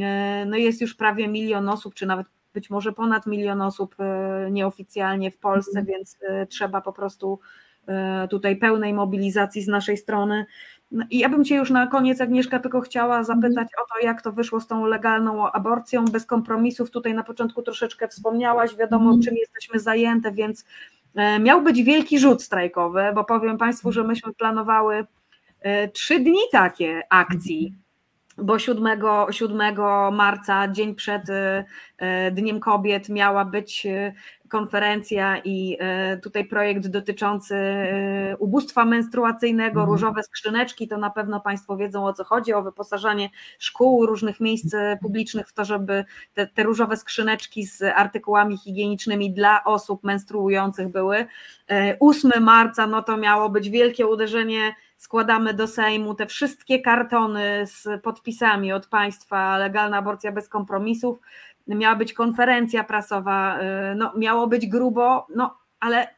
[0.00, 2.26] E, no, jest już prawie milion osób, czy nawet
[2.56, 5.86] być może ponad milion osób e, nieoficjalnie w Polsce, mhm.
[5.86, 7.40] więc e, trzeba po prostu
[7.86, 10.46] e, tutaj pełnej mobilizacji z naszej strony.
[10.90, 13.84] No I ja bym Cię już na koniec, Agnieszka, tylko chciała zapytać mhm.
[13.84, 16.90] o to, jak to wyszło z tą legalną aborcją, bez kompromisów.
[16.90, 19.22] Tutaj na początku troszeczkę wspomniałaś, wiadomo, mhm.
[19.22, 20.64] czym jesteśmy zajęte, więc
[21.40, 25.06] miał być wielki rzut strajkowy, bo powiem Państwu, że myśmy planowały
[25.92, 27.74] trzy dni takie akcji
[28.38, 29.00] bo 7,
[29.30, 29.76] 7
[30.12, 31.64] marca, dzień przed y,
[32.02, 34.14] y, Dniem Kobiet, miała być y,
[34.48, 35.78] konferencja i
[36.22, 37.56] tutaj projekt dotyczący
[38.38, 39.88] ubóstwa menstruacyjnego, mhm.
[39.88, 44.76] różowe skrzyneczki, to na pewno Państwo wiedzą o co chodzi, o wyposażanie szkół, różnych miejsc
[45.02, 46.04] publicznych w to, żeby
[46.34, 51.26] te, te różowe skrzyneczki z artykułami higienicznymi dla osób menstruujących były.
[52.00, 58.02] 8 marca, no to miało być wielkie uderzenie składamy do Sejmu te wszystkie kartony z
[58.02, 61.18] podpisami od państwa, legalna aborcja bez kompromisów.
[61.66, 66.16] Miała być konferencja prasowa, y, no, miało być grubo, no ale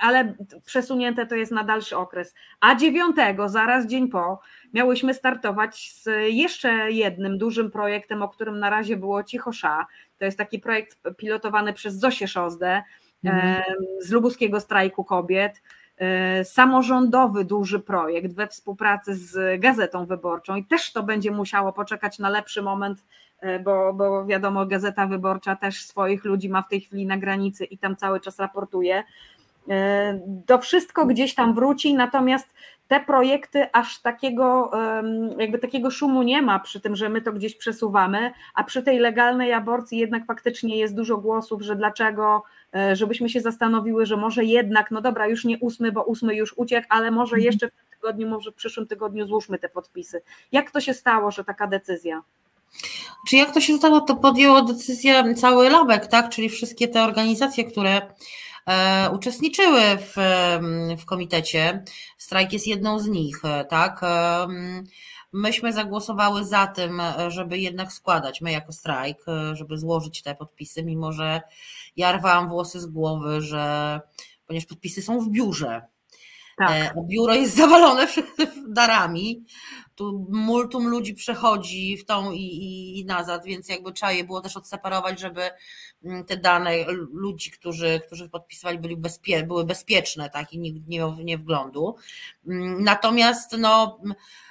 [0.00, 0.34] ale
[0.64, 2.34] przesunięte to jest na dalszy okres.
[2.60, 3.16] A 9,
[3.46, 4.40] zaraz dzień po,
[4.74, 9.86] miałyśmy startować z jeszcze jednym dużym projektem, o którym na razie było cicho sza.
[10.18, 12.82] To jest taki projekt pilotowany przez Zosię Szozdę
[13.24, 13.62] mhm.
[14.00, 15.62] z Lubuskiego Strajku Kobiet
[16.00, 22.18] E, samorządowy duży projekt we współpracy z Gazetą Wyborczą i też to będzie musiało poczekać
[22.18, 23.04] na lepszy moment,
[23.64, 27.78] bo, bo wiadomo, Gazeta Wyborcza też swoich ludzi ma w tej chwili na granicy i
[27.78, 29.04] tam cały czas raportuje.
[29.68, 32.54] E, to wszystko gdzieś tam wróci, natomiast
[32.88, 34.70] te projekty aż takiego,
[35.38, 38.98] jakby takiego szumu nie ma przy tym, że my to gdzieś przesuwamy, a przy tej
[38.98, 42.42] legalnej aborcji jednak faktycznie jest dużo głosów, że dlaczego,
[42.74, 46.54] e, żebyśmy się zastanowiły, że może jednak, no dobra, już nie ósmy, bo ósmy już
[46.56, 47.42] uciekł, ale może mhm.
[47.42, 50.22] jeszcze w tym tygodniu, może w przyszłym tygodniu złóżmy te podpisy.
[50.52, 52.22] Jak to się stało, że taka decyzja?
[53.28, 56.28] Czy jak to się stało, to podjęło decyzję cały Labek, tak?
[56.28, 58.14] Czyli wszystkie te organizacje, które
[58.70, 60.14] E, uczestniczyły w,
[60.98, 61.84] w komitecie.
[62.18, 64.00] Strajk jest jedną z nich, e, tak?
[64.02, 64.46] E,
[65.32, 71.12] myśmy zagłosowały za tym, żeby jednak składać, my jako strajk, żeby złożyć te podpisy, mimo
[71.12, 71.40] że
[71.96, 74.00] ja rwałam włosy z głowy, że
[74.46, 75.82] ponieważ podpisy są w biurze,
[76.68, 77.06] tak.
[77.06, 78.06] biuro jest zawalone
[78.68, 79.44] darami,
[80.00, 84.40] tu multum ludzi przechodzi w tą i, i, i nazad, więc jakby trzeba je było
[84.40, 85.50] też odseparować, żeby
[86.04, 86.72] mm, te dane
[87.12, 91.96] ludzi, którzy, którzy podpisywali, byli bezpie, były bezpieczne, tak, i nikt nie miał nie wglądu.
[92.46, 94.00] Mm, natomiast no,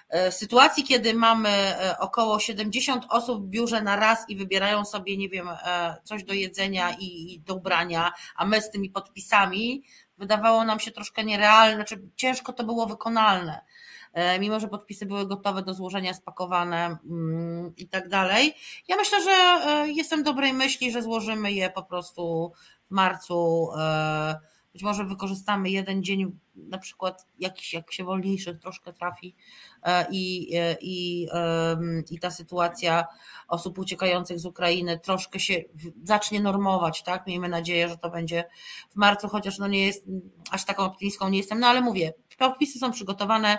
[0.10, 4.86] e, w sytuacji, kiedy mamy e, około 70 osób w biurze na raz i wybierają
[4.86, 8.90] sobie, nie wiem, e, coś do jedzenia i, i do ubrania, a my z tymi
[8.90, 9.84] podpisami,
[10.20, 13.62] wydawało nam się troszkę nierealne, znaczy ciężko to było wykonalne.
[14.14, 18.54] E, mimo że podpisy były gotowe do złożenia, spakowane mm, i tak dalej.
[18.88, 22.52] Ja myślę, że e, jestem dobrej myśli, że złożymy je po prostu
[22.86, 23.70] w marcu.
[23.80, 24.40] E,
[24.74, 29.36] być może wykorzystamy jeden dzień, na przykład jakiś, jak się wolniejszych troszkę trafi
[30.12, 31.28] i, i,
[32.10, 33.06] i ta sytuacja
[33.48, 35.64] osób uciekających z Ukrainy troszkę się
[36.04, 37.28] zacznie normować, tak?
[37.28, 38.44] Miejmy nadzieję, że to będzie
[38.90, 40.06] w marcu, chociaż no nie jest,
[40.52, 43.58] aż taką optymistką nie jestem, no ale mówię, podpisy są przygotowane,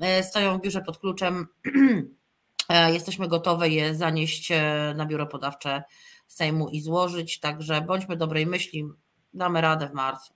[0.00, 1.46] E, stoją w biurze pod kluczem.
[2.68, 5.82] E, jesteśmy gotowe je zanieść e, na biuro podawcze
[6.26, 8.84] Sejmu i złożyć, także bądźmy dobrej myśli,
[9.34, 10.34] damy radę w marcu.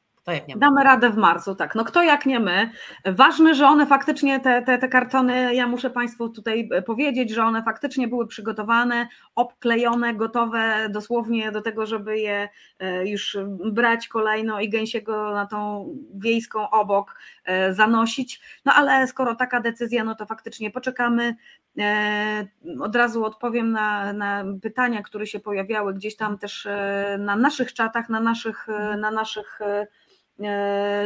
[0.56, 1.74] Damy radę w marcu, tak.
[1.74, 2.70] No kto jak nie my.
[3.04, 7.62] Ważne, że one faktycznie, te, te, te kartony, ja muszę Państwu tutaj powiedzieć, że one
[7.62, 12.48] faktycznie były przygotowane, obklejone, gotowe dosłownie do tego, żeby je
[12.78, 13.38] e, już
[13.72, 18.40] brać kolejno i gęsiego na tą wiejską obok e, zanosić.
[18.64, 21.36] No ale skoro taka decyzja, no to faktycznie poczekamy.
[21.78, 22.46] E,
[22.80, 26.68] od razu odpowiem na, na pytania, które się pojawiały gdzieś tam też
[27.18, 28.66] na naszych czatach, na naszych,
[28.98, 29.86] na naszych E,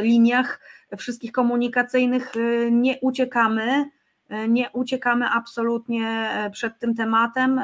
[0.01, 0.59] liniach
[0.97, 3.89] wszystkich komunikacyjnych e, nie uciekamy,
[4.29, 7.61] e, nie uciekamy absolutnie przed tym tematem.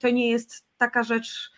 [0.00, 1.50] To nie jest taka rzecz,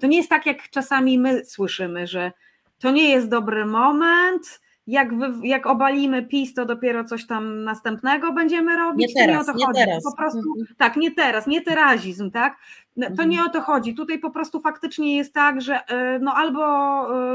[0.00, 2.32] to nie jest tak, jak czasami my słyszymy, że
[2.78, 8.32] to nie jest dobry moment, jak, wy, jak obalimy PiS, to dopiero coś tam następnego
[8.32, 9.14] będziemy robić.
[9.14, 10.04] Nie teraz, to nie, o to nie teraz.
[10.04, 10.76] Po prostu, mhm.
[10.76, 12.56] Tak, nie teraz, nie terazizm, tak?
[12.96, 13.28] No, to mhm.
[13.28, 13.94] nie o to chodzi.
[13.94, 16.62] Tutaj po prostu faktycznie jest tak, że e, no albo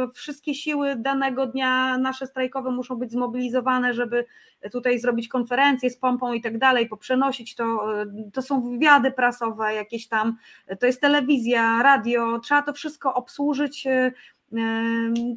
[0.03, 4.25] e, wszystkie siły danego dnia nasze strajkowe muszą być zmobilizowane, żeby
[4.71, 7.63] tutaj zrobić konferencję z pompą i tak dalej, poprzenosić to,
[8.01, 10.37] e, to są wywiady prasowe jakieś tam,
[10.79, 13.87] to jest telewizja, radio, trzeba to wszystko obsłużyć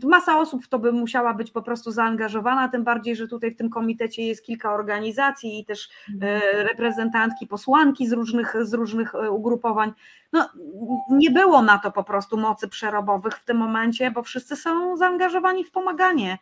[0.04, 3.56] Masa osób w to by musiała być po prostu zaangażowana, tym bardziej, że tutaj w
[3.56, 6.42] tym komitecie jest kilka organizacji i też mhm.
[6.42, 9.92] e, reprezentantki, posłanki z różnych, z różnych e, ugrupowań.
[10.32, 10.48] No,
[11.10, 15.64] nie było na to po prostu mocy przerobowych w tym momencie, bo wszyscy są zaangażowani
[15.64, 16.38] w pomaganie.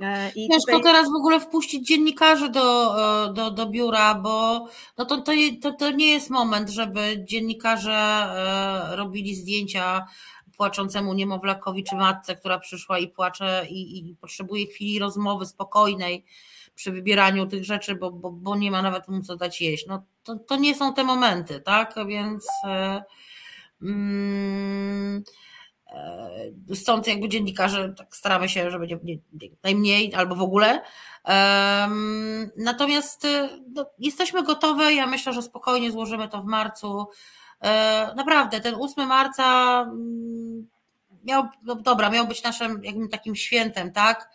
[0.00, 0.92] E, I Ciężko tutaj...
[0.92, 2.94] teraz w ogóle wpuścić dziennikarzy do,
[3.32, 4.66] do, do biura, bo
[4.98, 5.32] no to, to,
[5.62, 8.26] to, to nie jest moment, żeby dziennikarze
[8.96, 10.06] robili zdjęcia
[10.56, 16.24] płaczącemu niemowlakowi czy matce, która przyszła i płacze i, i potrzebuje chwili rozmowy spokojnej
[16.74, 19.86] przy wybieraniu tych rzeczy, bo, bo, bo nie ma nawet mu co dać jeść.
[19.86, 21.94] No, to, to nie są te momenty, tak?
[22.06, 23.02] Więc e,
[23.82, 25.22] mm,
[26.70, 30.82] e, stąd jakby dziennikarze tak staramy się, żeby nie, nie, najmniej albo w ogóle.
[31.28, 31.88] E,
[32.56, 33.26] natomiast
[33.74, 34.94] no, jesteśmy gotowe.
[34.94, 37.06] Ja myślę, że spokojnie złożymy to w marcu.
[37.62, 40.68] E, naprawdę, ten 8 marca mm,
[41.24, 44.30] miał, no dobra, miał być naszym jakimś takim świętem, tak?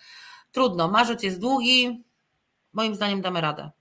[0.52, 2.04] Trudno, marzec jest długi,
[2.74, 3.72] moim zdaniem damy radę.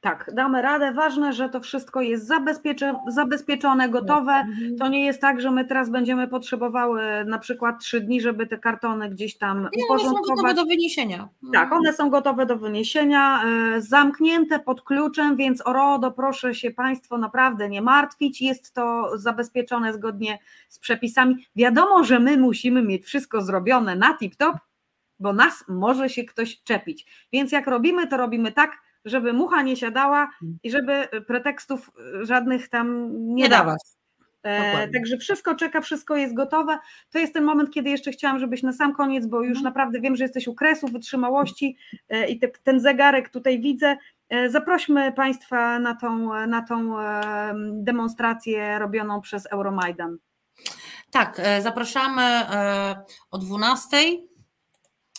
[0.00, 0.92] Tak, damy radę.
[0.92, 2.32] Ważne, że to wszystko jest
[3.08, 4.32] zabezpieczone, gotowe.
[4.32, 4.76] Mhm.
[4.76, 8.58] To nie jest tak, że my teraz będziemy potrzebowały na przykład trzy dni, żeby te
[8.58, 9.84] kartony gdzieś tam nie.
[9.90, 11.28] One są gotowe do wyniesienia.
[11.52, 11.80] Tak, mhm.
[11.80, 17.18] one są gotowe do wyniesienia, e, zamknięte pod kluczem, więc o RODO proszę się Państwo
[17.18, 18.42] naprawdę nie martwić.
[18.42, 21.46] Jest to zabezpieczone zgodnie z przepisami.
[21.56, 24.54] Wiadomo, że my musimy mieć wszystko zrobione na tip-top,
[25.18, 27.26] bo nas może się ktoś czepić.
[27.32, 30.30] Więc jak robimy, to robimy tak, żeby mucha nie siadała
[30.62, 31.90] i żeby pretekstów
[32.22, 33.80] żadnych tam nie, nie dawać.
[34.42, 36.78] E, także wszystko czeka, wszystko jest gotowe.
[37.10, 39.64] To jest ten moment, kiedy jeszcze chciałam, żebyś na sam koniec, bo już mhm.
[39.64, 41.76] naprawdę wiem, że jesteś u kresu wytrzymałości
[42.08, 43.96] e, i te, ten zegarek tutaj widzę.
[44.28, 50.18] E, zaprośmy Państwa na tą, na tą e, demonstrację robioną przez Euromajdan.
[51.10, 53.96] Tak, e, zapraszamy e, o 12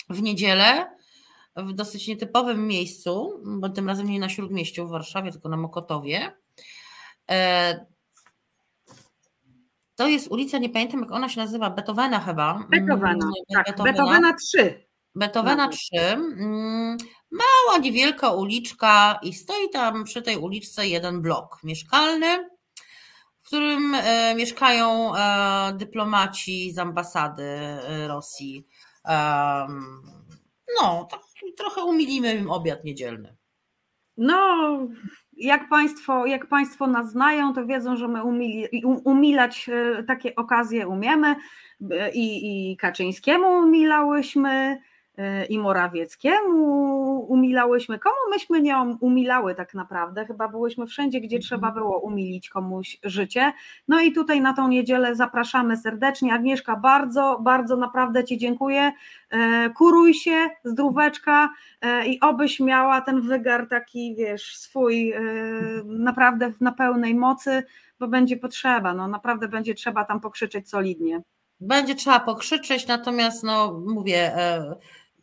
[0.09, 1.00] w niedzielę
[1.55, 6.31] w dosyć nietypowym miejscu, bo tym razem nie na Śródmieściu w Warszawie, tylko na Mokotowie.
[7.29, 7.85] E,
[9.95, 12.67] to jest ulica, nie pamiętam jak ona się nazywa, Beethovena chyba.
[12.69, 14.87] Beethovena, mm, tak, Beethovena, Beethovena 3.
[15.15, 15.87] Beethovena 3.
[15.93, 16.97] Mm,
[17.31, 22.49] mała, niewielka uliczka i stoi tam przy tej uliczce jeden blok mieszkalny,
[23.41, 27.59] w którym e, mieszkają e, dyplomaci z ambasady
[28.07, 28.67] Rosji.
[30.81, 31.19] No, tak
[31.57, 33.35] trochę umilimy im obiad niedzielny.
[34.17, 34.79] No,
[35.33, 40.87] jak państwo, jak państwo nas znają, to wiedzą, że my umili, umilać e, takie okazje
[40.87, 41.35] umiemy
[42.13, 44.81] i, i Kaczyńskiemu umilałyśmy,
[45.49, 47.99] i Morawieckiemu umilałyśmy.
[47.99, 50.25] Komu myśmy nie umilały tak naprawdę?
[50.25, 51.41] Chyba byłyśmy wszędzie, gdzie mhm.
[51.41, 53.53] trzeba było umilić komuś życie.
[53.87, 56.33] No i tutaj na tą niedzielę zapraszamy serdecznie.
[56.33, 58.91] Agnieszka, bardzo, bardzo naprawdę Ci dziękuję.
[59.29, 61.49] E, kuruj się, zdróweczka
[61.81, 65.13] e, i obyś miała ten wygar taki, wiesz, swój
[65.85, 67.63] naprawdę na pełnej mocy,
[67.99, 71.21] bo będzie potrzeba, no naprawdę będzie trzeba tam pokrzyczeć solidnie.
[71.59, 74.33] Będzie trzeba pokrzyczeć, natomiast no mówię,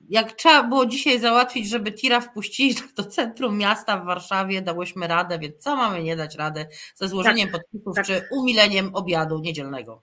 [0.09, 5.39] jak trzeba było dzisiaj załatwić, żeby tira wpuścili do centrum miasta w Warszawie, dałyśmy radę,
[5.39, 8.07] więc co mamy nie dać radę ze złożeniem tak, podpisów tak.
[8.07, 10.03] czy umileniem obiadu niedzielnego.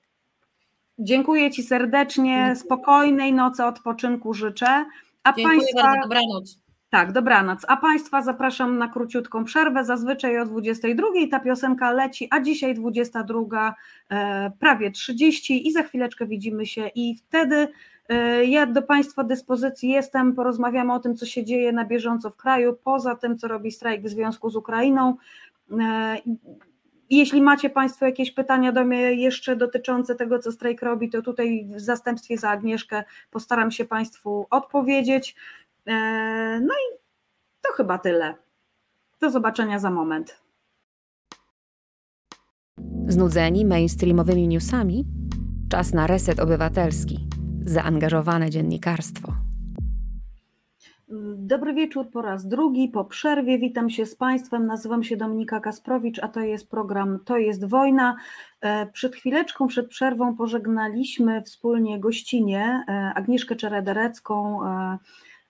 [0.99, 4.86] Dziękuję Ci serdecznie, spokojnej nocy odpoczynku życzę.
[5.23, 5.84] A Dziękuję państwa...
[5.84, 6.65] bardzo, dobranoc.
[6.90, 7.65] Tak, dobranoc.
[7.68, 9.86] A Państwa zapraszam na króciutką przerwę.
[9.86, 13.76] Zazwyczaj o 22 ta piosenka leci, a dzisiaj 22,
[14.10, 17.68] e, prawie 30 i za chwileczkę widzimy się i wtedy
[18.48, 22.77] ja do Państwa dyspozycji jestem, porozmawiamy o tym, co się dzieje na bieżąco w kraju,
[22.84, 25.15] poza tym, co robi strajk w związku z Ukrainą.
[25.80, 26.18] E,
[27.10, 31.68] jeśli macie Państwo jakieś pytania do mnie jeszcze dotyczące tego, co strajk robi, to tutaj
[31.76, 35.36] w zastępstwie za Agnieszkę postaram się Państwu odpowiedzieć.
[35.88, 35.94] E,
[36.60, 36.98] no i
[37.61, 38.36] to chyba tyle.
[39.22, 40.41] Do zobaczenia za moment.
[43.07, 45.06] Znudzeni mainstreamowymi newsami?
[45.69, 47.27] Czas na reset obywatelski
[47.65, 49.33] zaangażowane dziennikarstwo.
[51.37, 53.59] Dobry wieczór po raz drugi, po przerwie.
[53.59, 54.65] Witam się z Państwem.
[54.65, 58.15] Nazywam się Dominika Kasprowicz, a to jest program To jest wojna.
[58.61, 64.97] E, przed chwileczką, przed przerwą pożegnaliśmy wspólnie gościnie e, Agnieszkę Czerederecką, e,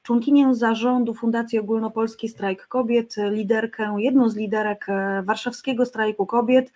[0.03, 4.87] członkinię zarządu Fundacji Ogólnopolski Strajk Kobiet, liderkę, jedną z liderek
[5.23, 6.71] warszawskiego strajku kobiet.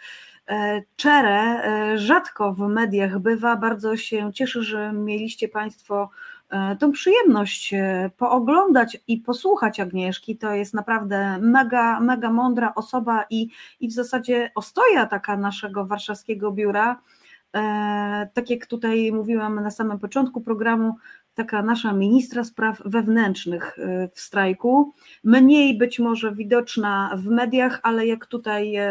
[0.50, 3.56] E, Czerę e, rzadko w mediach bywa.
[3.56, 6.10] Bardzo się cieszę, że mieliście Państwo
[6.50, 7.74] e, tą przyjemność
[8.18, 10.38] pooglądać i posłuchać Agnieszki.
[10.38, 13.50] To jest naprawdę mega, mega mądra osoba i,
[13.80, 17.02] i w zasadzie ostoja taka naszego warszawskiego biura.
[18.34, 20.96] Tak jak tutaj mówiłam na samym początku programu,
[21.40, 24.94] taka nasza ministra spraw wewnętrznych y, w strajku,
[25.24, 28.88] mniej być może widoczna w mediach, ale jak tutaj e,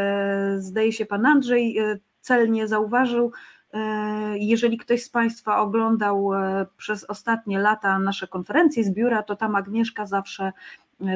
[0.59, 3.33] zdaje się pan Andrzej e, celnie zauważył,
[3.73, 6.31] e, jeżeli ktoś z Państwa oglądał
[6.77, 10.53] przez ostatnie lata nasze konferencje z biura, to tam Agnieszka zawsze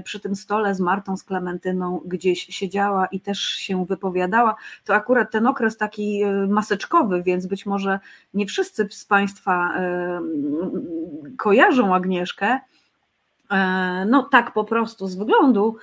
[0.05, 4.55] przy tym stole z Martą, z Klementyną gdzieś siedziała i też się wypowiadała.
[4.85, 8.01] To akurat ten okres taki e, maseczkowy, więc być może
[8.35, 10.21] nie wszyscy z Państwa e,
[11.37, 12.82] kojarzą Agnieszkę, E,
[14.07, 15.77] no tak po prostu z wyglądu,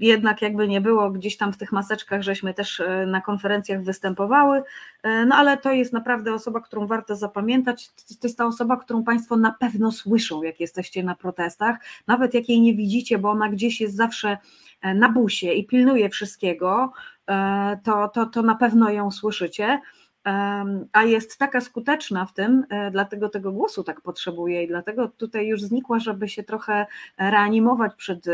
[0.00, 4.62] jednak jakby nie było gdzieś tam w tych maseczkach, żeśmy też e, na konferencjach występowały,
[5.02, 7.88] e, no ale to jest naprawdę osoba, którą warto zapamiętać,
[8.20, 11.76] to jest ta osoba, którą Państwo na pewno słyszą, jak jesteście na protestach,
[12.06, 14.38] nawet jak jej nie widzicie, bo ona gdzieś jest zawsze
[14.94, 16.92] na busie i pilnuje wszystkiego,
[17.84, 19.80] to, to, to na pewno ją słyszycie.
[20.92, 25.46] A jest taka skuteczna w tym, e, dlatego tego głosu tak potrzebuje i dlatego tutaj
[25.46, 26.86] już znikła, żeby się trochę
[27.18, 28.24] reanimować przed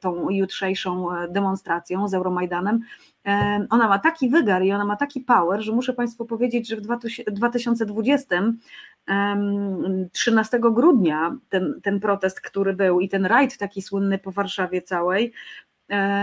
[0.00, 2.80] tą jutrzejszą demonstracją z Euromajdanem.
[3.70, 6.80] Ona ma taki wygar i ona ma taki power, że muszę Państwu powiedzieć, że w
[7.30, 8.42] 2020
[10.12, 15.26] 13 grudnia ten, ten protest, który był i ten rajd taki słynny po Warszawie całej,
[15.26, 15.73] e,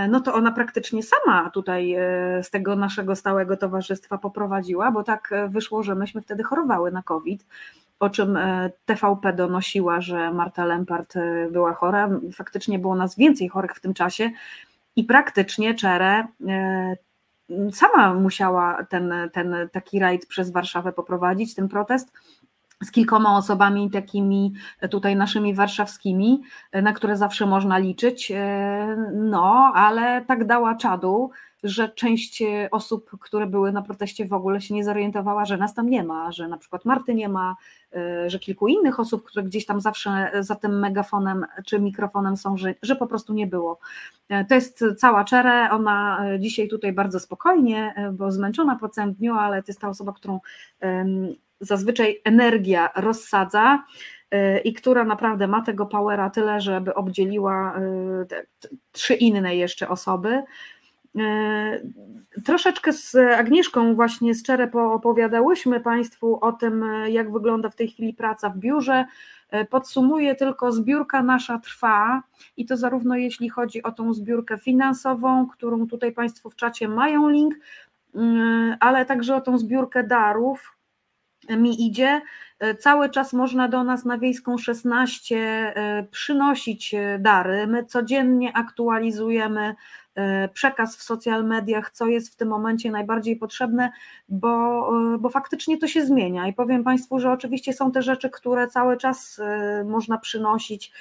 [0.09, 1.99] no to ona praktycznie sama tutaj e,
[2.43, 7.03] z tego naszego stałego towarzystwa poprowadziła, bo tak e, wyszło, że myśmy wtedy chorowały na
[7.03, 7.45] COVID,
[7.99, 8.37] o czym
[8.85, 11.13] TVP donosiła, że Marta Lempart
[11.51, 12.09] była chora.
[12.33, 14.31] Faktycznie było nas więcej chorych w tym czasie
[14.95, 16.27] i praktycznie Czerę
[17.73, 22.13] sama musiała ten, ten taki rajd przez Warszawę poprowadzić, ten protest
[22.83, 24.53] z kilkoma osobami takimi
[24.89, 26.41] tutaj naszymi warszawskimi,
[26.73, 28.31] na które zawsze można liczyć.
[29.13, 31.29] No, ale tak dała czadu,
[31.63, 35.89] że część osób, które były na proteście w ogóle się nie zorientowała, że nas tam
[35.89, 37.55] nie ma, że na przykład Marty nie ma,
[38.27, 42.75] że kilku innych osób, które gdzieś tam zawsze za tym megafonem czy mikrofonem są, że,
[42.81, 43.79] że po prostu nie było.
[44.49, 49.63] To jest cała czerę, ona dzisiaj tutaj bardzo spokojnie, bo zmęczona po całym dniu, ale
[49.63, 50.39] to jest ta osoba, którą
[51.61, 53.83] zazwyczaj energia rozsadza
[54.33, 60.43] y, i która naprawdę ma tego powera tyle, żeby obdzieliła y, trzy inne jeszcze osoby.
[61.15, 61.21] Y,
[62.45, 68.13] troszeczkę z Agnieszką właśnie z Czere opowiadałyśmy Państwu o tym, jak wygląda w tej chwili
[68.13, 69.05] praca w biurze.
[69.69, 72.23] Podsumuję tylko, zbiórka nasza trwa
[72.57, 77.29] i to zarówno jeśli chodzi o tą zbiórkę finansową, którą tutaj Państwo w czacie mają
[77.29, 77.55] link,
[78.79, 80.75] ale także o tą zbiórkę darów,
[81.49, 82.21] mi idzie.
[82.61, 87.67] E, cały czas można do nas na Wiejską 16 e, przynosić e, dary.
[87.67, 89.75] My codziennie aktualizujemy
[90.53, 93.91] przekaz w social mediach, co jest w tym momencie najbardziej potrzebne,
[94.29, 96.47] bo, bo faktycznie to się zmienia.
[96.47, 99.41] I powiem Państwu, że oczywiście są te rzeczy, które cały czas
[99.85, 100.91] można przynosić,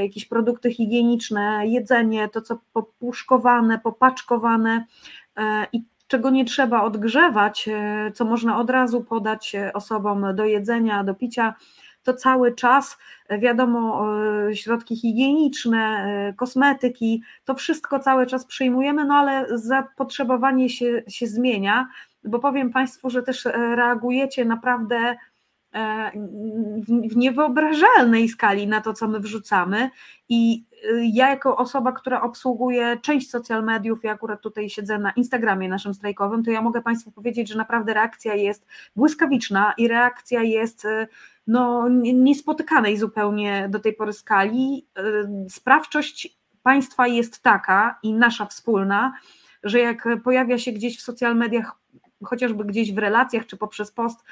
[0.00, 4.84] jakieś produkty higieniczne, jedzenie, to co popuszkowane, popaczkowane.
[5.72, 11.04] I czego nie trzeba odgrzewać, e, co można od razu podać e, osobom do jedzenia,
[11.04, 11.54] do picia,
[12.02, 12.98] to cały czas,
[13.28, 14.06] e, wiadomo,
[14.54, 21.88] środki higieniczne, kosmetyki, to wszystko cały czas przyjmujemy, no ale zapotrzebowanie się, się zmienia,
[22.24, 23.44] bo powiem Państwu, że też
[23.74, 25.16] reagujecie naprawdę
[27.08, 29.90] w niewyobrażalnej skali na to, co my wrzucamy
[30.28, 30.64] i
[31.12, 35.94] ja jako osoba, która obsługuje część social mediów, ja akurat tutaj siedzę na Instagramie naszym
[35.94, 40.86] strajkowym, to ja mogę Państwu powiedzieć, że naprawdę reakcja jest błyskawiczna i reakcja jest
[41.46, 44.86] no, niespotykanej zupełnie do tej pory skali.
[45.48, 49.12] Sprawczość państwa jest taka i nasza wspólna,
[49.62, 51.72] że jak pojawia się gdzieś w social mediach,
[52.24, 54.22] chociażby gdzieś w relacjach czy poprzez post e,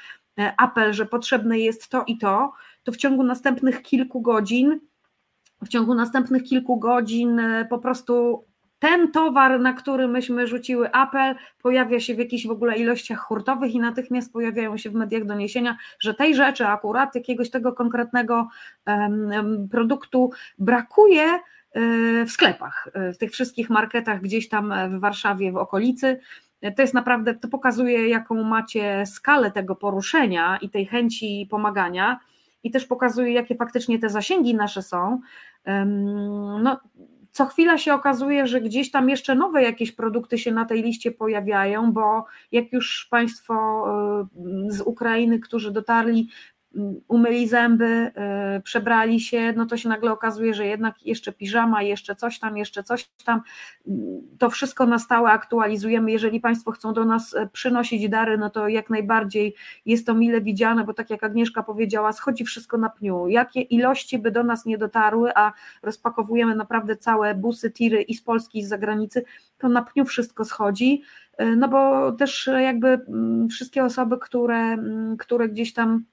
[0.57, 2.53] apel, że potrzebne jest to i to,
[2.83, 4.79] to w ciągu następnych kilku godzin
[5.61, 8.45] w ciągu następnych kilku godzin e, po prostu
[8.79, 13.73] ten towar, na który myśmy rzuciły apel, pojawia się w jakichś w ogóle ilościach hurtowych
[13.73, 18.47] i natychmiast pojawiają się w mediach doniesienia, że tej rzeczy akurat, jakiegoś tego konkretnego
[19.71, 21.39] produktu brakuje e,
[22.25, 26.19] w sklepach, e, w tych wszystkich marketach gdzieś tam w Warszawie, w okolicy.
[26.75, 32.19] To jest naprawdę, to pokazuje, jaką macie skalę tego poruszenia i tej chęci pomagania
[32.63, 35.19] i też pokazuje, jakie faktycznie te zasięgi nasze są.
[36.61, 36.79] No,
[37.31, 41.11] co chwila się okazuje, że gdzieś tam jeszcze nowe jakieś produkty się na tej liście
[41.11, 43.85] pojawiają, bo jak już Państwo
[44.67, 46.29] z Ukrainy, którzy dotarli,
[47.07, 48.11] umyli zęby,
[48.57, 52.57] y, przebrali się, no to się nagle okazuje, że jednak jeszcze piżama, jeszcze coś tam,
[52.57, 53.41] jeszcze coś tam.
[54.37, 56.11] To wszystko na stałe aktualizujemy.
[56.11, 59.55] Jeżeli Państwo chcą do nas e, przynosić dary, no to jak najbardziej
[59.85, 63.27] jest to mile widziane, bo tak jak Agnieszka powiedziała, schodzi wszystko na pniu.
[63.27, 68.21] Jakie ilości by do nas nie dotarły, a rozpakowujemy naprawdę całe busy, tiry i z
[68.21, 69.25] Polski, i z zagranicy,
[69.57, 71.01] to na pniu wszystko schodzi.
[71.37, 76.03] E, no bo też jakby mm, wszystkie osoby, które, mm, które gdzieś tam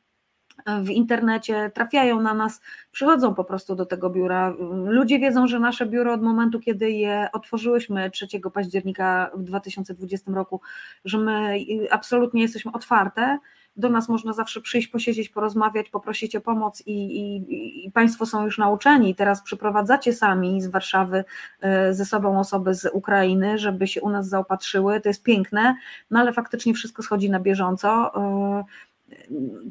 [0.83, 2.61] w internecie, trafiają na nas,
[2.93, 4.55] przychodzą po prostu do tego biura.
[4.87, 10.61] Ludzie wiedzą, że nasze biuro od momentu, kiedy je otworzyłyśmy 3 października w 2020 roku,
[11.05, 11.59] że my
[11.91, 13.39] absolutnie jesteśmy otwarte.
[13.77, 18.45] Do nas można zawsze przyjść, posiedzieć, porozmawiać, poprosić o pomoc i, i, i Państwo są
[18.45, 19.15] już nauczeni.
[19.15, 21.25] Teraz przyprowadzacie sami z Warszawy
[21.61, 25.01] e, ze sobą osoby z Ukrainy, żeby się u nas zaopatrzyły.
[25.01, 25.77] To jest piękne,
[26.11, 28.13] no ale faktycznie wszystko schodzi na bieżąco.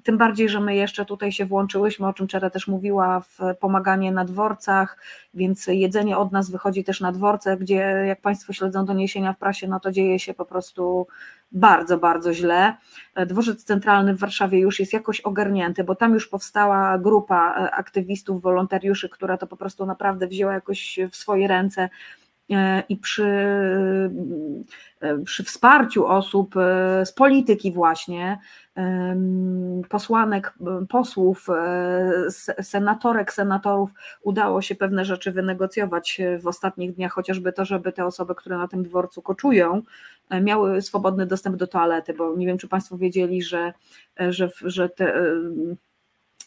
[0.04, 4.12] Tym bardziej, że my jeszcze tutaj się włączyłyśmy, o czym Czera też mówiła, w pomaganie
[4.12, 4.98] na dworcach,
[5.34, 7.76] więc jedzenie od nas wychodzi też na dworce, gdzie
[8.08, 11.08] jak Państwo śledzą doniesienia w prasie, no to dzieje się po prostu
[11.52, 12.78] bardzo, bardzo źle.
[13.28, 19.10] Dworzec Centralny w Warszawie już jest jakoś ogarnięty, bo tam już powstała grupa aktywistów, wolontariuszy,
[19.10, 21.90] która to po prostu naprawdę wzięła jakoś w swoje ręce
[22.90, 23.26] i przy,
[25.02, 28.40] e, przy wsparciu osób e, z polityki właśnie,
[29.90, 30.54] posłanek,
[30.90, 31.48] posłów,
[32.62, 33.90] senatorek, senatorów,
[34.22, 38.68] udało się pewne rzeczy wynegocjować w ostatnich dniach, chociażby to, żeby te osoby, które na
[38.68, 39.82] tym dworcu koczują,
[40.42, 43.74] miały swobodny dostęp do toalety, bo nie wiem, czy Państwo wiedzieli, że,
[44.30, 45.14] że, że te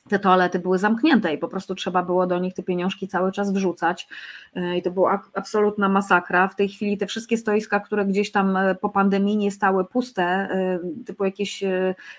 [0.08, 3.52] te toalety były zamknięte i po prostu trzeba było do nich te pieniążki cały czas
[3.52, 4.08] wrzucać
[4.54, 6.48] e, i to była absolutna masakra.
[6.48, 10.22] W tej chwili te wszystkie stoiska, które gdzieś tam e, po pandemii nie stały puste,
[10.22, 11.64] e, typu jakieś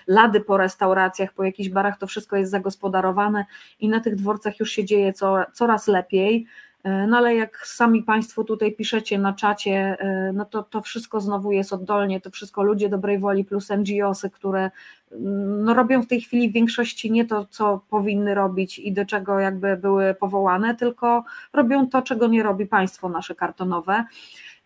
[0.06, 3.44] lady po restauracjach, po jakichś barach, to wszystko jest zagospodarowane
[3.80, 6.46] i na tych dworcach już się dzieje co, coraz lepiej.
[6.84, 11.20] E, no ale jak sami Państwo tutaj piszecie na czacie, e, no to to wszystko
[11.20, 14.70] znowu jest oddolnie, to wszystko ludzie dobrej woli plus NGOsy, które
[15.12, 19.06] mm, no robią w tej chwili w większości nie to, co powinny robić i do
[19.06, 24.04] czego jakby były powołane, tylko robią to, czego nie robi państwo nasze kartonowe.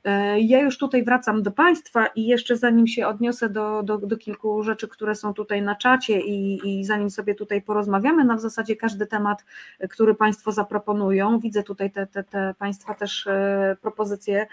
[0.05, 4.17] E, ja już tutaj wracam do Państwa i jeszcze zanim się odniosę do, do, do
[4.17, 8.41] kilku rzeczy, które są tutaj na czacie i, i, zanim sobie tutaj porozmawiamy na w
[8.41, 9.45] zasadzie każdy temat,
[9.91, 14.47] który Państwo zaproponują, widzę tutaj te, te, te Państwa też e, propozycje,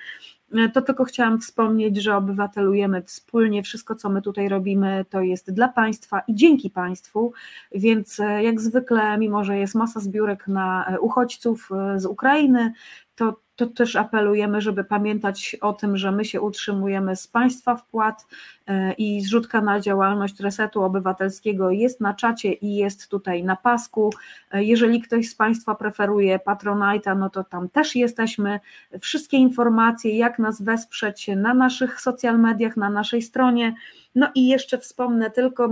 [0.53, 5.53] e, to tylko chciałam wspomnieć, że obywatelujemy wspólnie, wszystko co my tutaj robimy to jest
[5.53, 7.34] dla Państwa i dzięki Państwu,
[7.71, 12.73] więc jak zwykle, mimo że jest masa zbiórek na uchodźców z Ukrainy,
[13.15, 18.27] to to też apelujemy, żeby pamiętać o tym, że my się utrzymujemy z państwa wpłat
[18.68, 24.10] e, i zrzutka na działalność Resetu Obywatelskiego jest na czacie i jest tutaj na pasku.
[24.52, 28.60] E, jeżeli ktoś z Państwa preferuje Patronite'a, no to tam też jesteśmy.
[29.02, 33.76] Wszystkie informacje, jak nas wesprzeć na naszych social mediach, na naszej stronie.
[34.15, 35.69] No i jeszcze wspomnę tylko,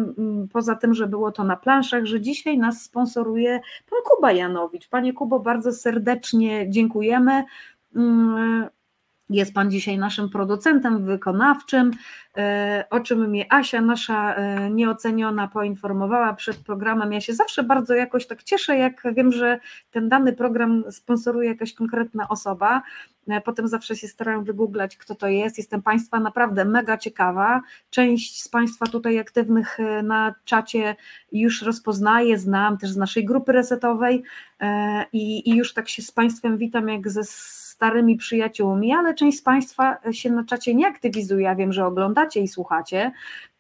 [0.54, 3.60] poza tym, że było to na planszach, że dzisiaj nas sponsoruje
[3.90, 4.90] pan Kuba Janowicz.
[4.90, 7.44] Panie Kubo, bardzo serdecznie dziękujemy.
[9.30, 11.92] Jest Pan dzisiaj naszym producentem wykonawczym,
[12.38, 17.14] e, o czym mnie Asia, nasza e, nieoceniona, poinformowała przed programem.
[17.14, 19.60] Ja się zawsze bardzo jakoś tak cieszę, jak wiem, że
[19.92, 22.82] ten dany program sponsoruje jakaś konkretna osoba.
[23.28, 25.58] E, potem zawsze się staram wygooglać, kto to jest.
[25.58, 27.62] Jestem Państwa naprawdę mega ciekawa.
[27.90, 30.96] Część z Państwa tutaj aktywnych na czacie
[31.32, 34.24] już rozpoznaję, znam też z naszej grupy resetowej
[35.14, 37.24] i, i już tak się z Państwem witam, jak ze
[37.78, 41.44] starymi przyjaciółmi, ale część z Państwa się na czacie nie aktywizuje.
[41.44, 43.12] Ja wiem, że oglądacie i słuchacie.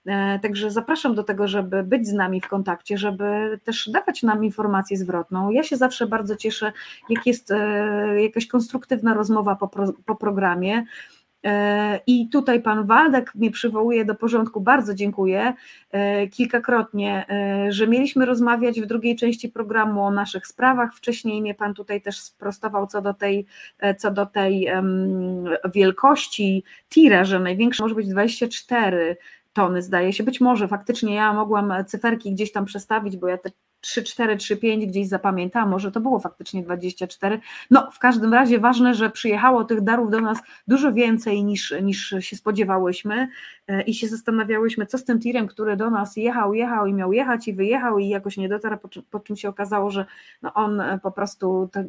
[0.06, 4.44] E, także zapraszam do tego, żeby być z nami w kontakcie, żeby też dawać nam
[4.44, 5.52] informację zwrotną.
[5.52, 6.73] Ja się zawsze bardzo cieszę,
[7.10, 9.69] jak jest e, jakaś konstruktywna rozmowa po,
[10.06, 10.85] po programie.
[11.48, 15.53] E, I tutaj pan Waldek mnie przywołuje do porządku, bardzo dziękuję
[15.91, 20.95] e, kilkakrotnie, e, że mieliśmy rozmawiać w drugiej części programu o naszych sprawach.
[20.95, 23.45] Wcześniej mnie pan tutaj też sprostował co do tej,
[23.98, 24.68] co do tej
[25.74, 29.18] wielkości tira, że największa może być 24
[29.53, 30.24] tony, zdaje się.
[30.24, 33.49] Być może faktycznie ja mogłam cyferki gdzieś tam przestawić, bo ja te
[33.82, 37.40] 3, 4, 3, 5 gdzieś zapamiętałam, może to było faktycznie 24.
[37.72, 42.16] No, w każdym razie ważne, że przyjechało tych darów do nas dużo więcej niż, niż
[42.20, 43.28] się spodziewałyśmy
[43.68, 47.14] e, i się zastanawiałyśmy, co z tym tirem, który do nas jechał, jechał i miał
[47.14, 50.06] jechać i wyjechał i jakoś nie dotarł, po czym, po czym się okazało, że
[50.41, 51.86] no on po prostu te,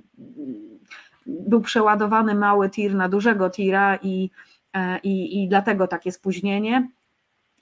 [1.27, 4.31] był przeładowany mały tir na dużego tira i,
[4.75, 6.89] e, i, i dlatego takie spóźnienie.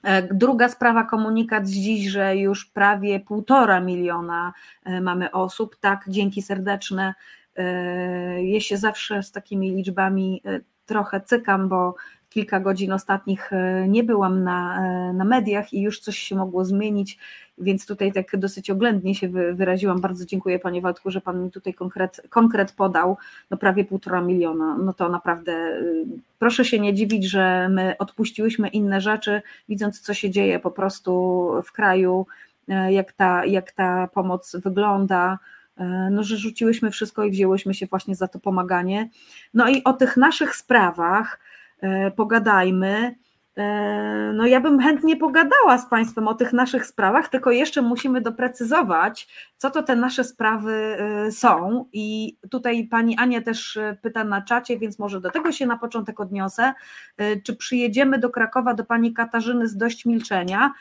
[0.07, 4.53] E, druga sprawa, komunikat z dziś, że już prawie półtora miliona
[4.83, 5.75] e, mamy osób.
[5.75, 7.13] Tak, dzięki serdeczne.
[7.55, 10.43] E, ja się zawsze z takimi liczbami
[10.85, 11.95] trochę cykam, bo
[12.29, 13.51] kilka godzin ostatnich
[13.87, 14.81] nie byłam na,
[15.13, 17.19] na mediach i już coś się mogło zmienić
[17.57, 20.01] więc tutaj tak dosyć oględnie się wyraziłam.
[20.01, 23.17] Bardzo dziękuję Panie Waldku, że Pan mi tutaj konkret, konkret podał,
[23.49, 26.05] no prawie półtora miliona, no to naprawdę y,
[26.39, 31.51] proszę się nie dziwić, że my odpuściłyśmy inne rzeczy, widząc co się dzieje po prostu
[31.65, 32.25] w kraju,
[32.89, 35.39] jak ta, jak ta pomoc wygląda,
[36.11, 39.09] no, że rzuciłyśmy wszystko i wzięłyśmy się właśnie za to pomaganie.
[39.53, 41.39] No i o tych naszych sprawach
[42.15, 43.15] pogadajmy.
[43.57, 48.21] E, no ja bym chętnie pogadała z Państwem o tych naszych sprawach, tylko jeszcze musimy
[48.21, 49.27] doprecyzować,
[49.57, 51.85] co to te nasze sprawy e, są.
[51.93, 55.77] I tutaj Pani Ania też e, pyta na czacie, więc może do tego się na
[55.77, 56.73] początek odniosę.
[57.43, 60.73] Czy przyjedziemy do Krakowa do Pani Katarzyny z dość milczenia?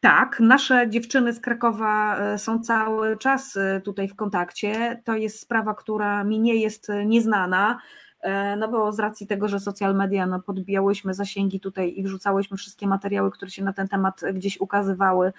[0.00, 5.02] Tak, nasze dziewczyny z Krakowa są cały czas tutaj w kontakcie.
[5.04, 7.78] To jest sprawa, która mi nie jest nieznana.
[8.22, 12.56] E, no bo z racji tego, że social media no, podbijałyśmy zasięgi tutaj i wrzucałyśmy
[12.56, 15.32] wszystkie materiały, które się na ten temat gdzieś ukazywały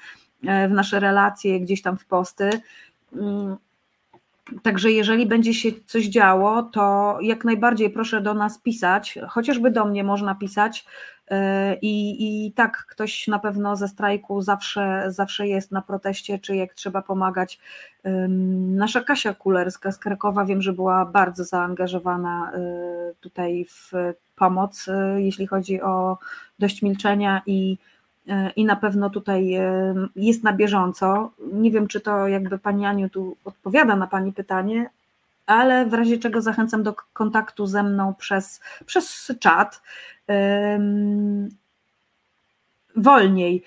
[0.48, 2.50] e, w nasze relacje, gdzieś tam w posty.
[3.16, 3.58] Mm,
[4.64, 9.86] także jeżeli będzie się coś działo, to jak najbardziej proszę do nas pisać, chociażby do
[9.86, 10.86] mnie można pisać.
[11.34, 16.56] E, I, I tak ktoś na pewno ze strajku zawsze, zawsze jest na proteście, czy
[16.56, 17.60] jak trzeba pomagać.
[18.76, 22.60] Nasza Kasia Kulerska z Krakowa wiem, że była bardzo zaangażowana e,
[23.20, 23.92] tutaj w
[24.36, 26.18] pomoc, e, jeśli chodzi o
[26.60, 27.78] dość milczenia i,
[28.56, 29.60] i na pewno tutaj
[30.16, 31.32] jest na bieżąco.
[31.54, 34.90] Nie wiem, czy to jakby Pani Aniu tu odpowiada na Pani pytanie,
[35.46, 39.82] ale w razie czego zachęcam do kontaktu ze mną przez, przez czat.
[42.96, 43.64] Wolniej.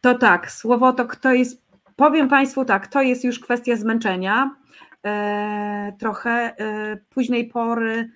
[0.00, 1.62] To tak, słowo to kto jest,
[1.96, 4.56] powiem Państwu tak, to jest już kwestia zmęczenia.
[5.04, 8.10] E, trochę e, późnej pory.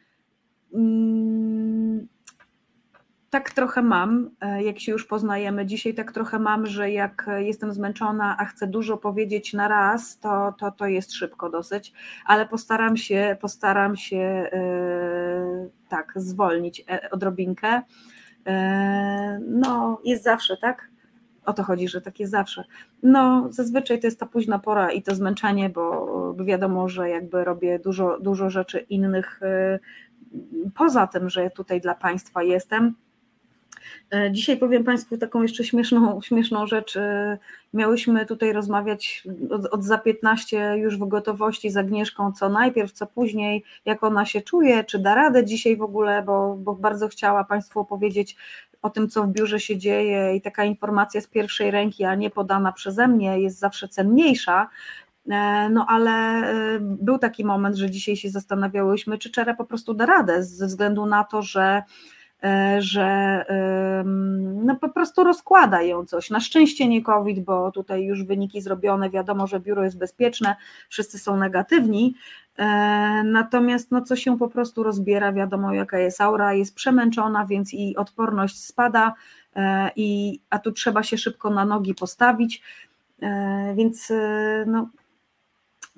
[3.30, 7.72] Tak trochę mam, e, jak się już poznajemy dzisiaj, tak trochę mam, że jak jestem
[7.72, 11.92] zmęczona, a chcę dużo powiedzieć na raz, to, to, to jest szybko dosyć,
[12.26, 17.82] ale postaram się, postaram się yy, tak zwolnić odrobinkę.
[18.46, 18.52] Yy,
[19.40, 20.90] no, jest zawsze, tak?
[21.44, 22.64] O to chodzi, że tak jest zawsze.
[23.02, 27.78] No, zazwyczaj to jest ta późna pora i to zmęczenie, bo wiadomo, że jakby robię
[27.78, 29.40] dużo, dużo rzeczy innych
[30.74, 33.07] poza tym, że tutaj dla Państwa jestem E,
[34.30, 36.96] dzisiaj powiem Państwu taką jeszcze śmieszną, śmieszną rzecz.
[36.96, 37.38] E,
[37.74, 43.06] miałyśmy tutaj rozmawiać od, od za 15 już w gotowości z Agnieszką, co najpierw, co
[43.06, 47.44] później, jak ona się czuje, czy da radę dzisiaj w ogóle, bo, bo bardzo chciała
[47.44, 48.36] Państwu opowiedzieć
[48.82, 52.30] o tym, co w biurze się dzieje i taka informacja z pierwszej ręki, a nie
[52.30, 54.68] podana przeze mnie, jest zawsze cenniejsza.
[55.30, 56.42] E, no ale
[56.80, 61.06] był taki moment, że dzisiaj się zastanawiałyśmy, czy Czera po prostu da radę, ze względu
[61.06, 61.82] na to, że E,
[62.78, 63.44] że
[64.68, 66.30] no po prostu rozkłada ją coś.
[66.30, 70.56] Na szczęście nie COVID, bo tutaj już wyniki zrobione, wiadomo, że biuro jest bezpieczne,
[70.88, 72.14] wszyscy są negatywni,
[72.56, 72.64] e,
[73.24, 77.96] natomiast no co się po prostu rozbiera, wiadomo jaka jest aura, jest przemęczona, więc i
[77.96, 79.14] odporność spada,
[79.56, 82.62] e, i, a tu trzeba się szybko na nogi postawić,
[83.74, 84.12] więc
[84.66, 84.88] no,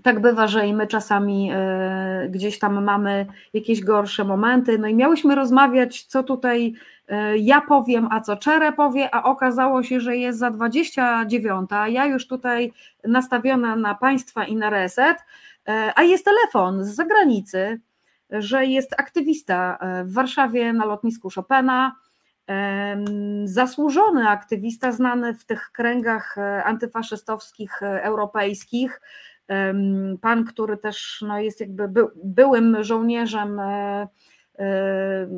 [0.02, 4.78] tak bywa, że i my czasami e, gdzieś tam mamy jakieś gorsze momenty.
[4.78, 6.74] No i miałyśmy rozmawiać, co tutaj
[7.08, 11.70] e, ja powiem, a co Czere powie, a okazało się, że jest za 29.
[11.86, 12.72] Ja już tutaj
[13.04, 15.18] nastawiona na państwa i na reset,
[15.68, 17.80] e, a jest telefon z zagranicy,
[18.30, 21.96] że jest aktywista w Warszawie na lotnisku Chopina.
[23.44, 29.00] Zasłużony aktywista, znany w tych kręgach antyfaszystowskich europejskich,
[30.20, 34.08] Pan, który też no, jest jakby by, byłym żołnierzem e,
[34.58, 35.28] e,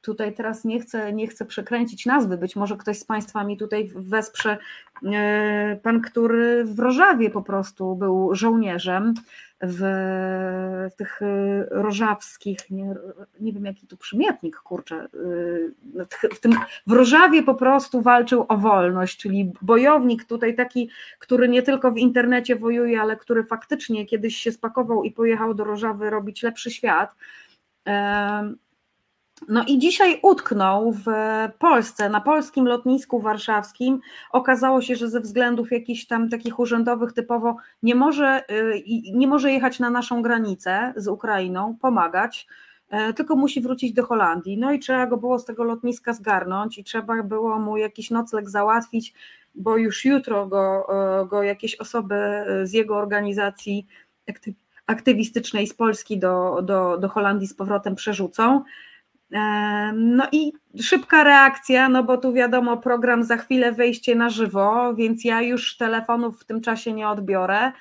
[0.00, 3.90] tutaj teraz nie chcę, nie chcę przekręcić nazwy, być może ktoś z Państwa mi tutaj
[3.94, 4.58] wesprze,
[5.04, 9.14] e, pan, który w Rożawie po prostu był żołnierzem,
[9.60, 9.80] w,
[10.92, 11.20] w tych
[11.70, 12.94] rożawskich, nie,
[13.40, 15.08] nie wiem jaki tu przymiotnik, kurczę,
[16.34, 16.52] w tym
[16.86, 21.98] w Rożawie po prostu walczył o wolność, czyli bojownik tutaj taki, który nie tylko w
[21.98, 27.14] internecie wojuje, ale który faktycznie kiedyś się spakował i pojechał do Rożawy robić lepszy świat.
[29.48, 31.06] No i dzisiaj utknął w
[31.58, 34.00] Polsce, na polskim lotnisku warszawskim.
[34.32, 38.82] Okazało się, że ze względów jakichś tam takich urzędowych typowo nie może, y,
[39.14, 42.46] nie może jechać na naszą granicę z Ukrainą, pomagać,
[42.90, 44.58] e, tylko musi wrócić do Holandii.
[44.58, 48.50] No i trzeba go było z tego lotniska zgarnąć i trzeba było mu jakiś nocleg
[48.50, 49.14] załatwić,
[49.54, 50.86] bo już jutro go,
[51.22, 52.16] e, go jakieś osoby
[52.62, 53.86] z jego organizacji
[54.86, 58.62] aktywistycznej z Polski do, do, do Holandii z powrotem przerzucą.
[59.94, 65.24] No i szybka reakcja, no bo tu wiadomo, program za chwilę wejście na żywo, więc
[65.24, 67.72] ja już telefonów w tym czasie nie odbiorę.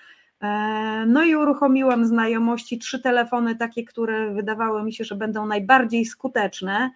[1.08, 6.92] No i uruchomiłam znajomości trzy telefony, takie, które wydawały mi się, że będą najbardziej skuteczne.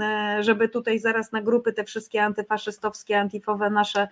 [0.00, 4.08] E, żeby tutaj zaraz na grupy te wszystkie antyfaszystowskie, antifowe nasze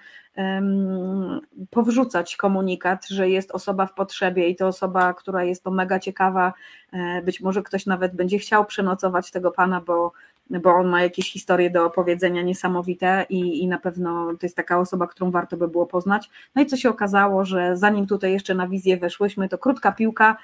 [1.70, 6.52] powrzucać komunikat, że jest osoba w potrzebie i to osoba, która jest to mega ciekawa,
[6.92, 10.12] e, być może ktoś nawet będzie chciał przenocować tego pana, bo
[10.50, 14.78] bo on ma jakieś historie do opowiedzenia niesamowite i, i na pewno to jest taka
[14.78, 16.30] osoba, którą warto by było poznać.
[16.54, 20.36] No i co się okazało, że zanim tutaj jeszcze na wizję weszłyśmy, to krótka piłka,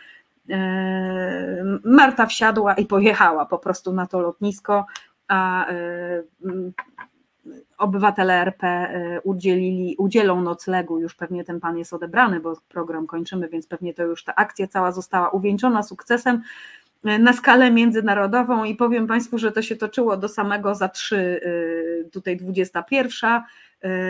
[0.50, 4.86] e, Marta wsiadła i pojechała po prostu na to lotnisko
[5.32, 6.22] a e,
[7.78, 8.88] obywatele RP
[9.24, 14.02] udzielili, udzielą noclegu, już pewnie ten pan jest odebrany, bo program kończymy, więc pewnie to
[14.02, 16.42] już ta akcja cała została uwieńczona sukcesem
[17.04, 18.64] na skalę międzynarodową.
[18.64, 21.40] I powiem Państwu, że to się toczyło do samego za trzy,
[22.12, 23.42] tutaj 21,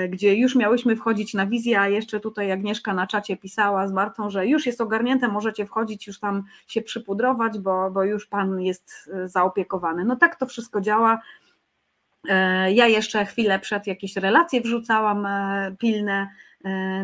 [0.08, 4.30] gdzie już miałyśmy wchodzić na wizję, a jeszcze tutaj Agnieszka na czacie pisała z Martą,
[4.30, 9.10] że już jest ogarnięte, możecie wchodzić, już tam się przypudrować, bo, bo już Pan jest
[9.24, 10.04] zaopiekowany.
[10.04, 11.20] No tak to wszystko działa.
[12.68, 15.28] Ja jeszcze chwilę przed jakieś relacje wrzucałam
[15.78, 16.28] pilne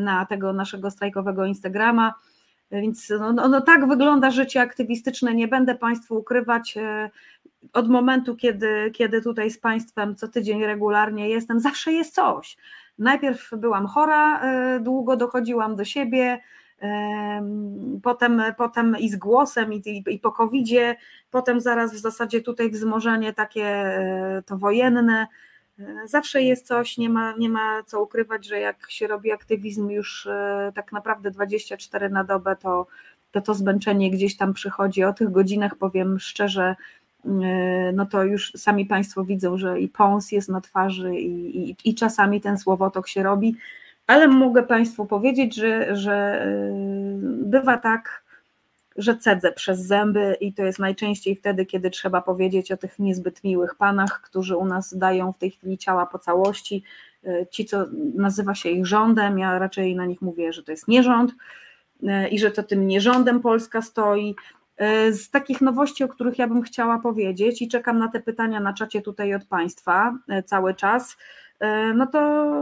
[0.00, 2.14] na tego naszego strajkowego Instagrama,
[2.70, 5.34] więc no, no, no, tak wygląda życie aktywistyczne.
[5.34, 6.74] Nie będę Państwu ukrywać.
[7.72, 12.56] Od momentu, kiedy, kiedy tutaj z Państwem co tydzień regularnie jestem, zawsze jest coś.
[12.98, 16.40] Najpierw byłam chora, e, długo dochodziłam do siebie,
[18.02, 20.96] potem, potem i z głosem, i, i, po COVID-zie,
[21.30, 25.26] potem zaraz w zasadzie tutaj wzmożenie takie e, to wojenne
[26.04, 30.28] Zawsze jest coś, nie ma, nie ma co ukrywać, że jak się robi aktywizm już
[30.74, 32.86] tak naprawdę 24 na dobę, to
[33.32, 35.04] to, to zmęczenie gdzieś tam przychodzi.
[35.04, 36.76] O tych godzinach powiem szczerze,
[37.92, 41.94] no to już sami Państwo widzą, że i pąs jest na twarzy i, i, i
[41.94, 43.56] czasami ten słowotok się robi,
[44.06, 46.48] ale mogę Państwu powiedzieć, że, że e,
[47.22, 48.22] bywa tak,
[48.96, 53.44] że cedzę przez zęby i to jest najczęściej wtedy, kiedy trzeba powiedzieć o tych niezbyt
[53.44, 56.82] miłych panach, którzy u nas dają w tej chwili ciała po całości.
[57.26, 57.84] E, ci, co
[58.14, 61.32] nazywa się ich rządem, ja raczej na nich mówię, że to jest nierząd
[62.02, 64.36] e, i że to tym nierządem Polska stoi.
[64.78, 68.60] E, z takich nowości, o których ja bym chciała powiedzieć i czekam na te pytania
[68.60, 71.16] na czacie tutaj od Państwa cały czas,
[71.94, 72.54] no to,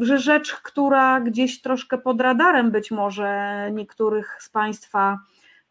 [0.00, 5.18] że rzecz, która gdzieś troszkę pod radarem być może niektórych z Państwa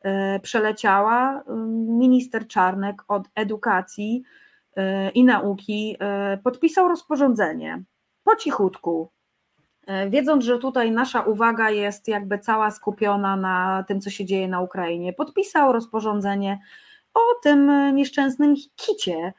[0.02, 1.44] E, przeleciała.
[1.88, 4.24] Minister Czarnek od edukacji
[4.76, 7.84] e, i nauki e, podpisał rozporządzenie
[8.24, 9.12] po cichutku,
[10.10, 14.62] wiedząc, że tutaj nasza uwaga jest jakby cała skupiona na tym, co się dzieje na
[14.62, 15.14] Ukrainie.
[15.14, 16.60] Podpisał rozporządzenie
[17.14, 19.34] o tym nieszczęsnym kicie.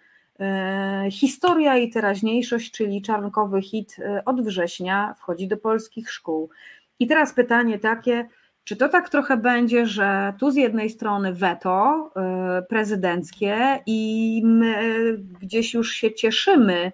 [1.10, 6.50] Historia i teraźniejszość, czyli czarnkowy hit od września, wchodzi do polskich szkół.
[6.98, 8.28] I teraz pytanie takie,
[8.64, 12.10] czy to tak trochę będzie, że tu z jednej strony weto
[12.68, 14.74] prezydenckie i my
[15.40, 16.92] gdzieś już się cieszymy,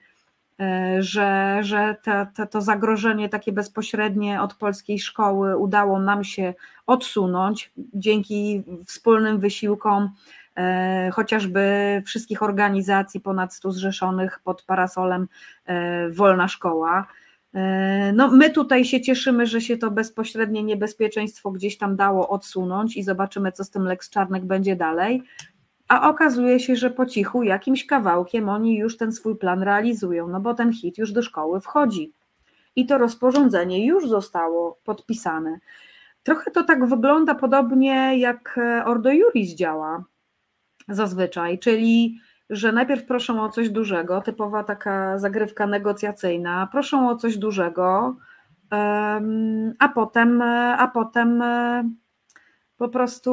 [0.98, 6.54] że, że te, to zagrożenie takie bezpośrednie od polskiej szkoły udało nam się
[6.86, 10.10] odsunąć dzięki wspólnym wysiłkom
[10.58, 11.62] y, chociażby
[12.06, 15.28] wszystkich organizacji ponad 100 zrzeszonych pod parasolem
[16.10, 17.06] Wolna Szkoła.
[17.54, 22.96] E, no, my tutaj się cieszymy, że się to bezpośrednie niebezpieczeństwo gdzieś tam dało odsunąć
[22.96, 25.22] i zobaczymy, co z tym Lex Czarnek będzie dalej.
[25.88, 30.40] A okazuje się, że po cichu jakimś kawałkiem oni już ten swój plan realizują, no
[30.40, 32.12] bo ten hit już do szkoły wchodzi.
[32.76, 35.58] I to rozporządzenie już zostało podpisane.
[36.22, 40.04] Trochę to tak wygląda podobnie jak Ordo Juris działa
[40.88, 42.20] zazwyczaj, czyli
[42.50, 48.16] że najpierw proszą o coś dużego, typowa taka zagrywka negocjacyjna, proszą o coś dużego,
[49.78, 50.42] a potem,
[50.78, 51.84] a potem e,
[52.78, 53.30] po prostu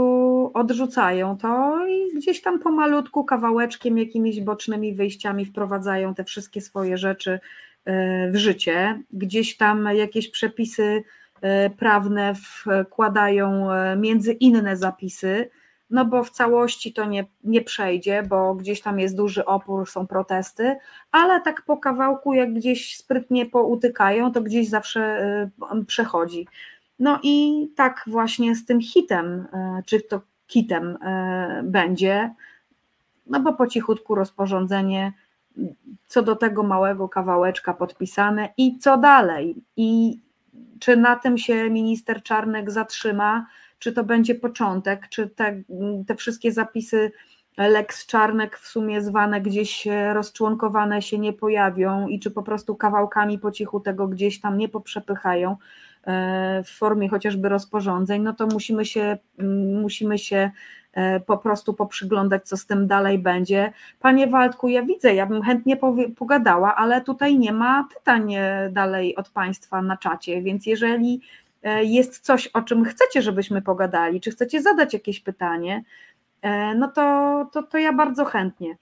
[0.53, 7.39] odrzucają to i gdzieś tam pomalutku, kawałeczkiem, jakimiś bocznymi wyjściami wprowadzają te wszystkie swoje rzeczy
[7.85, 9.01] e, w życie.
[9.13, 11.03] Gdzieś tam jakieś przepisy
[11.41, 15.49] e, prawne wkładają między inne zapisy,
[15.89, 20.07] no bo w całości to nie, nie przejdzie, bo gdzieś tam jest duży opór, są
[20.07, 20.75] protesty,
[21.11, 25.51] ale tak po kawałku, jak gdzieś sprytnie poutykają, to gdzieś zawsze
[25.87, 26.47] przechodzi.
[26.99, 29.47] No i tak właśnie z tym hitem,
[29.79, 32.33] y, czy to kitem y, będzie,
[33.27, 35.13] no bo po cichutku rozporządzenie
[36.07, 39.55] co do tego małego kawałeczka podpisane i co dalej.
[39.77, 40.19] I
[40.79, 43.47] czy na tym się minister Czarnek zatrzyma,
[43.79, 45.61] czy to będzie początek, czy te,
[46.07, 47.11] te wszystkie zapisy
[47.57, 53.39] Lex Czarnek w sumie zwane gdzieś rozczłonkowane się nie pojawią i czy po prostu kawałkami
[53.39, 55.51] po cichu tego gdzieś tam nie poprzepychają?
[55.51, 55.84] e,
[56.65, 59.17] w formie chociażby rozporządzeń, no to musimy się,
[59.81, 60.51] musimy się
[60.93, 63.73] e, po prostu poprzyglądać, co z tym dalej będzie.
[63.99, 65.77] Panie Waldku, ja widzę, ja bym chętnie
[66.17, 71.21] pogadała, ale tutaj nie ma pytań e, dalej od Państwa na czacie, więc jeżeli
[71.65, 75.83] E, jest coś, o czym chcecie, żebyśmy pogadali, czy chcecie zadać jakieś pytanie,
[76.41, 78.77] e, no to, to, to ja bardzo chętnie.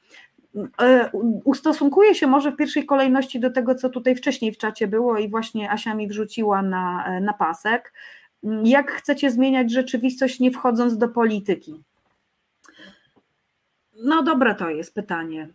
[0.81, 1.09] E,
[1.43, 5.29] ustosunkuję się może w pierwszej kolejności do tego, co tutaj wcześniej w czacie było i
[5.29, 7.93] właśnie Asia mi wrzuciła na, na pasek.
[8.63, 11.83] Jak chcecie zmieniać rzeczywistość, nie wchodząc do polityki?
[14.03, 15.49] No dobre to jest pytanie.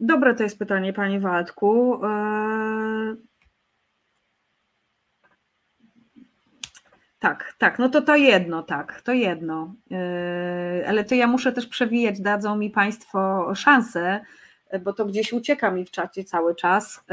[0.00, 2.00] Dobre to jest pytanie, Panie Waldku.
[7.24, 9.74] Tak, tak, no to to jedno, tak, to jedno.
[10.88, 14.20] Ale to ja muszę też przewijać, dadzą mi Państwo szansę,
[14.84, 17.04] bo to gdzieś ucieka mi w czacie cały czas.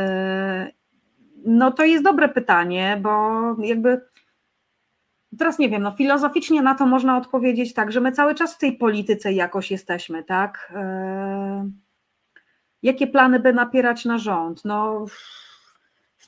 [1.45, 3.11] No to jest dobre pytanie, bo
[3.63, 4.01] jakby
[5.37, 8.57] teraz nie wiem, no filozoficznie na to można odpowiedzieć tak, że my cały czas w
[8.57, 10.71] tej polityce jakoś jesteśmy, tak?
[10.75, 11.69] E,
[12.83, 14.65] jakie plany by napierać na rząd?
[14.65, 15.05] No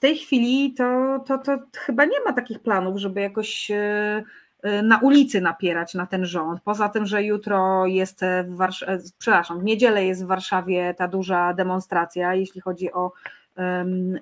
[0.03, 4.23] tej chwili to, to, to chyba nie ma takich planów, żeby jakoś e,
[4.63, 6.61] e, na ulicy napierać na ten rząd.
[6.61, 11.53] Poza tym, że jutro jest w Warszawie, przepraszam, w niedzielę jest w Warszawie ta duża
[11.53, 13.11] demonstracja, jeśli chodzi o,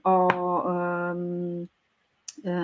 [0.04, 0.28] o,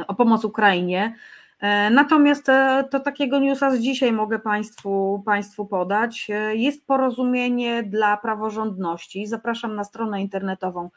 [0.08, 1.16] o pomoc Ukrainie.
[1.60, 6.28] E, natomiast e, to takiego newsa z dzisiaj mogę Państwu, Państwu podać.
[6.30, 9.28] E, jest porozumienie dla praworządności.
[9.28, 10.90] Zapraszam na stronę internetową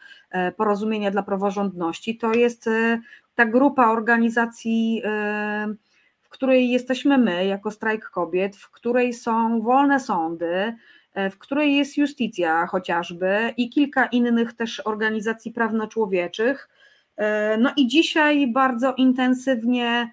[0.56, 2.16] Porozumienia dla praworządności.
[2.16, 2.70] To jest
[3.34, 5.02] ta grupa organizacji,
[6.22, 10.76] w której jesteśmy my, jako strajk kobiet, w której są wolne sądy,
[11.30, 16.68] w której jest justicja chociażby i kilka innych też organizacji prawno-człowieczych.
[17.58, 20.10] No i dzisiaj bardzo intensywnie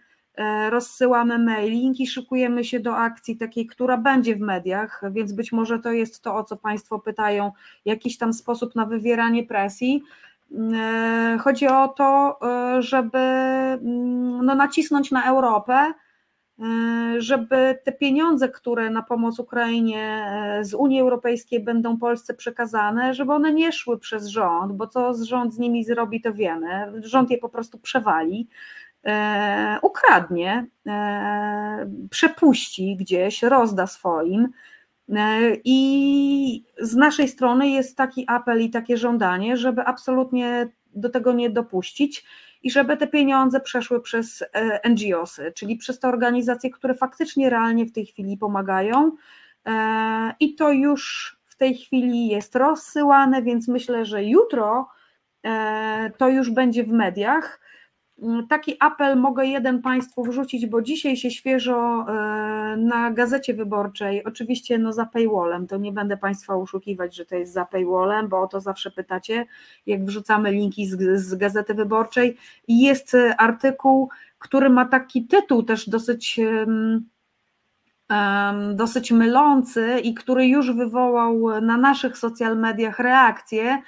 [0.69, 5.79] rozsyłamy mailing i szykujemy się do akcji takiej, która będzie w mediach, więc być może
[5.79, 7.51] to jest to, o co Państwo pytają,
[7.85, 10.03] jakiś tam sposób na wywieranie presji.
[10.75, 15.93] E, chodzi o to, e, żeby mm, no, nacisnąć na Europę,
[17.17, 20.25] żeby te pieniądze, które na pomoc Ukrainie
[20.61, 25.53] z Unii Europejskiej będą Polsce przekazane, żeby one nie szły przez rząd, bo co rząd
[25.53, 26.91] z nimi zrobi, to wiemy.
[27.03, 28.47] Rząd je po prostu przewali.
[29.07, 34.49] E, ukradnie, e, przepuści gdzieś, rozda swoim.
[35.09, 41.33] E, I z naszej strony jest taki apel i takie żądanie, żeby absolutnie do tego
[41.33, 42.25] nie dopuścić
[42.63, 44.43] i żeby te pieniądze przeszły przez
[44.89, 49.11] NGOsy, czyli przez te organizacje, które faktycznie realnie w tej chwili pomagają.
[50.39, 54.87] I to już w tej chwili jest rozsyłane, więc myślę, że jutro
[56.17, 57.59] to już będzie w mediach
[58.49, 64.77] taki apel mogę jeden Państwu wrzucić, bo dzisiaj się świeżo e, na gazecie wyborczej, oczywiście
[64.77, 68.47] no za paywallem, to nie będę Państwa uszukiwać, że to jest za paywallem, bo o
[68.47, 69.45] to zawsze pytacie,
[69.85, 72.37] jak wrzucamy linki z, z gazety wyborczej.
[72.67, 76.39] Jest artykuł, który ma taki tytuł też dosyć.
[78.73, 83.81] dosyć mylący i który już wywołał na naszych social mediach reakcję,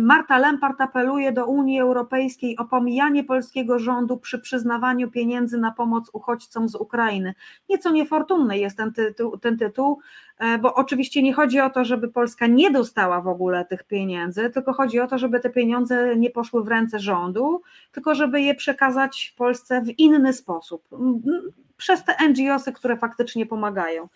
[0.00, 6.10] Marta Lempart apeluje do Unii Europejskiej o pomijanie polskiego rządu przy przyznawaniu pieniędzy na pomoc
[6.12, 7.34] uchodźcom z Ukrainy.
[7.68, 9.98] Nieco niefortunny jest ten tytuł, ten tytuł,
[10.38, 14.50] e, bo oczywiście nie chodzi o to, żeby Polska nie dostała w ogóle tych pieniędzy,
[14.50, 18.54] tylko chodzi o to, żeby te pieniądze nie poszły w ręce rządu, tylko żeby je
[18.54, 20.88] przekazać Polsce w inny sposób,
[21.76, 24.08] przez te NGOsy, które faktycznie pomagają.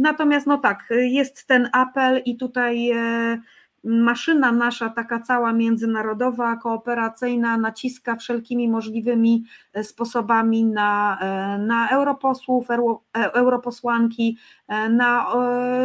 [0.00, 3.40] Natomiast no tak, jest ten apel i tutaj e,
[3.84, 12.66] maszyna nasza, taka cała międzynarodowa, kooperacyjna, naciska wszelkimi możliwymi e, sposobami na, e, na europosłów,
[13.14, 14.38] europosłanki,
[14.90, 15.26] na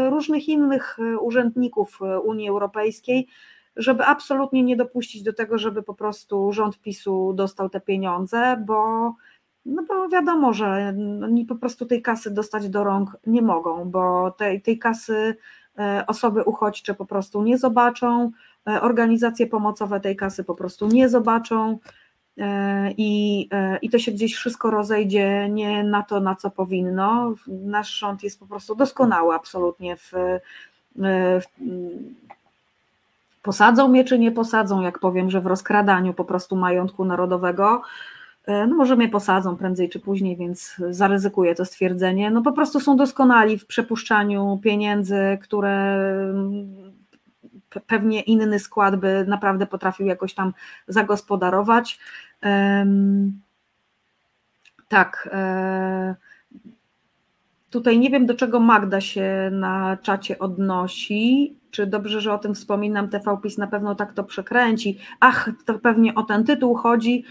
[0.10, 3.28] różnych innych urzędników Unii Europejskiej,
[3.76, 9.14] żeby absolutnie nie dopuścić do tego, żeby po prostu rząd PiSu dostał te pieniądze, bo
[9.68, 14.32] no bo wiadomo, że oni po prostu tej kasy dostać do rąk nie mogą, bo
[14.32, 15.36] tej, tej kasy
[15.80, 18.32] e, osoby uchodźcze po prostu nie zobaczą,
[18.68, 21.80] e, organizacje pomocowe tej kasy po prostu nie zobaczą
[22.38, 23.50] e, i,
[23.82, 27.34] i to się gdzieś wszystko rozejdzie nie na to, na co powinno.
[27.48, 30.12] Nasz rząd jest po prostu doskonały absolutnie w,
[31.42, 31.46] w
[33.44, 37.82] posadzą mnie czy nie posadzą, jak powiem, że w rozkradaniu po prostu majątku narodowego,
[38.48, 42.32] no może mnie posadzą prędzej czy później, więc zaryzykuję to stwierdzenie.
[42.32, 45.96] No po prostu są doskonali w przepuszczaniu pieniędzy, które
[46.30, 46.94] mm,
[47.88, 50.54] pewnie inny skład by naprawdę potrafił jakoś tam
[50.88, 52.00] zagospodarować.
[54.88, 55.30] Tak.
[55.32, 56.16] E,
[57.70, 61.58] tutaj nie wiem, do czego Magda się na czacie odnosi.
[61.72, 63.10] Czy dobrze, że o tym wspominam?
[63.10, 65.00] TVPIS na pewno tak to przekręci.
[65.20, 67.24] Ach, to pewnie o ten tytuł chodzi.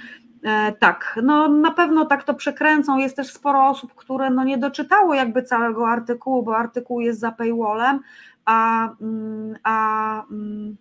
[0.47, 2.99] E, tak, no na pewno tak to przekręcą.
[2.99, 7.33] Jest też sporo osób, które no nie doczytało jakby całego artykułu, bo artykuł jest za
[7.33, 8.01] paywallem,
[8.45, 10.77] a, mm, a, mm,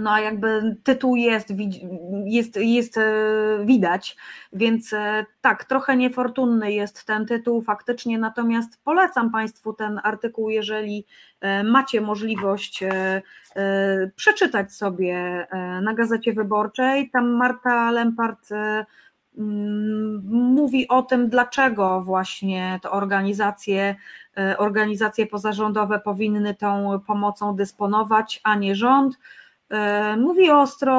[0.00, 1.52] no jakby tytuł jest,
[2.24, 3.02] jest, jest e,
[3.64, 4.16] widać,
[4.52, 11.06] więc e, tak, trochę niefortunny jest ten tytuł faktycznie, natomiast polecam Państwu ten artykuł, jeżeli
[11.40, 12.84] e, macie możliwość
[14.16, 15.46] przeczytać sobie
[15.82, 17.10] na Gazecie Wyborczej.
[17.10, 18.48] Tam Marta Lempart
[19.38, 23.96] mm, mówi o tym, dlaczego właśnie te organizacje,
[24.58, 29.18] organizacje pozarządowe powinny tą pomocą dysponować, a nie rząd
[30.16, 30.94] mówi ostro,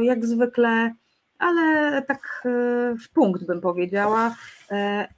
[0.00, 0.94] e, jak zwykle,
[1.38, 2.48] ale tak e,
[3.04, 4.34] w punkt bym powiedziała.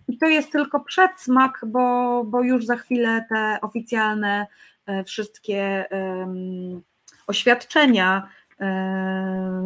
[0.09, 4.47] I to jest tylko przedsmak, bo, bo już za chwilę te oficjalne
[5.07, 5.85] wszystkie
[7.27, 8.29] oświadczenia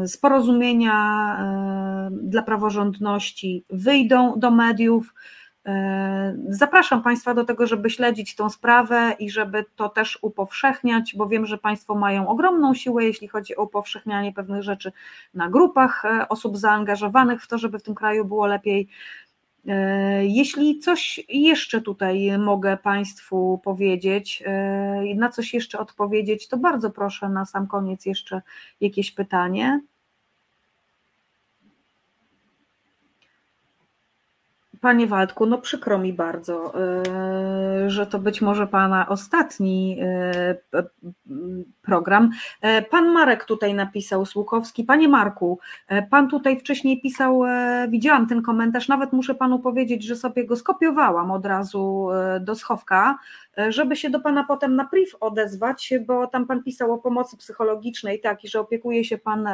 [0.05, 1.36] z porozumienia
[2.10, 5.14] dla praworządności wyjdą do mediów.
[5.66, 11.28] E, zapraszam Państwa do tego, żeby śledzić tą sprawę i żeby to też upowszechniać, bo
[11.28, 14.93] wiem, że Państwo mają ogromną siłę, jeśli chodzi o upowszechnianie pewnych rzeczy
[15.34, 18.89] na grupach e, osób zaangażowanych w to, żeby w tym kraju było lepiej.
[19.68, 24.43] E, jeśli coś jeszcze tutaj mogę Państwu powiedzieć,
[25.16, 28.43] na coś jeszcze odpowiedzieć, to bardzo proszę na sam koniec jeszcze
[28.80, 29.80] jakieś pytanie.
[34.82, 40.54] Panie Waldku, no przykro mi bardzo, e, że to być może Pana ostatni e,
[41.82, 42.30] program.
[42.60, 44.84] E, pan Marek tutaj napisał, Słukowski.
[44.84, 45.59] Panie Marku,
[46.10, 47.42] Pan tutaj wcześniej pisał,
[47.88, 52.09] widziałam ten komentarz, nawet muszę Panu powiedzieć, że sobie go skopiowałam od razu
[52.40, 53.18] do schowka,
[53.68, 58.20] żeby się do Pana potem na priv odezwać, bo tam Pan pisał o pomocy psychologicznej,
[58.20, 59.48] tak, i że opiekuje się Pan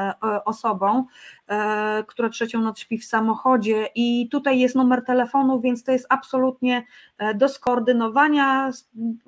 [0.45, 1.05] osobą,
[2.07, 6.77] która trzecią noc śpi w samochodzie i tutaj jest numer telefonu, więc to jest absolutnie
[6.77, 6.85] e,
[7.35, 8.71] do skoordynowania.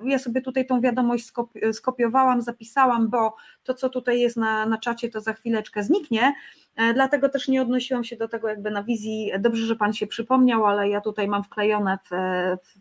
[0.03, 1.31] Ja sobie tutaj tą wiadomość
[1.73, 6.33] skopiowałam, zapisałam, bo to, co tutaj jest na, na czacie, to za chwileczkę zniknie.
[6.75, 9.31] E, dlatego też nie odnosiłam się do tego jakby na wizji.
[9.39, 12.09] Dobrze, że Pan się przypomniał, ale ja tutaj mam wklejone w,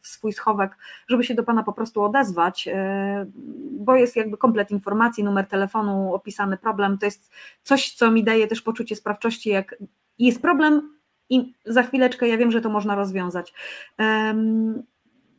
[0.01, 0.77] w swój schowek,
[1.09, 3.27] żeby się do Pana po prostu odezwać, e,
[3.71, 6.99] bo jest jakby komplet informacji, numer telefonu, opisany problem.
[6.99, 7.31] To jest
[7.63, 9.77] coś, co mi daje też poczucie sprawczości, jak
[10.19, 11.01] jest problem,
[11.31, 13.55] i za chwileczkę ja wiem, że to można rozwiązać.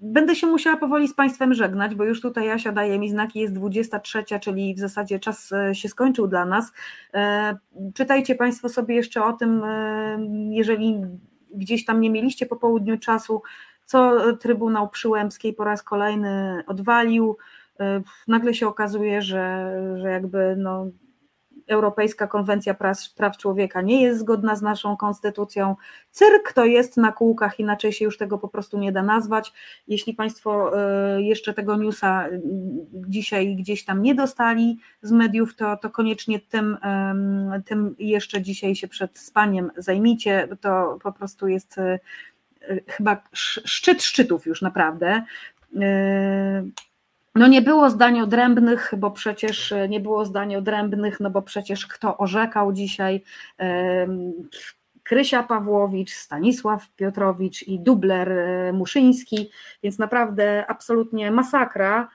[0.01, 3.53] Będę się musiała powoli z Państwem żegnać, bo już tutaj Asia daje mi znaki, jest
[3.53, 6.71] 23, czyli w zasadzie czas e, się skończył dla nas.
[7.13, 7.57] E,
[7.93, 10.19] czytajcie Państwo sobie jeszcze o tym, e,
[10.49, 11.01] jeżeli
[11.53, 13.41] gdzieś tam nie mieliście po południu czasu,
[13.85, 17.37] co Trybunał Przyłębskiej po raz kolejny odwalił.
[18.27, 20.87] Nagle się okazuje, że, że jakby no,
[21.71, 22.75] Europejska Konwencja
[23.17, 25.75] Praw Człowieka nie jest zgodna z naszą konstytucją.
[26.11, 29.53] Cyrk to jest na kółkach, inaczej się już tego po prostu nie da nazwać.
[29.87, 32.27] Jeśli Państwo e, jeszcze tego newsa
[32.93, 36.77] dzisiaj gdzieś tam nie dostali z mediów, to, to koniecznie tym,
[37.65, 40.47] tym jeszcze dzisiaj się przed spaniem zajmijcie.
[40.61, 41.79] To po prostu jest
[42.87, 45.23] chyba szczyt szczytów już naprawdę.
[47.35, 51.87] E, no nie było zdań odrębnych, bo przecież nie było zdań odrębnych, no bo przecież
[51.87, 53.23] kto orzekał dzisiaj?
[55.03, 59.49] Krysia Pawłowicz, Stanisław Piotrowicz i dubler e, Muszyński,
[59.83, 62.09] więc naprawdę absolutnie masakra.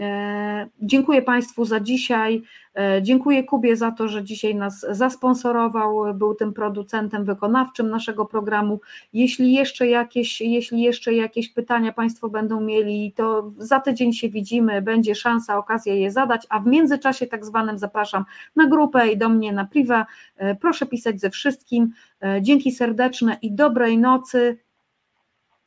[0.00, 2.42] E, dziękuję Państwu za dzisiaj.
[2.78, 8.80] E, dziękuję Kubie za to, że dzisiaj nas zasponsorował, był tym producentem wykonawczym naszego programu.
[9.12, 14.82] Jeśli jeszcze jakieś, jeśli jeszcze jakieś pytania Państwo będą mieli, to za tydzień się widzimy,
[14.82, 18.24] będzie szansa, okazja je zadać, a w międzyczasie tak zwanym zapraszam
[18.56, 20.06] na grupę i do mnie na priwa.
[20.36, 21.92] E, proszę pisać ze wszystkim.
[22.40, 24.58] Dzięki serdeczne i dobrej nocy.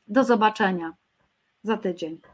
[0.07, 0.93] Do zobaczenia
[1.63, 2.32] za tydzień.